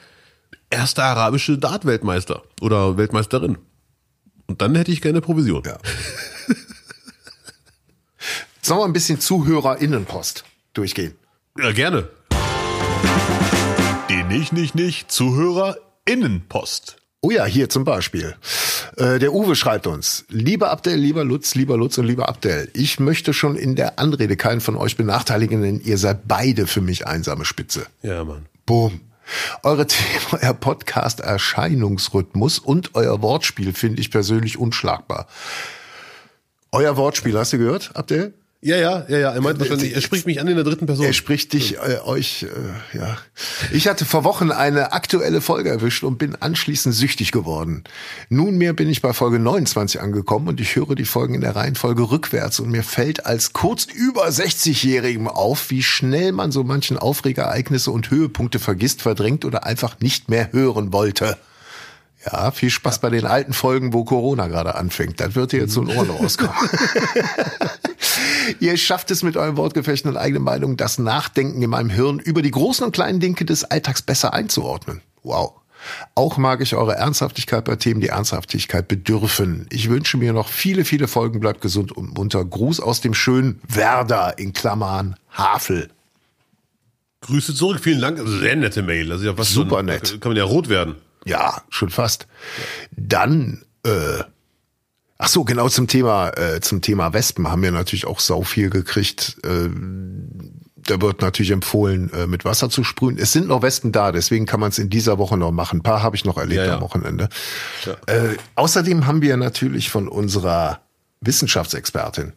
erster 0.68 1.04
arabische 1.04 1.58
Dart-Weltmeister 1.58 2.42
oder 2.60 2.96
Weltmeisterin. 2.96 3.58
Und 4.46 4.62
dann 4.62 4.74
hätte 4.74 4.92
ich 4.92 5.00
gerne 5.00 5.20
Provision. 5.20 5.62
Ja. 5.64 5.78
Sollen 8.62 8.80
wir 8.80 8.84
ein 8.84 8.92
bisschen 8.92 9.20
ZuhörerInnenpost 9.20 10.44
durchgehen? 10.74 11.14
Ja, 11.58 11.72
gerne. 11.72 12.08
Die 14.08 14.22
nicht, 14.24 14.52
nicht, 14.52 14.74
nicht 14.74 15.10
ZuhörerInnenpost. 15.10 16.99
Oh 17.22 17.30
ja, 17.30 17.44
hier 17.44 17.68
zum 17.68 17.84
Beispiel. 17.84 18.34
Äh, 18.96 19.18
der 19.18 19.34
Uwe 19.34 19.54
schreibt 19.54 19.86
uns, 19.86 20.24
lieber 20.30 20.70
Abdel, 20.70 20.98
lieber 20.98 21.22
Lutz, 21.22 21.54
lieber 21.54 21.76
Lutz 21.76 21.98
und 21.98 22.06
lieber 22.06 22.30
Abdel, 22.30 22.70
ich 22.72 22.98
möchte 22.98 23.34
schon 23.34 23.56
in 23.56 23.76
der 23.76 23.98
Anrede 23.98 24.38
keinen 24.38 24.62
von 24.62 24.74
euch 24.74 24.96
benachteiligen, 24.96 25.60
denn 25.60 25.80
ihr 25.80 25.98
seid 25.98 26.26
beide 26.26 26.66
für 26.66 26.80
mich 26.80 27.06
einsame 27.06 27.44
Spitze. 27.44 27.86
Ja, 28.02 28.24
Mann. 28.24 28.46
Boom. 28.64 29.00
Eure 29.62 29.86
Thema, 29.86 30.42
euer 30.42 30.54
Podcast 30.54 31.20
Erscheinungsrhythmus 31.20 32.58
und 32.58 32.94
euer 32.94 33.20
Wortspiel 33.20 33.74
finde 33.74 34.00
ich 34.00 34.10
persönlich 34.10 34.56
unschlagbar. 34.56 35.26
Euer 36.72 36.96
Wortspiel, 36.96 37.38
hast 37.38 37.52
du 37.52 37.58
gehört, 37.58 37.90
Abdel? 37.96 38.32
Ja, 38.62 38.76
ja, 38.76 39.06
ja, 39.08 39.18
ja. 39.18 39.30
Er 39.30 39.40
meint 39.40 39.58
wahrscheinlich, 39.58 39.94
er 39.94 40.02
spricht 40.02 40.26
mich 40.26 40.38
an 40.38 40.46
in 40.46 40.54
der 40.54 40.64
dritten 40.64 40.84
Person. 40.84 41.06
Er 41.06 41.14
spricht 41.14 41.54
dich, 41.54 41.78
äh, 41.78 41.98
euch, 42.04 42.42
äh, 42.42 42.98
ja. 42.98 43.16
Ich 43.72 43.88
hatte 43.88 44.04
vor 44.04 44.22
Wochen 44.24 44.50
eine 44.50 44.92
aktuelle 44.92 45.40
Folge 45.40 45.70
erwischt 45.70 46.04
und 46.04 46.18
bin 46.18 46.36
anschließend 46.36 46.94
süchtig 46.94 47.32
geworden. 47.32 47.84
Nunmehr 48.28 48.74
bin 48.74 48.90
ich 48.90 49.00
bei 49.00 49.14
Folge 49.14 49.38
29 49.38 50.02
angekommen 50.02 50.48
und 50.48 50.60
ich 50.60 50.76
höre 50.76 50.94
die 50.94 51.06
Folgen 51.06 51.34
in 51.34 51.40
der 51.40 51.56
Reihenfolge 51.56 52.10
rückwärts 52.10 52.60
und 52.60 52.70
mir 52.70 52.82
fällt 52.82 53.24
als 53.24 53.54
kurz 53.54 53.86
über 53.86 54.26
60-Jährigem 54.28 55.26
auf, 55.26 55.70
wie 55.70 55.82
schnell 55.82 56.32
man 56.32 56.52
so 56.52 56.62
manchen 56.62 56.98
Aufregereignisse 56.98 57.90
und 57.90 58.10
Höhepunkte 58.10 58.58
vergisst, 58.58 59.00
verdrängt 59.00 59.46
oder 59.46 59.64
einfach 59.64 60.00
nicht 60.00 60.28
mehr 60.28 60.52
hören 60.52 60.92
wollte. 60.92 61.38
Ja, 62.24 62.50
viel 62.50 62.70
Spaß 62.70 62.98
bei 62.98 63.08
den 63.08 63.24
alten 63.24 63.54
Folgen, 63.54 63.94
wo 63.94 64.04
Corona 64.04 64.48
gerade 64.48 64.74
anfängt. 64.74 65.20
Das 65.20 65.34
wird 65.34 65.52
dir 65.52 65.60
jetzt 65.60 65.72
so 65.72 65.80
ein 65.80 65.88
Ohren 65.88 66.10
rauskommen. 66.10 66.54
Ihr 68.60 68.76
schafft 68.76 69.10
es 69.10 69.22
mit 69.22 69.36
eurem 69.36 69.56
Wortgefecht 69.56 70.04
und 70.04 70.16
eigenen 70.16 70.42
Meinung, 70.42 70.76
das 70.76 70.98
Nachdenken 70.98 71.62
in 71.62 71.70
meinem 71.70 71.88
Hirn 71.88 72.18
über 72.18 72.42
die 72.42 72.50
großen 72.50 72.84
und 72.84 72.92
kleinen 72.92 73.20
Dinge 73.20 73.44
des 73.44 73.64
Alltags 73.64 74.02
besser 74.02 74.34
einzuordnen. 74.34 75.00
Wow. 75.22 75.54
Auch 76.14 76.36
mag 76.36 76.60
ich 76.60 76.74
eure 76.74 76.96
Ernsthaftigkeit 76.96 77.64
bei 77.64 77.76
Themen, 77.76 78.02
die 78.02 78.08
Ernsthaftigkeit 78.08 78.86
bedürfen. 78.86 79.66
Ich 79.70 79.88
wünsche 79.88 80.18
mir 80.18 80.34
noch 80.34 80.48
viele, 80.48 80.84
viele 80.84 81.08
Folgen. 81.08 81.40
Bleibt 81.40 81.62
gesund 81.62 81.92
und 81.92 82.18
munter. 82.18 82.44
Gruß 82.44 82.80
aus 82.80 83.00
dem 83.00 83.14
schönen 83.14 83.62
Werder 83.66 84.38
in 84.38 84.52
Klammern 84.52 85.16
Havel. 85.30 85.88
Grüße 87.22 87.54
zurück, 87.54 87.80
vielen 87.80 88.00
Dank. 88.00 88.18
Also 88.18 88.38
sehr 88.38 88.56
nette 88.56 88.82
Mail. 88.82 89.08
Das 89.08 89.20
ist 89.20 89.26
ja 89.26 89.38
was 89.38 89.50
Super 89.50 89.70
so 89.70 89.76
ein, 89.76 89.86
nett. 89.86 90.20
Kann 90.20 90.30
man 90.30 90.36
ja 90.36 90.44
rot 90.44 90.68
werden. 90.68 90.96
Ja, 91.24 91.62
schon 91.68 91.90
fast. 91.90 92.26
Dann, 92.96 93.62
äh, 93.84 94.24
ach 95.18 95.28
so, 95.28 95.44
genau 95.44 95.68
zum 95.68 95.86
Thema, 95.86 96.30
äh, 96.30 96.60
zum 96.60 96.80
Thema 96.80 97.12
Wespen 97.12 97.48
haben 97.48 97.62
wir 97.62 97.72
natürlich 97.72 98.06
auch 98.06 98.20
sau 98.20 98.42
viel 98.42 98.70
gekriegt. 98.70 99.36
Äh, 99.44 99.68
da 100.76 101.00
wird 101.00 101.20
natürlich 101.20 101.50
empfohlen, 101.50 102.10
äh, 102.12 102.26
mit 102.26 102.44
Wasser 102.44 102.70
zu 102.70 102.84
sprühen. 102.84 103.18
Es 103.18 103.32
sind 103.32 103.48
noch 103.48 103.62
Wespen 103.62 103.92
da, 103.92 104.12
deswegen 104.12 104.46
kann 104.46 104.60
man 104.60 104.70
es 104.70 104.78
in 104.78 104.88
dieser 104.90 105.18
Woche 105.18 105.36
noch 105.36 105.52
machen. 105.52 105.80
Ein 105.80 105.82
paar 105.82 106.02
habe 106.02 106.16
ich 106.16 106.24
noch 106.24 106.38
erlebt 106.38 106.60
ja, 106.60 106.66
ja. 106.66 106.74
am 106.76 106.80
Wochenende. 106.80 107.28
Ja. 107.84 107.96
Äh, 108.06 108.36
außerdem 108.54 109.06
haben 109.06 109.22
wir 109.22 109.36
natürlich 109.36 109.90
von 109.90 110.08
unserer 110.08 110.80
Wissenschaftsexpertin 111.20 112.32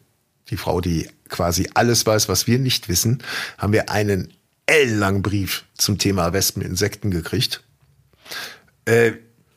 die 0.50 0.56
Frau, 0.56 0.80
die 0.80 1.08
quasi 1.28 1.68
alles 1.74 2.06
weiß, 2.06 2.28
was 2.28 2.46
wir 2.46 2.58
nicht 2.58 2.88
wissen, 2.88 3.22
haben 3.58 3.72
wir 3.72 3.90
einen 3.90 4.32
ellenlangen 4.66 5.22
Brief 5.22 5.64
zum 5.76 5.98
Thema 5.98 6.32
Wespeninsekten 6.32 7.10
gekriegt. 7.10 7.62
Äh, 8.84 9.12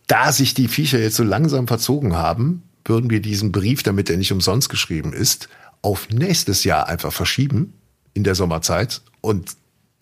da 0.08 0.32
sich 0.32 0.54
die 0.54 0.68
Viecher 0.68 1.00
jetzt 1.00 1.18
so 1.18 1.24
langsam 1.24 1.68
verzogen 1.68 2.16
haben, 2.16 2.64
würden 2.86 3.10
wir 3.10 3.22
diesen 3.22 3.52
Brief, 3.52 3.84
damit 3.84 4.10
er 4.10 4.18
nicht 4.18 4.32
umsonst 4.32 4.70
geschrieben 4.70 5.14
ist, 5.14 5.50
auf 5.82 6.10
nächstes 6.10 6.64
Jahr 6.64 6.88
einfach 6.88 7.12
verschieben 7.12 7.74
in 8.14 8.24
der 8.24 8.36
Sommerzeit. 8.36 9.02
Und 9.22 9.52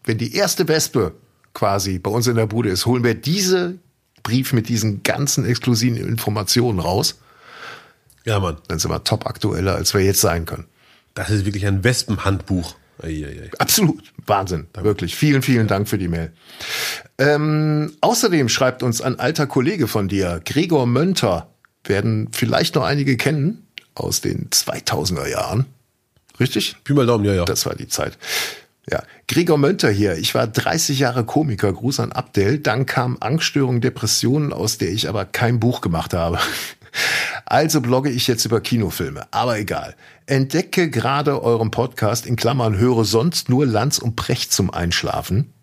wenn 0.03 0.17
die 0.17 0.35
erste 0.35 0.67
Wespe 0.67 1.13
quasi 1.53 1.99
bei 1.99 2.11
uns 2.11 2.27
in 2.27 2.35
der 2.35 2.45
Bude 2.45 2.69
ist, 2.69 2.85
holen 2.85 3.03
wir 3.03 3.15
diese 3.15 3.79
Brief 4.21 4.53
mit 4.53 4.69
diesen 4.69 5.03
ganzen 5.03 5.45
exklusiven 5.45 5.97
Informationen 5.97 6.79
raus. 6.79 7.19
Ja, 8.25 8.39
Mann. 8.39 8.57
Dann 8.67 8.79
sind 8.79 8.91
wir 8.91 9.03
top 9.03 9.25
aktueller, 9.27 9.75
als 9.75 9.93
wir 9.93 10.01
jetzt 10.01 10.21
sein 10.21 10.45
können. 10.45 10.65
Das 11.13 11.29
ist 11.29 11.45
wirklich 11.45 11.65
ein 11.65 11.83
Wespenhandbuch. 11.83 12.75
Eieiei. 13.01 13.51
Absolut. 13.59 14.11
Wahnsinn. 14.25 14.67
Wirklich. 14.73 15.15
Vielen, 15.15 15.41
vielen 15.41 15.67
Dank 15.67 15.87
für 15.87 15.97
die 15.97 16.07
Mail. 16.07 16.31
Ähm, 17.17 17.93
außerdem 18.01 18.49
schreibt 18.49 18.83
uns 18.83 19.01
ein 19.01 19.19
alter 19.19 19.47
Kollege 19.47 19.87
von 19.87 20.07
dir, 20.07 20.41
Gregor 20.43 20.85
Mönter, 20.85 21.49
werden 21.83 22.29
vielleicht 22.31 22.75
noch 22.75 22.83
einige 22.83 23.15
kennen 23.15 23.67
aus 23.93 24.21
den 24.21 24.49
2000er 24.49 25.27
Jahren. 25.27 25.65
Richtig? 26.39 26.75
Pi 26.83 26.93
mal 26.93 27.05
Daumen, 27.05 27.25
ja, 27.25 27.33
ja. 27.33 27.45
Das 27.45 27.65
war 27.65 27.75
die 27.75 27.87
Zeit. 27.87 28.17
Ja, 28.91 29.01
Gregor 29.27 29.57
Mönter 29.57 29.89
hier. 29.89 30.17
Ich 30.17 30.35
war 30.35 30.45
30 30.47 30.99
Jahre 30.99 31.23
Komiker. 31.23 31.71
Gruß 31.71 32.01
an 32.01 32.11
Abdel. 32.11 32.59
Dann 32.59 32.85
kam 32.85 33.17
Angststörung, 33.19 33.81
Depressionen, 33.81 34.53
aus 34.53 34.77
der 34.77 34.89
ich 34.89 35.09
aber 35.09 35.25
kein 35.25 35.59
Buch 35.59 35.81
gemacht 35.81 36.13
habe. 36.13 36.39
Also 37.47 37.81
blogge 37.81 38.09
ich 38.09 38.25
jetzt 38.25 38.45
über 38.45 38.61
Kinofilme. 38.61 39.27
Aber 39.31 39.59
egal. 39.59 39.95
Entdecke 40.25 40.89
gerade 40.89 41.43
euren 41.43 41.69
Podcast 41.69 42.25
in 42.25 42.37
Klammern, 42.37 42.77
höre 42.77 43.03
sonst 43.03 43.49
nur 43.49 43.65
Lanz 43.65 43.97
und 43.99 44.15
Precht 44.15 44.53
zum 44.53 44.71
Einschlafen. 44.71 45.53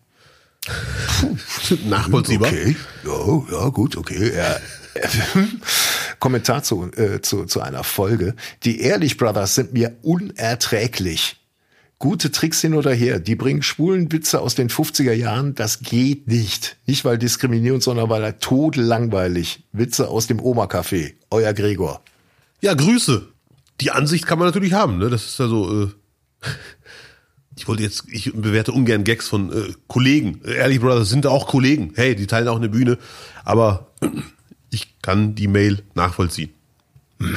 Nachvollziehbar. 1.89 2.49
Okay. 2.49 2.77
Ja, 3.05 3.43
ja, 3.51 3.69
gut, 3.69 3.97
okay. 3.97 4.33
Ja. 4.35 4.57
Kommentar 6.19 6.63
zu, 6.63 6.91
äh, 6.97 7.21
zu, 7.21 7.47
zu 7.47 7.61
einer 7.61 7.83
Folge. 7.83 8.35
Die 8.65 8.81
Ehrlich 8.81 9.17
Brothers 9.17 9.55
sind 9.55 9.73
mir 9.73 9.97
unerträglich. 10.03 11.37
Gute 11.99 12.33
Tricks 12.33 12.61
hin 12.61 12.75
oder 12.75 12.93
her, 12.93 13.21
die 13.21 13.37
bringen 13.37 13.63
schwulen 13.63 14.11
Witze 14.11 14.41
aus 14.41 14.57
den 14.57 14.69
50er 14.69 15.13
Jahren, 15.13 15.55
das 15.55 15.81
geht 15.81 16.27
nicht. 16.27 16.77
Nicht 16.87 17.05
weil 17.05 17.17
diskriminierend, 17.17 17.83
sondern 17.83 18.11
weil 18.11 18.25
er 18.25 18.41
totlangweilig. 18.41 19.65
Witze 19.73 20.09
aus 20.09 20.27
dem 20.27 20.41
Oma-Café. 20.41 21.15
Euer 21.31 21.53
Gregor. 21.53 22.03
Ja, 22.61 22.75
Grüße. 22.75 23.29
Die 23.81 23.93
Ansicht 23.93 24.27
kann 24.27 24.39
man 24.39 24.49
natürlich 24.49 24.73
haben, 24.73 24.99
ne? 24.99 25.11
Das 25.11 25.25
ist 25.25 25.39
ja 25.39 25.47
so, 25.47 25.85
äh, 25.85 25.89
ich 27.57 27.69
wollte 27.69 27.83
jetzt, 27.83 28.05
ich 28.11 28.33
bewerte 28.33 28.73
ungern 28.73 29.05
Gags 29.05 29.29
von 29.29 29.53
äh, 29.53 29.73
Kollegen. 29.87 30.41
Ehrlich 30.45 30.81
Brothers 30.81 31.11
sind 31.11 31.27
auch 31.27 31.47
Kollegen. 31.47 31.93
Hey, 31.95 32.17
die 32.17 32.27
teilen 32.27 32.49
auch 32.49 32.57
eine 32.57 32.69
Bühne. 32.69 32.99
Aber 33.45 33.89
ich 34.71 35.01
kann 35.03 35.35
die 35.35 35.49
Mail 35.49 35.83
nachvollziehen. 35.95 36.51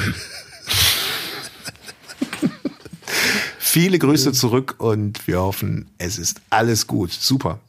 Viele 3.58 3.98
Grüße 3.98 4.32
zurück 4.32 4.76
und 4.78 5.26
wir 5.26 5.40
hoffen, 5.40 5.90
es 5.98 6.16
ist 6.18 6.40
alles 6.48 6.86
gut. 6.86 7.12
Super. 7.12 7.60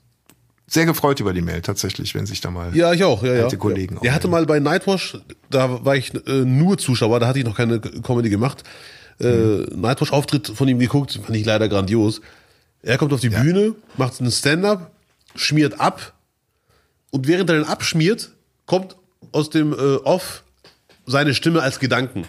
Sehr 0.66 0.86
gefreut 0.86 1.20
über 1.20 1.34
die 1.34 1.42
Mail 1.42 1.62
tatsächlich, 1.62 2.16
wenn 2.16 2.26
sich 2.26 2.40
da 2.40 2.50
mal 2.50 2.76
Ja, 2.76 2.94
ich 2.94 3.04
auch, 3.04 3.24
ja, 3.24 3.34
ja. 3.34 3.50
Kollegen 3.58 4.00
Er 4.04 4.14
hatte 4.14 4.30
mal 4.30 4.46
bei 4.46 4.60
Nightwash, 4.60 5.18
da 5.50 5.84
war 5.86 5.98
ich 5.98 6.14
äh, 6.28 6.46
nur 6.46 6.78
Zuschauer, 6.78 7.20
da 7.20 7.28
hatte 7.28 7.40
ich 7.40 7.46
noch 7.46 7.58
keine 7.58 7.80
Comedy 7.80 8.30
gemacht. 8.30 8.64
Äh, 9.20 9.66
Nightwash-Auftritt 9.76 10.48
von 10.48 10.68
ihm 10.68 10.80
geguckt, 10.80 11.20
fand 11.24 11.36
ich 11.36 11.46
leider 11.46 11.68
grandios. 11.68 12.22
Er 12.84 12.98
kommt 12.98 13.12
auf 13.14 13.20
die 13.20 13.30
Bühne, 13.30 13.76
macht 13.98 14.20
einen 14.22 14.32
Stand-up, 14.32 14.92
schmiert 15.36 15.80
ab 15.80 16.14
und 17.12 17.28
während 17.28 17.50
er 17.50 17.58
den 17.58 17.66
abschmiert, 17.66 18.32
kommt 18.66 18.96
aus 19.32 19.50
dem 19.50 19.74
äh, 19.74 19.76
Off 20.04 20.44
seine 21.06 21.34
Stimme 21.34 21.62
als 21.62 21.80
Gedanken. 21.80 22.26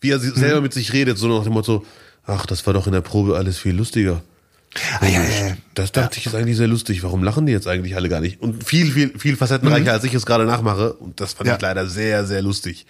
Wie 0.00 0.10
er 0.10 0.18
si- 0.18 0.30
selber 0.30 0.60
mit 0.60 0.72
sich 0.72 0.92
redet, 0.92 1.18
so 1.18 1.28
nach 1.28 1.44
dem 1.44 1.52
Motto, 1.52 1.84
ach, 2.24 2.46
das 2.46 2.66
war 2.66 2.74
doch 2.74 2.86
in 2.86 2.92
der 2.92 3.00
Probe 3.02 3.36
alles 3.36 3.58
viel 3.58 3.74
lustiger. 3.74 4.22
Ah, 5.00 5.06
ja, 5.06 5.22
ja, 5.22 5.46
ja. 5.48 5.56
Das 5.74 5.92
dachte 5.92 6.18
ich 6.18 6.26
ist 6.26 6.34
eigentlich 6.34 6.56
sehr 6.56 6.66
lustig. 6.66 7.02
Warum 7.02 7.22
lachen 7.22 7.44
die 7.46 7.52
jetzt 7.52 7.66
eigentlich 7.68 7.94
alle 7.94 8.08
gar 8.08 8.20
nicht? 8.20 8.40
Und 8.40 8.64
viel, 8.64 8.90
viel, 8.90 9.18
viel 9.18 9.36
facettenreicher, 9.36 9.92
als 9.92 10.02
ich 10.04 10.14
es 10.14 10.24
gerade 10.24 10.44
nachmache. 10.46 10.94
Und 10.94 11.20
das 11.20 11.34
fand 11.34 11.46
Ja. 11.48 11.56
ich 11.56 11.60
leider 11.60 11.86
sehr, 11.86 12.24
sehr 12.24 12.40
lustig. 12.40 12.86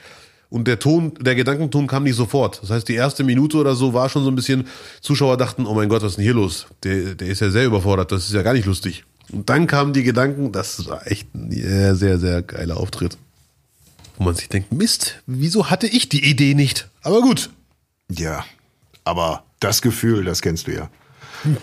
Und 0.52 0.68
der 0.68 0.78
Ton, 0.78 1.14
der 1.18 1.34
Gedankenton 1.34 1.86
kam 1.86 2.02
nicht 2.02 2.14
sofort. 2.14 2.62
Das 2.62 2.68
heißt, 2.68 2.86
die 2.86 2.94
erste 2.94 3.24
Minute 3.24 3.56
oder 3.56 3.74
so 3.74 3.94
war 3.94 4.10
schon 4.10 4.22
so 4.22 4.30
ein 4.30 4.34
bisschen, 4.34 4.66
Zuschauer 5.00 5.38
dachten, 5.38 5.64
oh 5.64 5.72
mein 5.72 5.88
Gott, 5.88 6.02
was 6.02 6.12
ist 6.12 6.16
denn 6.16 6.24
hier 6.24 6.34
los? 6.34 6.66
Der, 6.82 7.14
der 7.14 7.28
ist 7.28 7.40
ja 7.40 7.48
sehr 7.48 7.64
überfordert, 7.64 8.12
das 8.12 8.26
ist 8.26 8.34
ja 8.34 8.42
gar 8.42 8.52
nicht 8.52 8.66
lustig. 8.66 9.04
Und 9.32 9.48
dann 9.48 9.66
kamen 9.66 9.94
die 9.94 10.02
Gedanken, 10.02 10.52
das 10.52 10.86
war 10.86 11.10
echt 11.10 11.34
ein 11.34 11.50
sehr, 11.50 11.96
sehr, 11.96 12.18
sehr 12.18 12.42
geiler 12.42 12.76
Auftritt. 12.76 13.16
Wo 14.18 14.24
man 14.24 14.34
sich 14.34 14.50
denkt, 14.50 14.72
Mist, 14.72 15.22
wieso 15.24 15.70
hatte 15.70 15.86
ich 15.86 16.10
die 16.10 16.22
Idee 16.22 16.52
nicht? 16.52 16.90
Aber 17.00 17.22
gut. 17.22 17.48
Ja, 18.10 18.44
aber 19.04 19.44
das 19.58 19.80
Gefühl, 19.80 20.22
das 20.26 20.42
kennst 20.42 20.66
du 20.66 20.72
ja. 20.74 20.90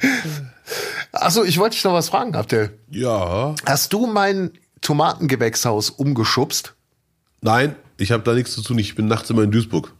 Achso, 1.20 1.44
ich 1.44 1.58
wollte 1.58 1.74
dich 1.74 1.84
noch 1.84 1.92
was 1.92 2.08
fragen, 2.08 2.34
Abdel. 2.34 2.78
Ja. 2.90 3.54
Hast 3.66 3.92
du 3.92 4.06
mein 4.06 4.52
Tomatengewächshaus 4.80 5.90
umgeschubst? 5.90 6.74
Nein, 7.42 7.76
ich 7.96 8.12
habe 8.12 8.22
da 8.22 8.34
nichts 8.34 8.52
zu 8.54 8.62
tun. 8.62 8.78
Ich 8.78 8.94
bin 8.94 9.06
nachts 9.06 9.30
immer 9.30 9.42
in 9.42 9.50
Duisburg. 9.50 9.92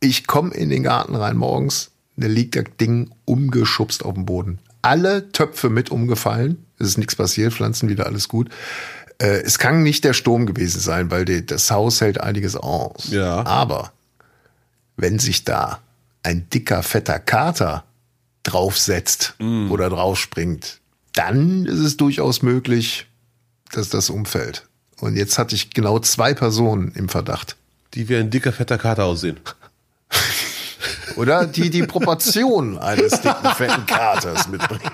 Ich 0.00 0.26
komme 0.26 0.52
in 0.54 0.68
den 0.70 0.82
Garten 0.82 1.14
rein 1.14 1.36
morgens, 1.36 1.92
da 2.16 2.26
liegt 2.26 2.56
das 2.56 2.64
Ding 2.80 3.10
umgeschubst 3.24 4.04
auf 4.04 4.14
dem 4.14 4.26
Boden. 4.26 4.58
Alle 4.82 5.32
Töpfe 5.32 5.70
mit 5.70 5.90
umgefallen. 5.90 6.66
Es 6.78 6.88
ist 6.88 6.98
nichts 6.98 7.16
passiert, 7.16 7.52
Pflanzen 7.52 7.88
wieder 7.88 8.06
alles 8.06 8.28
gut. 8.28 8.50
Äh, 9.18 9.42
es 9.42 9.58
kann 9.58 9.82
nicht 9.82 10.04
der 10.04 10.12
Sturm 10.12 10.46
gewesen 10.46 10.80
sein, 10.80 11.10
weil 11.10 11.24
die, 11.24 11.46
das 11.46 11.70
Haus 11.70 12.00
hält 12.00 12.20
einiges 12.20 12.56
aus. 12.56 13.10
Ja. 13.10 13.44
Aber 13.46 13.92
wenn 14.96 15.18
sich 15.18 15.44
da 15.44 15.80
ein 16.22 16.48
dicker, 16.50 16.82
fetter 16.82 17.18
Kater 17.18 17.84
draufsetzt 18.46 19.34
oder 19.70 19.90
draufspringt, 19.90 20.80
dann 21.12 21.66
ist 21.66 21.80
es 21.80 21.96
durchaus 21.96 22.42
möglich, 22.42 23.06
dass 23.72 23.88
das 23.88 24.10
umfällt. 24.10 24.66
Und 25.00 25.16
jetzt 25.16 25.38
hatte 25.38 25.54
ich 25.54 25.70
genau 25.70 25.98
zwei 25.98 26.32
Personen 26.34 26.92
im 26.94 27.08
Verdacht. 27.08 27.56
Die 27.94 28.08
wie 28.08 28.16
ein 28.16 28.30
dicker, 28.30 28.52
fetter 28.52 28.78
Kater 28.78 29.04
aussehen. 29.04 29.38
Oder 31.16 31.46
die 31.46 31.70
die 31.70 31.82
Proportion 31.82 32.78
eines 32.78 33.20
dicken, 33.20 33.48
fetten 33.56 33.86
Katers 33.86 34.48
mitbringen. 34.48 34.90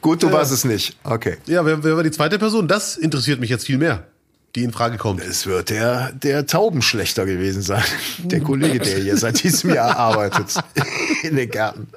Gut, 0.00 0.22
du 0.22 0.30
warst 0.30 0.52
es 0.52 0.64
nicht. 0.64 0.96
Okay. 1.02 1.38
Ja, 1.46 1.64
wer, 1.64 1.82
wer 1.82 1.96
war 1.96 2.02
die 2.02 2.10
zweite 2.10 2.38
Person? 2.38 2.68
Das 2.68 2.96
interessiert 2.96 3.40
mich 3.40 3.50
jetzt 3.50 3.66
viel 3.66 3.78
mehr, 3.78 4.06
die 4.54 4.64
in 4.64 4.72
Frage 4.72 4.96
kommt. 4.96 5.22
Es 5.22 5.46
wird 5.46 5.70
der, 5.70 6.12
der 6.12 6.46
Taubenschlechter 6.46 7.26
gewesen 7.26 7.62
sein. 7.62 7.82
Der 8.18 8.40
Kollege, 8.40 8.78
der 8.78 8.98
hier 8.98 9.16
seit 9.16 9.42
diesem 9.42 9.74
Jahr 9.74 9.96
arbeitet. 9.96 10.54
In 11.22 11.36
den 11.36 11.50
Gärten. 11.50 11.88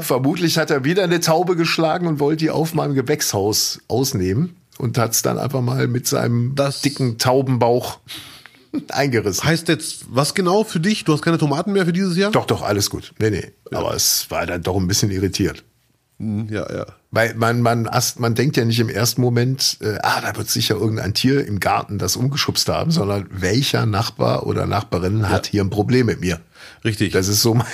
Vermutlich 0.00 0.58
hat 0.58 0.70
er 0.70 0.84
wieder 0.84 1.04
eine 1.04 1.20
Taube 1.20 1.56
geschlagen 1.56 2.06
und 2.06 2.20
wollte 2.20 2.38
die 2.44 2.50
auf 2.50 2.74
meinem 2.74 2.94
Gewächshaus 2.94 3.80
ausnehmen 3.88 4.56
und 4.78 4.98
hat 4.98 5.12
es 5.12 5.22
dann 5.22 5.38
einfach 5.38 5.60
mal 5.60 5.86
mit 5.86 6.06
seinem 6.06 6.54
Das- 6.54 6.80
dicken 6.82 7.18
Taubenbauch 7.18 7.98
eingerissen. 8.90 9.44
Heißt 9.44 9.68
jetzt, 9.68 10.06
was 10.10 10.34
genau 10.34 10.64
für 10.64 10.80
dich? 10.80 11.04
Du 11.04 11.12
hast 11.12 11.22
keine 11.22 11.38
Tomaten 11.38 11.72
mehr 11.72 11.86
für 11.86 11.92
dieses 11.92 12.16
Jahr? 12.16 12.30
Doch, 12.32 12.44
doch, 12.46 12.62
alles 12.62 12.90
gut. 12.90 13.12
Nee, 13.18 13.30
nee. 13.30 13.52
Aber 13.72 13.94
es 13.94 14.26
war 14.30 14.46
dann 14.46 14.62
doch 14.62 14.76
ein 14.76 14.86
bisschen 14.88 15.10
irritiert. 15.10 15.64
Hm, 16.18 16.48
Ja, 16.50 16.70
ja. 16.72 16.86
Weil 17.10 17.34
man, 17.36 17.62
man, 17.62 17.88
man 18.18 18.34
denkt 18.34 18.58
ja 18.58 18.66
nicht 18.66 18.80
im 18.80 18.90
ersten 18.90 19.22
Moment, 19.22 19.78
äh, 19.80 19.96
ah, 20.02 20.20
da 20.20 20.36
wird 20.36 20.50
sicher 20.50 20.74
irgendein 20.74 21.14
Tier 21.14 21.46
im 21.46 21.58
Garten 21.58 21.96
das 21.96 22.16
umgeschubst 22.16 22.68
haben, 22.68 22.90
sondern 22.90 23.26
welcher 23.30 23.86
Nachbar 23.86 24.46
oder 24.46 24.66
Nachbarin 24.66 25.30
hat 25.30 25.46
hier 25.46 25.62
ein 25.64 25.70
Problem 25.70 26.04
mit 26.06 26.20
mir? 26.20 26.38
Richtig. 26.84 27.12
Das 27.12 27.28
ist 27.28 27.42
so 27.42 27.54
mein 27.54 27.66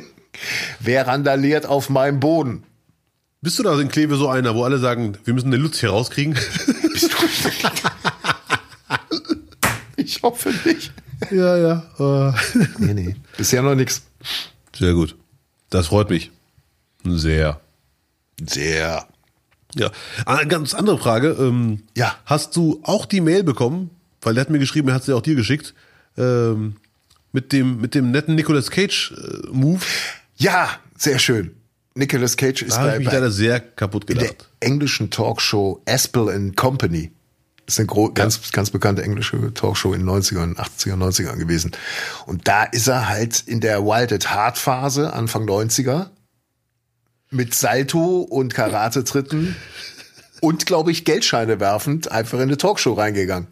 Wer 0.80 1.06
randaliert 1.06 1.66
auf 1.66 1.88
meinem 1.90 2.18
Boden? 2.20 2.64
Bist 3.40 3.58
du 3.58 3.62
da 3.62 3.78
in 3.80 3.88
Kleve 3.88 4.16
so 4.16 4.28
einer, 4.28 4.54
wo 4.54 4.64
alle 4.64 4.78
sagen, 4.78 5.16
wir 5.24 5.34
müssen 5.34 5.50
den 5.50 5.60
Lutz 5.60 5.80
hier 5.80 5.90
rauskriegen? 5.90 6.34
Bist 6.92 7.12
du? 7.12 7.26
ich 9.96 10.22
hoffe 10.22 10.52
nicht. 10.64 10.92
ja, 11.30 11.56
ja. 11.56 12.34
Nee, 12.78 12.94
nee. 12.94 13.16
Bisher 13.36 13.62
noch 13.62 13.74
nichts. 13.74 14.02
Sehr 14.76 14.92
gut. 14.94 15.16
Das 15.70 15.88
freut 15.88 16.10
mich. 16.10 16.30
Sehr. 17.04 17.60
Sehr. 18.48 19.06
Ja. 19.74 19.90
Eine 20.26 20.48
ganz 20.48 20.74
andere 20.74 20.98
Frage. 20.98 21.28
Ähm, 21.38 21.82
Ja. 21.96 22.16
Hast 22.26 22.56
du 22.56 22.80
auch 22.82 23.06
die 23.06 23.20
Mail 23.20 23.42
bekommen? 23.44 23.90
Weil 24.20 24.34
der 24.34 24.42
hat 24.42 24.50
mir 24.50 24.58
geschrieben, 24.58 24.88
er 24.88 24.94
hat 24.94 25.04
sie 25.04 25.14
auch 25.14 25.22
dir 25.22 25.34
geschickt. 25.34 25.74
Ähm, 26.16 26.76
mit 27.32 27.52
dem, 27.52 27.80
mit 27.80 27.94
dem 27.94 28.10
netten 28.10 28.34
Nicolas 28.34 28.70
Cage 28.70 29.12
äh, 29.16 29.48
Move. 29.50 29.80
Ja, 30.36 30.70
sehr 30.96 31.18
schön. 31.18 31.54
Nicolas 31.94 32.36
Cage 32.36 32.62
ist 32.62 32.72
Da 32.72 32.78
habe 32.78 32.88
bei, 32.88 32.92
ich 32.94 32.98
mich 33.00 33.08
bei 33.08 33.14
leider 33.14 33.30
sehr 33.30 33.60
kaputt 33.60 34.08
in 34.08 34.18
der 34.18 34.34
englischen 34.60 35.10
Talkshow 35.10 35.82
Aspel 35.86 36.30
and 36.30 36.56
Company 36.56 37.10
Das 37.66 37.74
ist 37.74 37.80
eine 37.80 37.86
gro- 37.86 38.10
ganz, 38.10 38.50
ganz 38.52 38.70
bekannte 38.70 39.02
englische 39.02 39.52
Talkshow 39.52 39.92
in 39.92 40.00
den 40.00 40.08
90ern, 40.08 40.56
80er, 40.56 40.94
90ern 40.96 41.36
gewesen. 41.36 41.72
Und 42.26 42.48
da 42.48 42.64
ist 42.64 42.86
er 42.88 43.08
halt 43.08 43.42
in 43.46 43.60
der 43.60 43.84
Wild 43.84 44.12
at 44.12 44.32
Heart 44.34 44.56
Phase, 44.58 45.12
Anfang 45.12 45.44
90er, 45.46 46.06
mit 47.30 47.54
Salto 47.54 48.20
und 48.22 48.54
Karate-Tritten 48.54 49.54
und, 50.40 50.66
glaube 50.66 50.90
ich, 50.92 51.04
Geldscheine 51.04 51.60
werfend 51.60 52.10
einfach 52.10 52.38
in 52.38 52.44
eine 52.44 52.56
Talkshow 52.56 52.94
reingegangen. 52.94 53.48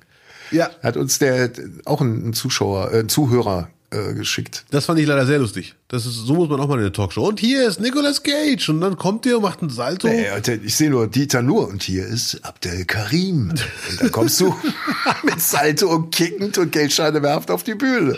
Ja. 0.50 0.70
Hat 0.82 0.96
uns 0.96 1.18
der, 1.18 1.50
auch 1.84 2.00
ein, 2.00 2.32
Zuschauer, 2.32 2.92
äh, 2.92 3.00
ein 3.00 3.08
Zuhörer 3.08 3.68
äh, 3.90 4.14
geschickt. 4.14 4.64
Das 4.70 4.86
fand 4.86 5.00
ich 5.00 5.06
leider 5.06 5.26
sehr 5.26 5.38
lustig. 5.38 5.74
Das 5.88 6.06
ist, 6.06 6.14
so 6.14 6.34
muss 6.34 6.48
man 6.48 6.60
auch 6.60 6.68
mal 6.68 6.76
in 6.76 6.84
der 6.84 6.92
Talkshow. 6.92 7.26
Und 7.26 7.40
hier 7.40 7.66
ist 7.66 7.80
Nicolas 7.80 8.22
Cage. 8.22 8.68
Und 8.68 8.80
dann 8.80 8.96
kommt 8.96 9.24
der 9.24 9.36
und 9.36 9.42
macht 9.42 9.62
einen 9.62 9.70
Salto. 9.70 10.08
Ey, 10.08 10.36
und 10.36 10.46
ich 10.46 10.76
sehe 10.76 10.90
nur 10.90 11.08
Dieter 11.08 11.42
Nur 11.42 11.68
und 11.68 11.82
hier 11.82 12.06
ist 12.06 12.38
Abdel 12.44 12.84
Karim. 12.84 13.50
Und 13.50 13.64
da 14.00 14.08
kommst 14.08 14.40
du 14.40 14.54
mit 15.24 15.40
Salto 15.40 15.88
und 15.88 16.14
kickend 16.14 16.56
und 16.58 16.70
Geldscheine 16.72 17.22
werft 17.22 17.50
auf 17.50 17.64
die 17.64 17.74
Bühne. 17.74 18.16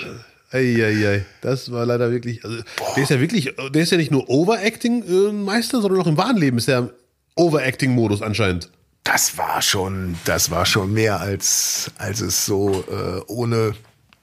Eieiei, 0.52 1.24
das 1.40 1.72
war 1.72 1.86
leider 1.86 2.10
wirklich, 2.10 2.44
also, 2.44 2.58
der 2.94 3.02
ist 3.02 3.08
ja 3.08 3.20
wirklich, 3.20 3.54
der 3.74 3.82
ist 3.82 3.90
ja 3.90 3.96
nicht 3.96 4.10
nur 4.10 4.28
Overacting-Meister, 4.28 5.80
sondern 5.80 6.02
auch 6.02 6.06
im 6.06 6.18
wahren 6.18 6.36
Leben 6.36 6.58
ist 6.58 6.68
der 6.68 6.78
im 6.78 6.90
Overacting-Modus 7.36 8.20
anscheinend. 8.20 8.68
Das 9.04 9.36
war 9.36 9.60
schon, 9.62 10.16
das 10.24 10.50
war 10.50 10.64
schon 10.64 10.92
mehr 10.92 11.20
als, 11.20 11.90
als 11.98 12.20
es 12.20 12.46
so 12.46 12.84
äh, 12.88 13.20
ohne, 13.26 13.74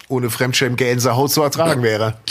ohne 0.07 0.29
Fremdschämen-Gänsehaut 0.29 1.31
zu 1.31 1.41
ertragen 1.41 1.83
wäre. 1.83 2.15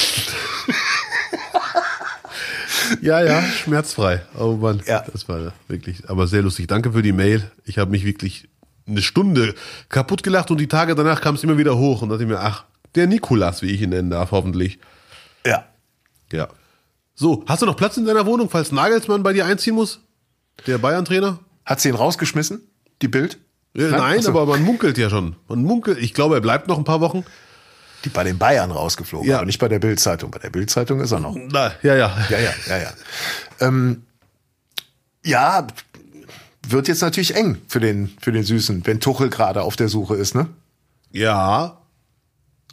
Ja, 3.03 3.21
ja, 3.23 3.43
schmerzfrei. 3.43 4.23
Oh 4.39 4.55
Mann, 4.55 4.83
Ja. 4.87 5.05
das 5.13 5.29
war 5.29 5.53
wirklich, 5.69 6.09
aber 6.09 6.27
sehr 6.27 6.41
lustig. 6.43 6.69
Danke 6.69 6.93
für 6.93 7.03
die 7.03 7.13
Mail. 7.13 7.51
Ich 7.65 7.77
habe 7.77 7.91
mich 7.91 8.05
wirklich 8.05 8.49
eine 8.87 9.03
Stunde 9.03 9.55
kaputt 9.91 10.23
gelacht 10.23 10.51
und 10.51 10.57
die 10.59 10.69
Tage 10.69 10.95
danach 10.95 11.21
kam 11.21 11.35
es 11.35 11.45
immer 11.45 11.59
wieder 11.59 11.77
hoch 11.77 12.01
und 12.01 12.09
dachte 12.09 12.25
mir, 12.25 12.41
ach, 12.41 12.65
der 12.95 13.07
Nikolas, 13.07 13.61
wie 13.61 13.67
ich 13.71 13.83
ihn 13.83 13.91
nennen 13.91 14.09
darf, 14.09 14.31
hoffentlich. 14.31 14.79
Ja. 15.45 15.67
Ja. 16.33 16.49
So, 17.15 17.45
hast 17.47 17.61
du 17.61 17.67
noch 17.67 17.77
Platz 17.77 17.99
in 17.99 18.07
deiner 18.07 18.25
Wohnung, 18.25 18.49
falls 18.49 18.73
Nagelsmann 18.73 19.23
bei 19.23 19.35
dir 19.35 19.45
einziehen 19.45 19.75
muss? 19.75 20.01
Der 20.67 20.79
Bayern-Trainer? 20.79 21.39
Hat 21.69 21.81
sie 21.81 21.91
ihn 21.91 21.95
rausgeschmissen? 21.95 22.63
Die 23.03 23.09
Bild? 23.09 23.39
Äh, 23.77 23.83
nein, 23.91 24.19
Achso. 24.21 24.31
aber 24.31 24.47
man 24.47 24.63
munkelt 24.63 24.97
ja 24.97 25.11
schon. 25.11 25.37
Man 25.49 25.63
munkelt, 25.65 25.99
ich 25.99 26.15
glaube, 26.15 26.37
er 26.37 26.41
bleibt 26.41 26.67
noch 26.67 26.79
ein 26.79 26.85
paar 26.85 27.03
Wochen. 27.03 27.25
Die 28.05 28.09
bei 28.09 28.25
den 28.25 28.39
Bayern 28.39 28.71
rausgeflogen, 28.71 29.29
Ja. 29.29 29.37
aber 29.37 29.45
nicht 29.47 29.59
bei 29.59 29.69
der 29.69 29.81
Bild-Zeitung. 29.81 30.31
Bei 30.31 30.39
der 30.39 30.49
Bild-Zeitung 30.51 31.01
ist 31.01 31.13
er 31.13 31.21
noch. 31.21 31.37
Na, 31.37 31.73
ja, 31.83 31.95
ja. 31.95 32.17
Ja, 32.31 32.39
ja, 32.39 32.51
ja, 32.69 32.79
ja. 32.79 32.91
Ähm, 33.61 34.05
ja, 35.25 35.67
wird 36.67 36.89
jetzt 36.89 37.03
natürlich 37.03 37.35
eng 37.35 37.59
für 37.69 37.81
den, 37.81 38.17
für 38.23 38.33
den 38.33 38.45
Süßen, 38.45 38.87
wenn 38.87 39.01
Tuchel 39.01 39.29
gerade 39.29 39.63
auf 39.63 39.77
der 39.77 39.89
Suche 39.89 40.15
ist, 40.17 40.35
ne? 40.35 40.47
Ja, 41.11 41.79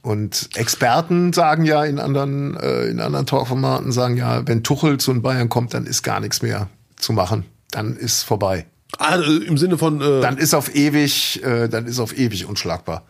Und 0.04 0.50
Experten 0.56 1.34
sagen 1.34 1.66
ja 1.66 1.84
in 1.84 2.00
anderen, 2.00 2.56
äh, 2.58 2.86
in 2.86 3.00
anderen 3.02 3.26
Talkformaten 3.26 3.92
sagen 3.92 4.16
ja, 4.18 4.48
wenn 4.48 4.64
Tuchel 4.64 5.00
zu 5.00 5.12
den 5.12 5.22
Bayern 5.24 5.50
kommt, 5.50 5.74
dann 5.74 5.86
ist 5.86 6.04
gar 6.04 6.20
nichts 6.22 6.42
mehr 6.44 6.70
zu 6.96 7.12
machen. 7.14 7.46
Dann 7.72 7.98
ist 7.98 8.22
vorbei. 8.24 8.68
Ah, 8.98 9.18
äh, 9.20 9.44
im 9.46 9.58
Sinne 9.58 9.78
von, 9.78 10.02
äh, 10.02 10.22
Dann 10.22 10.38
ist 10.38 10.54
auf 10.54 10.74
ewig, 10.76 11.42
äh, 11.44 11.68
dann 11.70 11.86
ist 11.86 12.00
auf 12.00 12.18
ewig 12.18 12.46
unschlagbar. 12.46 13.04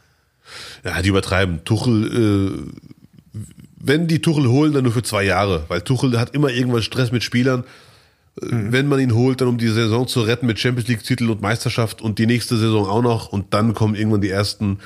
ja, 0.83 1.01
die 1.01 1.09
übertreiben. 1.09 1.63
Tuchel, 1.65 2.63
äh, 3.33 3.39
wenn 3.79 4.07
die 4.07 4.21
Tuchel 4.21 4.47
holen, 4.47 4.73
dann 4.73 4.83
nur 4.83 4.93
für 4.93 5.03
zwei 5.03 5.23
Jahre, 5.23 5.65
weil 5.67 5.81
Tuchel 5.81 6.19
hat 6.19 6.33
immer 6.33 6.49
irgendwann 6.49 6.81
Stress 6.81 7.11
mit 7.11 7.23
Spielern. 7.23 7.63
Äh, 8.41 8.47
Wenn 8.51 8.87
man 8.87 8.99
ihn 8.99 9.13
holt, 9.13 9.41
dann 9.41 9.47
um 9.47 9.57
die 9.57 9.67
Saison 9.69 10.07
zu 10.07 10.21
retten 10.21 10.45
mit 10.47 10.59
Champions 10.59 10.87
League-Titel 10.87 11.29
und 11.29 11.41
Meisterschaft 11.41 12.01
und 12.01 12.19
die 12.19 12.25
nächste 12.27 12.57
Saison 12.57 12.87
auch 12.87 13.01
noch 13.01 13.29
und 13.29 13.53
dann 13.53 13.73
kommen 13.73 13.95
irgendwann 13.95 14.21
die 14.21 14.29
ersten 14.29 14.79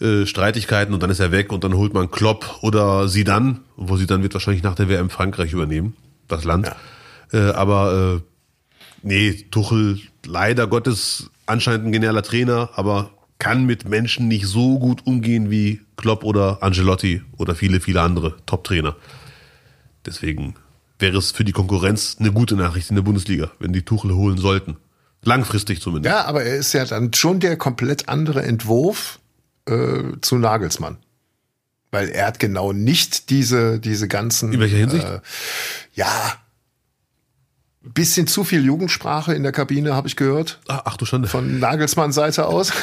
äh, 0.00 0.24
Streitigkeiten 0.26 0.94
und 0.94 1.02
dann 1.02 1.10
ist 1.10 1.20
er 1.20 1.30
weg 1.32 1.52
und 1.52 1.62
dann 1.64 1.74
holt 1.74 1.92
man 1.92 2.10
Klopp 2.10 2.58
oder 2.62 3.08
Sidan, 3.08 3.60
wo 3.76 3.96
Sidan 3.96 4.22
wird 4.22 4.32
wahrscheinlich 4.34 4.62
nach 4.62 4.74
der 4.74 4.88
WM 4.88 5.10
Frankreich 5.10 5.52
übernehmen, 5.52 5.94
das 6.28 6.44
Land. 6.44 6.70
Äh, 7.32 7.38
aber 7.38 8.20
äh, 8.22 8.29
nee, 9.02 9.46
Tuchel 9.50 10.00
leider 10.24 10.66
Gottes 10.66 11.30
anscheinend 11.46 11.86
ein 11.86 11.92
genialer 11.92 12.22
Trainer, 12.22 12.70
aber 12.74 13.10
kann 13.38 13.64
mit 13.64 13.88
Menschen 13.88 14.28
nicht 14.28 14.46
so 14.46 14.78
gut 14.78 15.06
umgehen 15.06 15.50
wie 15.50 15.80
Klopp 15.96 16.24
oder 16.24 16.62
Angelotti 16.62 17.22
oder 17.38 17.54
viele, 17.54 17.80
viele 17.80 18.02
andere 18.02 18.36
Top-Trainer. 18.46 18.96
Deswegen 20.06 20.54
wäre 20.98 21.18
es 21.18 21.32
für 21.32 21.44
die 21.44 21.52
Konkurrenz 21.52 22.16
eine 22.20 22.32
gute 22.32 22.54
Nachricht 22.54 22.90
in 22.90 22.96
der 22.96 23.02
Bundesliga, 23.02 23.50
wenn 23.58 23.72
die 23.72 23.82
Tuchel 23.82 24.14
holen 24.14 24.38
sollten. 24.38 24.76
Langfristig 25.22 25.80
zumindest. 25.80 26.14
Ja, 26.14 26.24
aber 26.24 26.44
er 26.44 26.56
ist 26.56 26.72
ja 26.72 26.84
dann 26.84 27.12
schon 27.12 27.40
der 27.40 27.56
komplett 27.56 28.08
andere 28.08 28.42
Entwurf 28.42 29.18
äh, 29.66 30.02
zu 30.20 30.36
Nagelsmann. 30.36 30.98
Weil 31.90 32.08
er 32.08 32.26
hat 32.26 32.38
genau 32.38 32.72
nicht 32.72 33.30
diese, 33.30 33.80
diese 33.80 34.06
ganzen. 34.06 34.52
In 34.52 34.60
welcher 34.60 34.76
Hinsicht? 34.76 35.04
Äh, 35.04 35.20
ja. 35.94 36.34
Bisschen 37.82 38.26
zu 38.26 38.44
viel 38.44 38.64
Jugendsprache 38.64 39.32
in 39.34 39.42
der 39.42 39.52
Kabine, 39.52 39.94
habe 39.94 40.06
ich 40.06 40.16
gehört. 40.16 40.60
Ach, 40.68 40.82
ach 40.84 40.96
du 40.98 41.06
Schande. 41.06 41.28
Von 41.28 41.58
Nagelsmanns 41.58 42.14
Seite 42.14 42.46
aus. 42.46 42.72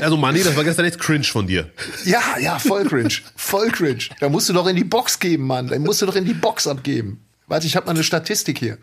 Also 0.00 0.16
Manni, 0.16 0.42
das 0.42 0.56
war 0.56 0.64
gestern 0.64 0.86
echt 0.86 0.98
cringe 0.98 1.24
von 1.24 1.46
dir. 1.46 1.70
ja, 2.04 2.38
ja, 2.40 2.58
voll 2.58 2.84
cringe. 2.86 3.12
Voll 3.36 3.70
cringe. 3.70 4.04
Da 4.18 4.28
musst 4.28 4.48
du 4.48 4.52
doch 4.52 4.66
in 4.66 4.76
die 4.76 4.84
Box 4.84 5.18
geben, 5.18 5.46
Mann. 5.46 5.68
Da 5.68 5.78
musst 5.78 6.00
du 6.00 6.06
doch 6.06 6.16
in 6.16 6.24
die 6.24 6.34
Box 6.34 6.66
abgeben. 6.66 7.20
Warte, 7.46 7.66
ich 7.66 7.76
habe 7.76 7.86
mal 7.86 7.92
eine 7.92 8.02
Statistik 8.04 8.58
hier. 8.58 8.78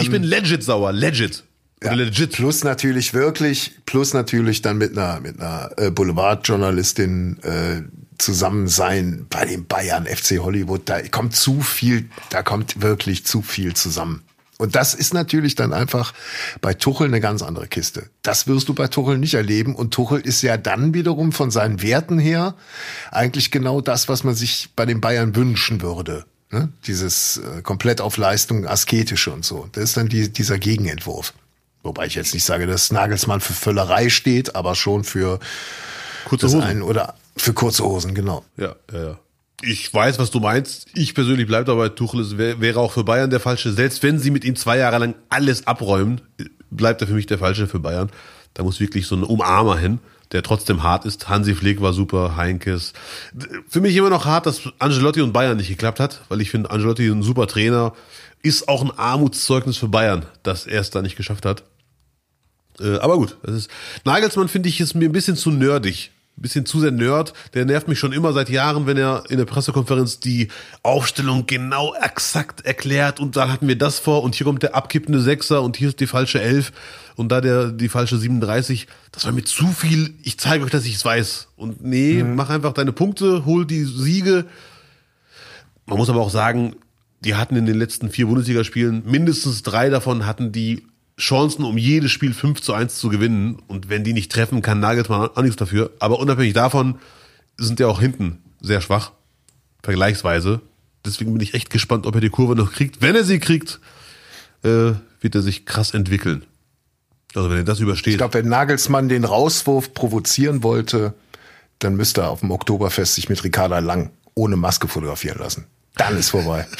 Ich 0.00 0.10
bin 0.10 0.22
legit 0.22 0.62
sauer, 0.62 0.92
legit. 0.92 1.44
Ähm, 1.80 1.88
Ja, 1.88 1.94
legit. 1.94 2.32
Plus 2.32 2.62
natürlich 2.62 3.14
wirklich, 3.14 3.72
plus 3.86 4.12
natürlich 4.12 4.62
dann 4.62 4.78
mit 4.78 4.96
einer, 4.98 5.20
mit 5.20 5.40
einer 5.40 5.70
äh, 5.76 5.90
Boulevardjournalistin 5.90 7.38
äh, 7.42 7.82
zusammen 8.18 8.68
sein 8.68 9.26
bei 9.28 9.44
den 9.44 9.66
Bayern, 9.66 10.06
FC 10.06 10.38
Hollywood. 10.38 10.82
Da 10.88 11.00
kommt 11.08 11.34
zu 11.34 11.60
viel, 11.60 12.08
da 12.30 12.42
kommt 12.42 12.82
wirklich 12.82 13.24
zu 13.26 13.42
viel 13.42 13.74
zusammen. 13.74 14.22
Und 14.56 14.76
das 14.76 14.94
ist 14.94 15.12
natürlich 15.14 15.56
dann 15.56 15.72
einfach 15.72 16.14
bei 16.60 16.74
Tuchel 16.74 17.08
eine 17.08 17.20
ganz 17.20 17.42
andere 17.42 17.66
Kiste. 17.66 18.08
Das 18.22 18.46
wirst 18.46 18.68
du 18.68 18.74
bei 18.74 18.86
Tuchel 18.86 19.18
nicht 19.18 19.34
erleben. 19.34 19.74
Und 19.74 19.92
Tuchel 19.92 20.20
ist 20.20 20.42
ja 20.42 20.56
dann 20.56 20.94
wiederum 20.94 21.32
von 21.32 21.50
seinen 21.50 21.82
Werten 21.82 22.18
her 22.18 22.54
eigentlich 23.10 23.50
genau 23.50 23.80
das, 23.80 24.08
was 24.08 24.22
man 24.22 24.34
sich 24.34 24.70
bei 24.76 24.86
den 24.86 25.00
Bayern 25.00 25.34
wünschen 25.34 25.82
würde. 25.82 26.24
Ne? 26.50 26.68
Dieses 26.86 27.38
äh, 27.38 27.62
komplett 27.62 28.00
auf 28.00 28.16
Leistung, 28.16 28.66
asketische 28.66 29.32
und 29.32 29.44
so. 29.44 29.68
Das 29.72 29.84
ist 29.84 29.96
dann 29.96 30.08
die, 30.08 30.32
dieser 30.32 30.58
Gegenentwurf. 30.58 31.34
Wobei 31.82 32.06
ich 32.06 32.14
jetzt 32.14 32.32
nicht 32.32 32.44
sage, 32.44 32.66
dass 32.66 32.92
Nagelsmann 32.92 33.40
für 33.40 33.52
Völlerei 33.52 34.08
steht, 34.08 34.54
aber 34.54 34.74
schon 34.74 35.04
für 35.04 35.40
Kurze 36.24 36.46
das 36.46 36.54
Hosen. 36.54 36.64
einen 36.64 36.82
oder 36.82 37.14
für 37.36 37.52
kurze 37.52 37.84
Hosen, 37.84 38.14
genau. 38.14 38.44
Ja, 38.56 38.76
ja, 38.92 39.02
ja. 39.02 39.18
Ich 39.62 39.92
weiß, 39.92 40.18
was 40.18 40.30
du 40.30 40.40
meinst. 40.40 40.88
Ich 40.94 41.14
persönlich 41.14 41.46
bleibe 41.46 41.64
dabei, 41.64 41.88
Tuchel 41.88 42.20
ist, 42.20 42.36
wär- 42.36 42.60
wäre 42.60 42.80
auch 42.80 42.92
für 42.92 43.04
Bayern 43.04 43.30
der 43.30 43.40
Falsche. 43.40 43.72
Selbst 43.72 44.02
wenn 44.02 44.18
sie 44.18 44.30
mit 44.30 44.44
ihm 44.44 44.56
zwei 44.56 44.76
Jahre 44.78 44.98
lang 44.98 45.14
alles 45.30 45.66
abräumen, 45.66 46.20
bleibt 46.70 47.00
er 47.00 47.06
für 47.06 47.14
mich 47.14 47.26
der 47.26 47.38
Falsche 47.38 47.66
für 47.66 47.78
Bayern. 47.78 48.10
Da 48.54 48.62
muss 48.62 48.80
wirklich 48.80 49.06
so 49.06 49.16
ein 49.16 49.22
Umarmer 49.22 49.78
hin, 49.78 50.00
der 50.32 50.42
trotzdem 50.42 50.82
hart 50.82 51.06
ist. 51.06 51.28
Hansi 51.28 51.54
Flick 51.54 51.80
war 51.80 51.92
super, 51.92 52.36
Heinkes. 52.36 52.92
Für 53.68 53.80
mich 53.80 53.96
immer 53.96 54.10
noch 54.10 54.26
hart, 54.26 54.46
dass 54.46 54.62
Angelotti 54.78 55.22
und 55.22 55.32
Bayern 55.32 55.56
nicht 55.56 55.68
geklappt 55.68 55.98
hat, 56.00 56.22
weil 56.28 56.40
ich 56.40 56.50
finde, 56.50 56.70
Angelotti 56.70 57.06
ist 57.06 57.12
ein 57.12 57.22
super 57.22 57.46
Trainer. 57.46 57.94
Ist 58.42 58.68
auch 58.68 58.82
ein 58.82 58.90
Armutszeugnis 58.96 59.78
für 59.78 59.88
Bayern, 59.88 60.26
dass 60.42 60.66
er 60.66 60.80
es 60.82 60.90
da 60.90 61.00
nicht 61.00 61.16
geschafft 61.16 61.46
hat. 61.46 61.62
Äh, 62.80 62.96
aber 62.98 63.16
gut, 63.16 63.38
das 63.42 63.54
ist. 63.54 63.70
Nagelsmann 64.04 64.48
finde 64.48 64.68
ich 64.68 64.80
ist 64.80 64.94
mir 64.94 65.08
ein 65.08 65.12
bisschen 65.12 65.36
zu 65.36 65.50
nerdig. 65.50 66.10
Bisschen 66.36 66.66
zu 66.66 66.80
sehr 66.80 66.90
Nerd. 66.90 67.32
Der 67.54 67.64
nervt 67.64 67.86
mich 67.86 67.98
schon 67.98 68.12
immer 68.12 68.32
seit 68.32 68.50
Jahren, 68.50 68.86
wenn 68.86 68.96
er 68.96 69.24
in 69.28 69.38
der 69.38 69.44
Pressekonferenz 69.44 70.18
die 70.18 70.48
Aufstellung 70.82 71.46
genau 71.46 71.94
exakt 71.94 72.64
erklärt 72.66 73.20
und 73.20 73.36
da 73.36 73.48
hatten 73.48 73.68
wir 73.68 73.78
das 73.78 73.98
vor 74.00 74.22
und 74.22 74.34
hier 74.34 74.44
kommt 74.44 74.62
der 74.62 74.74
abkippende 74.74 75.20
Sechser 75.20 75.62
und 75.62 75.76
hier 75.76 75.88
ist 75.88 76.00
die 76.00 76.06
falsche 76.06 76.40
Elf 76.40 76.72
und 77.16 77.30
da 77.30 77.40
der 77.40 77.70
die 77.70 77.88
falsche 77.88 78.18
37. 78.18 78.88
Das 79.12 79.24
war 79.24 79.32
mir 79.32 79.44
zu 79.44 79.68
viel. 79.68 80.14
Ich 80.22 80.38
zeige 80.38 80.64
euch, 80.64 80.70
dass 80.70 80.84
ich 80.84 80.96
es 80.96 81.04
weiß. 81.04 81.48
Und 81.56 81.84
nee, 81.84 82.22
mach 82.24 82.50
einfach 82.50 82.72
deine 82.72 82.92
Punkte, 82.92 83.44
hol 83.44 83.64
die 83.64 83.84
Siege. 83.84 84.44
Man 85.86 85.98
muss 85.98 86.10
aber 86.10 86.20
auch 86.20 86.30
sagen, 86.30 86.74
die 87.20 87.34
hatten 87.34 87.56
in 87.56 87.66
den 87.66 87.78
letzten 87.78 88.10
vier 88.10 88.26
Bundesligaspielen 88.26 89.02
mindestens 89.06 89.62
drei 89.62 89.88
davon 89.88 90.26
hatten 90.26 90.52
die 90.52 90.86
Chancen, 91.18 91.64
um 91.64 91.78
jedes 91.78 92.10
Spiel 92.10 92.34
5 92.34 92.60
zu 92.60 92.74
1 92.74 92.96
zu 92.96 93.08
gewinnen. 93.08 93.62
Und 93.68 93.88
wenn 93.88 94.04
die 94.04 94.12
nicht 94.12 94.32
treffen, 94.32 94.62
kann 94.62 94.80
Nagelsmann 94.80 95.30
auch 95.34 95.42
nichts 95.42 95.56
dafür. 95.56 95.92
Aber 96.00 96.18
unabhängig 96.18 96.54
davon 96.54 96.96
sind 97.56 97.80
ja 97.80 97.86
auch 97.86 98.00
hinten 98.00 98.42
sehr 98.60 98.80
schwach, 98.80 99.12
vergleichsweise. 99.82 100.60
Deswegen 101.04 101.32
bin 101.32 101.42
ich 101.42 101.54
echt 101.54 101.70
gespannt, 101.70 102.06
ob 102.06 102.14
er 102.14 102.20
die 102.20 102.30
Kurve 102.30 102.56
noch 102.56 102.72
kriegt. 102.72 103.02
Wenn 103.02 103.14
er 103.14 103.24
sie 103.24 103.38
kriegt, 103.38 103.78
äh, 104.62 104.92
wird 105.20 105.34
er 105.34 105.42
sich 105.42 105.66
krass 105.66 105.92
entwickeln. 105.92 106.44
Also 107.34 107.50
wenn 107.50 107.58
er 107.58 107.64
das 107.64 107.80
übersteht. 107.80 108.14
Ich 108.14 108.18
glaube, 108.18 108.34
wenn 108.34 108.48
Nagelsmann 108.48 109.08
den 109.08 109.24
Rauswurf 109.24 109.92
provozieren 109.92 110.62
wollte, 110.62 111.14
dann 111.78 111.96
müsste 111.96 112.22
er 112.22 112.30
auf 112.30 112.40
dem 112.40 112.50
Oktoberfest 112.50 113.14
sich 113.14 113.28
mit 113.28 113.42
Ricarda 113.44 113.80
Lang 113.80 114.10
ohne 114.34 114.56
Maske 114.56 114.88
fotografieren 114.88 115.38
lassen. 115.38 115.66
Dann 115.96 116.16
ist 116.16 116.30
vorbei. 116.30 116.66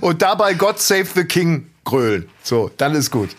Und 0.00 0.22
dabei 0.22 0.54
God 0.54 0.80
Save 0.80 1.06
the 1.14 1.24
King 1.24 1.66
grölen. 1.90 2.28
So, 2.42 2.70
dann 2.76 2.94
ist 2.94 3.10
gut. 3.10 3.30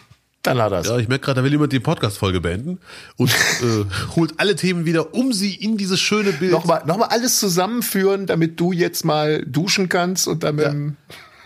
Dann 0.44 0.60
hat 0.60 0.72
er's. 0.72 0.88
Ja, 0.88 0.98
ich 0.98 1.08
merke 1.08 1.26
gerade, 1.26 1.40
da 1.42 1.44
will 1.44 1.52
jemand 1.52 1.72
die 1.72 1.80
Podcast-Folge 1.80 2.42
beenden 2.42 2.80
und 3.18 3.30
äh, 3.62 3.86
holt 4.16 4.34
alle 4.38 4.56
Themen 4.56 4.86
wieder, 4.86 5.14
um 5.14 5.34
sie 5.34 5.54
in 5.56 5.78
dieses 5.78 6.00
schöne 6.00 6.32
Bild. 6.34 6.52
Nochmal, 6.52 6.84
nochmal 6.86 7.10
alles 7.10 7.40
zusammenführen, 7.40 8.26
damit 8.26 8.60
du 8.60 8.72
jetzt 8.72 9.06
mal 9.06 9.44
duschen 9.46 9.88
kannst 9.88 10.28
und 10.28 10.44
dann 10.44 10.56
mit 10.56 10.66
dem- 10.66 10.98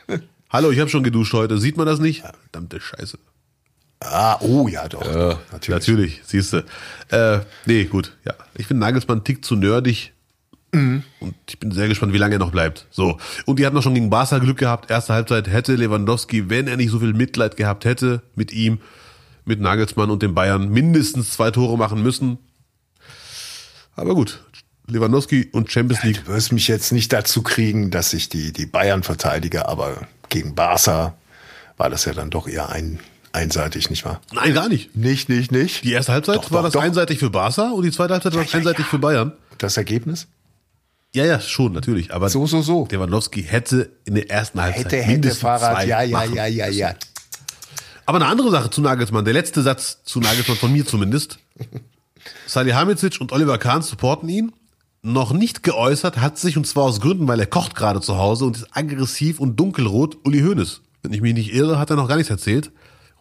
Hallo, 0.50 0.72
ich 0.72 0.80
habe 0.80 0.90
schon 0.90 1.04
geduscht 1.04 1.34
heute. 1.34 1.58
Sieht 1.58 1.76
man 1.76 1.86
das 1.86 2.00
nicht? 2.00 2.22
Verdammte 2.22 2.80
Scheiße. 2.80 3.18
Ah, 4.00 4.38
oh 4.42 4.68
ja, 4.68 4.88
doch. 4.88 5.02
doch, 5.02 5.40
Natürlich, 5.52 5.70
Natürlich 5.88 6.22
siehst 6.26 6.54
du. 6.54 6.64
Äh, 7.10 7.40
nee, 7.66 7.86
gut. 7.86 8.16
Ja, 8.26 8.34
ich 8.56 8.68
finde 8.68 8.82
Nagelsmann 8.82 9.18
einen 9.18 9.24
Tick 9.26 9.44
zu 9.44 9.56
nerdig. 9.56 10.14
Mhm. 10.76 11.04
Und 11.20 11.36
ich 11.50 11.60
bin 11.60 11.72
sehr 11.72 11.88
gespannt, 11.88 12.14
wie 12.14 12.18
lange 12.18 12.36
er 12.36 12.40
noch 12.40 12.52
bleibt. 12.52 12.88
So. 12.92 13.18
Und 13.46 13.60
die 13.60 13.66
hatten 13.66 13.78
auch 13.78 13.84
schon 13.84 13.94
gegen 13.94 14.10
Barca 14.10 14.40
Glück 14.40 14.58
gehabt. 14.58 14.92
Erste 14.92 15.14
Halbzeit 15.14 15.48
hätte 15.48 15.76
Lewandowski, 15.76 16.50
wenn 16.50 16.68
er 16.68 16.78
nicht 16.78 16.92
so 16.92 17.00
viel 17.00 17.14
Mitleid 17.14 17.58
gehabt 17.58 17.86
hätte 17.86 18.22
mit 18.36 18.52
ihm, 18.52 18.80
mit 19.46 19.60
Nagelsmann 19.62 20.10
und 20.10 20.22
den 20.22 20.34
Bayern, 20.34 20.70
mindestens 20.70 21.32
zwei 21.32 21.52
Tore 21.52 21.78
machen 21.78 22.02
müssen. 22.04 22.38
Aber 23.96 24.14
gut. 24.16 24.44
Lewandowski 24.88 25.50
und 25.52 25.72
Champions 25.72 26.04
League. 26.04 26.26
Du 26.26 26.34
wirst 26.34 26.52
mich 26.52 26.68
jetzt 26.68 26.92
nicht 26.92 27.12
dazu 27.12 27.42
kriegen, 27.42 27.90
dass 27.90 28.14
ich 28.14 28.30
die, 28.30 28.54
die 28.54 28.68
Bayern 28.68 29.02
verteidige, 29.02 29.68
aber 29.68 30.08
gegen 30.30 30.54
Barca 30.54 31.16
war 31.78 31.90
das 31.90 32.06
ja 32.06 32.14
dann 32.14 32.30
doch 32.30 32.48
eher 32.48 32.70
ein, 32.70 33.00
einseitig, 33.32 33.90
nicht 33.90 34.06
wahr? 34.06 34.22
Nein, 34.32 34.54
gar 34.54 34.70
nicht. 34.70 34.96
Nicht, 34.96 35.28
nicht, 35.30 35.52
nicht. 35.52 35.84
Die 35.84 35.92
erste 35.92 36.14
Halbzeit 36.14 36.38
Doch, 36.38 36.52
war 36.52 36.60
doch, 36.60 36.68
das 36.68 36.74
doch. 36.74 36.82
einseitig 36.82 37.20
für 37.20 37.30
Barca 37.30 37.72
und 37.72 37.84
die 37.84 37.92
zweite 37.92 38.14
Halbzeit 38.14 38.36
war 38.36 38.44
das 38.44 38.52
ja, 38.52 38.60
einseitig 38.60 38.86
ja. 38.86 38.90
für 38.90 39.00
Bayern. 39.00 39.34
Das 39.58 39.78
Ergebnis? 39.78 40.28
Ja, 41.16 41.24
ja, 41.24 41.40
schon, 41.40 41.72
natürlich. 41.72 42.14
Aber 42.14 42.28
So, 42.30 42.46
so, 42.46 42.62
so. 42.62 42.88
Lewandowski 42.92 43.42
hätte 43.42 43.90
in 44.04 44.16
der 44.16 44.30
ersten 44.30 44.62
Halbzeit 44.62 44.86
Hätte, 44.86 44.98
hätte, 44.98 45.12
mindestens 45.12 45.42
Fahrrad, 45.42 45.76
zwei 45.76 45.86
ja, 45.86 46.02
ja, 46.02 46.24
ja, 46.26 46.46
ja, 46.46 46.68
ja. 46.68 46.96
Aber 48.06 48.18
eine 48.18 48.28
andere 48.28 48.52
Sache 48.52 48.70
zu 48.70 48.82
Nagelsmann, 48.82 49.24
der 49.24 49.34
letzte 49.34 49.62
Satz 49.62 50.04
zu 50.04 50.20
Nagelsmann 50.20 50.58
von 50.58 50.74
mir 50.74 50.86
zumindest. 50.86 51.40
Salihamidzic 52.48 53.22
und 53.22 53.32
Oliver 53.32 53.58
Kahn 53.58 53.82
supporten 53.82 54.28
ihn. 54.28 54.52
Noch 55.04 55.32
nicht 55.32 55.64
geäußert 55.64 56.18
hat 56.18 56.38
sich, 56.38 56.58
und 56.58 56.68
zwar 56.68 56.84
aus 56.84 57.00
Gründen, 57.00 57.28
weil 57.28 57.40
er 57.40 57.46
kocht 57.46 57.76
gerade 57.76 58.02
zu 58.02 58.18
Hause 58.18 58.46
und 58.46 58.58
ist 58.58 58.68
aggressiv 58.76 59.40
und 59.40 59.58
dunkelrot, 59.58 60.18
Uli 60.26 60.42
Hoeneß. 60.42 60.82
Wenn 61.04 61.14
ich 61.14 61.22
mich 61.22 61.34
nicht 61.34 61.54
irre, 61.54 61.80
hat 61.80 61.92
er 61.92 61.96
noch 61.96 62.10
gar 62.10 62.18
nichts 62.18 62.30
erzählt. 62.30 62.72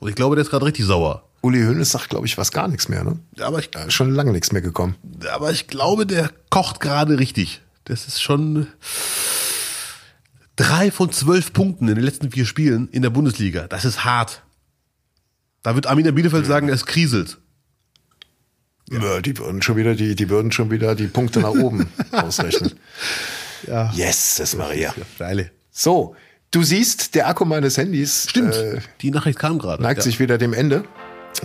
Und 0.00 0.08
ich 0.08 0.16
glaube, 0.16 0.34
der 0.34 0.42
ist 0.42 0.50
gerade 0.50 0.66
richtig 0.66 0.86
sauer. 0.86 1.28
Uli 1.42 1.62
Hoeneß 1.62 1.92
sagt, 1.92 2.08
glaube 2.08 2.26
ich, 2.26 2.38
was 2.38 2.50
gar 2.50 2.66
nichts 2.66 2.88
mehr, 2.88 3.04
ne? 3.04 3.18
Aber 3.38 3.60
ich, 3.60 3.70
ist 3.74 3.92
schon 3.92 4.10
lange 4.10 4.32
nichts 4.32 4.50
mehr 4.50 4.62
gekommen. 4.62 4.96
aber 5.32 5.52
ich 5.52 5.66
glaube, 5.68 6.06
der 6.06 6.30
kocht 6.50 6.80
gerade 6.80 7.18
richtig. 7.18 7.60
Das 7.84 8.06
ist 8.06 8.22
schon 8.22 8.66
drei 10.56 10.90
von 10.90 11.12
zwölf 11.12 11.52
Punkten 11.52 11.88
in 11.88 11.94
den 11.96 12.04
letzten 12.04 12.30
vier 12.30 12.46
Spielen 12.46 12.88
in 12.88 13.02
der 13.02 13.10
Bundesliga. 13.10 13.66
Das 13.68 13.84
ist 13.84 14.04
hart. 14.04 14.42
Da 15.62 15.74
wird 15.74 15.86
Arminia 15.86 16.12
Bielefeld 16.12 16.46
sagen, 16.46 16.68
es 16.68 16.86
kriselt. 16.86 17.38
Ja. 18.90 19.20
Die 19.20 19.36
würden 19.38 19.62
schon 19.62 19.76
wieder 19.76 19.94
die, 19.94 20.14
die 20.14 20.28
würden 20.28 20.52
schon 20.52 20.70
wieder 20.70 20.94
die 20.94 21.06
Punkte 21.06 21.40
nach 21.40 21.50
oben 21.50 21.88
ausrechnen. 22.12 22.72
Ja. 23.66 23.90
Yes, 23.94 24.36
das 24.36 24.54
Maria. 24.56 24.94
Geile. 25.18 25.50
So, 25.70 26.14
du 26.50 26.62
siehst, 26.62 27.14
der 27.14 27.28
Akku 27.28 27.46
meines 27.46 27.78
Handys 27.78 28.26
Stimmt. 28.28 28.54
Äh, 28.54 28.80
Die 29.00 29.10
Nachricht 29.10 29.38
kam 29.38 29.58
gerade. 29.58 29.82
neigt 29.82 29.98
Ja. 29.98 30.04
sich 30.04 30.20
wieder 30.20 30.36
dem 30.36 30.52
Ende. 30.52 30.84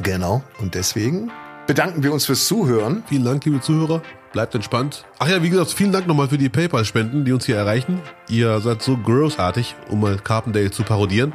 Genau. 0.04 0.44
Und 0.60 0.76
deswegen 0.76 1.32
bedanken 1.66 2.04
wir 2.04 2.12
uns 2.12 2.26
fürs 2.26 2.46
Zuhören. 2.46 3.04
Vielen 3.08 3.24
Dank, 3.24 3.46
liebe 3.46 3.62
Zuhörer. 3.62 4.04
Bleibt 4.32 4.54
entspannt. 4.54 5.06
Ach 5.18 5.28
ja, 5.28 5.42
wie 5.42 5.50
gesagt, 5.50 5.72
vielen 5.72 5.92
Dank 5.92 6.08
nochmal 6.08 6.28
für 6.28 6.38
die 6.38 6.50
PayPal-Spenden, 6.50 7.26
die 7.26 7.32
uns 7.32 7.46
hier 7.46 7.56
erreichen. 7.56 8.02
Ihr 8.28 8.60
seid 8.62 8.82
so 8.82 8.96
großartig, 8.96 9.76
um 9.90 10.02
mal 10.02 10.18
Carpendale 10.18 10.70
zu 10.70 10.84
parodieren. 10.84 11.34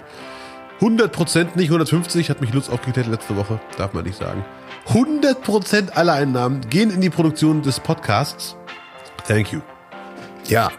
100% 0.80 1.56
nicht 1.56 1.68
150, 1.68 2.30
hat 2.30 2.40
mich 2.40 2.52
Lutz 2.52 2.68
aufgeklärt 2.68 3.08
letzte 3.08 3.36
Woche. 3.36 3.60
Darf 3.78 3.94
man 3.94 4.04
nicht 4.04 4.18
sagen. 4.18 4.44
100% 4.88 5.90
aller 5.92 6.12
Einnahmen 6.12 6.60
gehen 6.68 6.90
in 6.90 7.00
die 7.00 7.10
Produktion 7.10 7.62
des 7.62 7.80
Podcasts. 7.80 8.56
Thank 9.26 9.52
you. 9.52 9.60
Ja, 10.46 10.70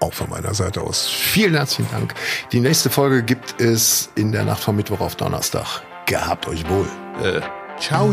auch 0.00 0.12
von 0.12 0.30
meiner 0.30 0.54
Seite 0.54 0.80
aus. 0.80 1.08
Vielen 1.08 1.54
herzlichen 1.54 1.90
Dank. 1.90 2.14
Die 2.52 2.60
nächste 2.60 2.88
Folge 2.88 3.22
gibt 3.22 3.60
es 3.60 4.10
in 4.14 4.32
der 4.32 4.44
Nacht 4.44 4.62
von 4.62 4.76
Mittwoch 4.76 5.00
auf 5.00 5.16
Donnerstag. 5.16 5.82
Gehabt 6.06 6.46
euch 6.46 6.68
wohl. 6.68 6.86
Äh, 7.22 7.40
ciao. 7.80 8.12